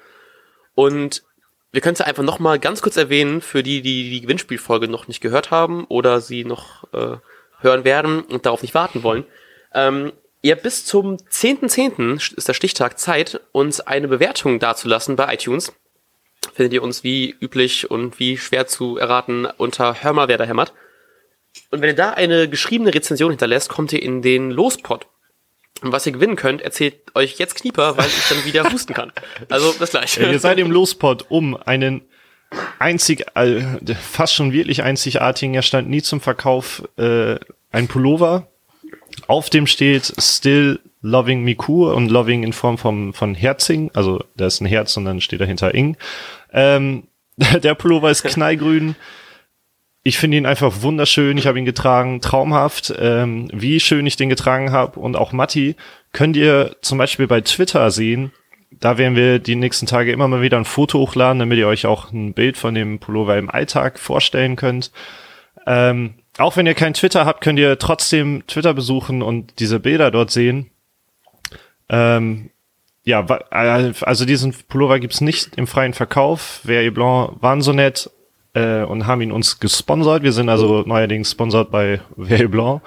Und 0.74 1.24
wir 1.72 1.82
können 1.82 1.94
es 1.94 2.00
ja 2.00 2.06
einfach 2.06 2.24
nochmal 2.24 2.60
ganz 2.60 2.82
kurz 2.82 2.96
erwähnen, 2.96 3.42
für 3.42 3.62
die, 3.62 3.82
die 3.82 4.10
die 4.10 4.22
Gewinnspielfolge 4.22 4.88
noch 4.88 5.10
nicht 5.10 5.20
gehört 5.20 5.52
haben 5.52 5.84
oder 5.86 6.22
sie 6.22 6.46
noch 6.46 6.86
äh, 6.94 7.18
hören 7.60 7.84
werden 7.84 8.22
und 8.22 8.46
darauf 8.46 8.62
nicht 8.62 8.74
warten 8.74 9.04
wollen. 9.04 9.26
Ähm, 9.74 10.14
ihr 10.46 10.56
bis 10.56 10.86
zum 10.86 11.18
10.10. 11.18 11.98
.10. 11.98 12.38
ist 12.38 12.48
der 12.48 12.54
Stichtag 12.54 13.00
Zeit, 13.00 13.42
uns 13.52 13.82
eine 13.82 14.08
Bewertung 14.08 14.60
dazulassen 14.60 15.16
bei 15.16 15.34
iTunes. 15.34 15.74
Findet 16.54 16.74
ihr 16.74 16.84
uns 16.84 17.04
wie 17.04 17.36
üblich 17.42 17.90
und 17.90 18.20
wie 18.20 18.38
schwer 18.38 18.68
zu 18.68 18.98
erraten 18.98 19.48
unter 19.58 20.04
Hör 20.04 20.14
mal, 20.14 20.28
wer 20.28 20.38
da 20.38 20.44
hämmert. 20.44 20.72
Und 21.72 21.82
wenn 21.82 21.90
ihr 21.90 21.96
da 21.96 22.12
eine 22.12 22.48
geschriebene 22.48 22.94
Rezension 22.94 23.32
hinterlässt, 23.32 23.70
kommt 23.70 23.92
ihr 23.92 24.04
in 24.04 24.22
den 24.22 24.52
Lospot. 24.52 25.08
Und 25.82 25.92
was 25.92 26.06
ihr 26.06 26.12
gewinnen 26.12 26.36
könnt, 26.36 26.62
erzählt 26.62 26.96
euch 27.16 27.40
jetzt 27.40 27.56
Knieper, 27.56 27.98
weil 27.98 28.06
ich 28.06 28.30
dann 28.30 28.46
wieder 28.46 28.72
husten 28.72 28.94
kann. 28.94 29.12
Also 29.50 29.74
das 29.80 29.90
gleiche. 29.90 30.32
Ihr 30.32 30.40
seid 30.40 30.60
im 30.60 30.70
Lospot 30.70 31.26
um 31.30 31.58
einen 31.58 32.04
einzig, 32.78 33.26
äh, 33.34 33.64
fast 33.96 34.36
schon 34.36 34.54
wirklich 34.54 34.84
einzigartigen, 34.84 35.56
er 35.56 35.64
stand 35.64 35.90
nie 35.90 36.04
zum 36.04 36.22
Verkauf, 36.22 36.84
äh, 36.98 37.38
ein 37.72 37.88
Pullover. 37.88 38.48
Auf 39.28 39.50
dem 39.50 39.68
steht 39.68 40.14
Still 40.18 40.80
Loving 41.02 41.44
Miku 41.44 41.92
und 41.92 42.10
Loving 42.10 42.44
in 42.44 42.54
Form 42.54 42.78
von, 42.78 43.14
von 43.14 43.36
Herzing, 43.36 43.92
also 43.94 44.24
da 44.36 44.48
ist 44.48 44.62
ein 44.62 44.66
Herz 44.66 44.98
und 44.98 45.06
dann 45.06 45.22
steht 45.22 45.42
dahinter 45.42 45.74
Ing. 45.74 45.98
Ähm, 46.52 47.04
der 47.38 47.76
Pullover 47.76 48.10
ist 48.10 48.24
knallgrün. 48.24 48.96
Ich 50.04 50.20
finde 50.20 50.38
ihn 50.38 50.46
einfach 50.46 50.82
wunderschön. 50.82 51.38
Ich 51.38 51.48
habe 51.48 51.58
ihn 51.58 51.66
getragen, 51.66 52.22
traumhaft. 52.22 52.94
Ähm, 53.00 53.50
wie 53.52 53.80
schön 53.80 54.06
ich 54.06 54.18
den 54.18 54.30
getragen 54.30 54.72
habe 54.72 55.00
und 55.00 55.16
auch 55.16 55.32
Matti 55.32 55.76
könnt 56.12 56.38
ihr 56.38 56.76
zum 56.82 56.98
Beispiel 56.98 57.28
bei 57.28 57.42
Twitter 57.42 57.90
sehen. 57.90 58.32
Da 58.72 58.98
werden 58.98 59.16
wir 59.16 59.40
die 59.40 59.56
nächsten 59.56 59.88
Tage 59.88 60.12
immer 60.12 60.28
mal 60.28 60.42
wieder 60.42 60.58
ein 60.58 60.66
Foto 60.66 61.00
hochladen, 61.00 61.40
damit 61.40 61.58
ihr 61.58 61.68
euch 61.68 61.86
auch 61.86 62.12
ein 62.12 62.34
Bild 62.34 62.58
von 62.58 62.76
dem 62.76 63.00
Pullover 63.00 63.38
im 63.38 63.50
Alltag 63.50 64.00
vorstellen 64.00 64.56
könnt. 64.56 64.92
Ähm, 65.66 66.16
auch 66.38 66.58
wenn 66.58 66.66
ihr 66.66 66.74
kein 66.74 66.94
Twitter 66.94 67.26
habt, 67.26 67.42
könnt 67.42 67.60
ihr 67.60 67.78
trotzdem 67.80 68.44
Twitter 68.48 68.74
besuchen 68.74 69.22
und 69.22 69.60
diese 69.60 69.80
Bilder 69.80 70.12
dort 70.12 70.32
sehen. 70.32 70.70
Ähm, 71.90 72.50
ja, 73.04 73.24
also 73.52 74.26
diesen 74.26 74.54
Pullover 74.68 75.00
gibt's 75.00 75.22
nicht 75.22 75.56
im 75.58 75.68
freien 75.68 75.94
Verkauf. 75.94 76.62
Wer 76.64 76.90
Blanc 76.92 77.42
waren 77.42 77.62
so 77.62 77.72
nett 77.72 78.10
äh, 78.54 78.82
und 78.82 79.06
haben 79.06 79.22
ihn 79.22 79.32
uns 79.32 79.60
gesponsert. 79.60 80.24
Wir 80.24 80.32
sind 80.32 80.50
also 80.50 80.84
neuerdings 80.86 81.32
sponsert 81.32 81.70
bei 81.70 82.02
Ver 82.18 82.48
Blanc. 82.48 82.82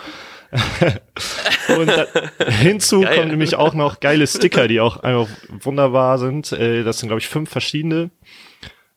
und 1.69 1.89
da, 1.89 2.07
hinzu 2.47 3.03
Geil. 3.03 3.17
kommen 3.17 3.29
nämlich 3.29 3.55
auch 3.55 3.75
noch 3.75 4.01
geile 4.01 4.27
Sticker, 4.27 4.67
die 4.67 4.81
auch 4.81 4.97
einfach 4.97 5.29
wunderbar 5.61 6.19
sind. 6.19 6.53
Äh, 6.53 6.83
das 6.85 6.99
sind, 6.99 7.09
glaube 7.09 7.21
ich, 7.21 7.29
fünf 7.29 7.51
verschiedene. 7.51 8.11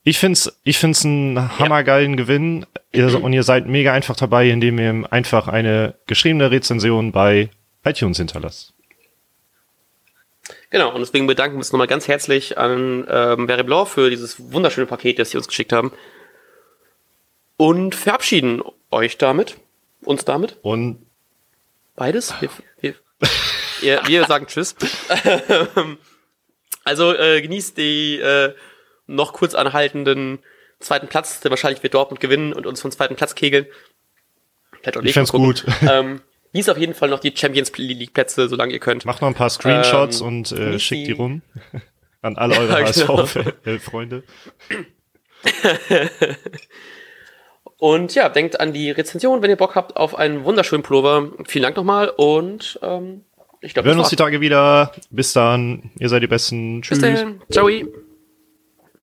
Ich 0.03 0.17
find's, 0.17 0.51
ich 0.63 0.79
find's 0.79 1.05
einen 1.05 1.59
hammergeilen 1.59 2.11
ja. 2.11 2.17
Gewinn. 2.17 2.65
Ihr, 2.91 3.21
und 3.23 3.33
ihr 3.33 3.43
seid 3.43 3.67
mega 3.67 3.93
einfach 3.93 4.15
dabei, 4.15 4.49
indem 4.49 4.79
ihr 4.79 5.07
einfach 5.11 5.47
eine 5.47 5.93
geschriebene 6.07 6.49
Rezension 6.49 7.11
bei 7.11 7.49
iTunes 7.83 8.17
hinterlasst. 8.17 8.73
Genau, 10.71 10.93
und 10.93 11.01
deswegen 11.01 11.27
bedanken 11.27 11.55
wir 11.55 11.59
uns 11.59 11.71
nochmal 11.71 11.87
ganz 11.87 12.07
herzlich 12.07 12.57
an 12.57 13.05
ähm, 13.09 13.45
Barry 13.45 13.63
Blanc 13.63 13.87
für 13.87 14.09
dieses 14.09 14.51
wunderschöne 14.51 14.87
Paket, 14.87 15.19
das 15.19 15.31
sie 15.31 15.37
uns 15.37 15.47
geschickt 15.47 15.73
haben. 15.73 15.91
Und 17.57 17.93
verabschieden 17.93 18.63
euch 18.89 19.17
damit, 19.17 19.57
uns 20.01 20.25
damit. 20.25 20.57
Und 20.63 21.05
beides? 21.95 22.33
Wir, 22.39 22.49
wir, 22.79 22.95
wir, 23.81 24.01
wir 24.07 24.25
sagen 24.25 24.47
Tschüss. 24.47 24.75
also 26.83 27.13
äh, 27.13 27.41
genießt 27.41 27.77
die 27.77 28.19
äh, 28.19 28.53
noch 29.07 29.33
kurz 29.33 29.55
anhaltenden 29.55 30.39
zweiten 30.79 31.07
Platz, 31.07 31.39
denn 31.41 31.51
wahrscheinlich 31.51 31.83
wird 31.83 31.93
Dortmund 31.93 32.19
gewinnen 32.19 32.53
und 32.53 32.65
uns 32.65 32.81
vom 32.81 32.91
zweiten 32.91 33.15
Platz 33.15 33.35
kegeln. 33.35 33.65
Vielleicht 34.81 34.97
auch. 34.97 35.03
Ich 35.03 35.13
find's 35.13 35.31
gut. 35.31 35.65
Ähm, 35.87 36.21
Lies 36.53 36.67
auf 36.67 36.77
jeden 36.77 36.93
Fall 36.93 37.09
noch 37.09 37.19
die 37.19 37.33
Champions 37.33 37.71
League 37.77 38.13
Plätze, 38.13 38.49
solange 38.49 38.73
ihr 38.73 38.79
könnt. 38.79 39.05
Macht 39.05 39.21
noch 39.21 39.29
ein 39.29 39.35
paar 39.35 39.49
Screenshots 39.49 40.19
ähm, 40.19 40.27
und 40.27 40.51
äh, 40.51 40.79
schickt 40.79 41.07
die 41.07 41.13
rum 41.13 41.41
an 42.21 42.35
alle 42.35 42.57
eure 42.57 42.81
ja, 42.81 42.87
HSV-Freunde. 42.87 44.23
und 47.77 48.13
ja, 48.15 48.27
denkt 48.27 48.59
an 48.59 48.73
die 48.73 48.91
Rezension, 48.91 49.41
wenn 49.41 49.49
ihr 49.49 49.55
Bock 49.55 49.75
habt 49.75 49.95
auf 49.95 50.15
einen 50.15 50.43
wunderschönen 50.43 50.83
Pullover. 50.83 51.31
Vielen 51.47 51.63
Dank 51.63 51.77
nochmal 51.77 52.09
und 52.09 52.79
ähm, 52.81 53.23
ich 53.61 53.73
glaube, 53.73 53.85
wir 53.85 53.91
hören 53.91 53.99
uns 53.99 54.09
die 54.09 54.15
Tage 54.15 54.41
wieder. 54.41 54.91
Bis 55.09 55.33
dann. 55.33 55.91
Ihr 55.99 56.09
seid 56.09 56.23
die 56.23 56.27
Besten. 56.27 56.81
Tschüss. 56.81 56.99
Bis 56.99 57.21
dann. 57.21 57.41
Ciao. 57.49 57.69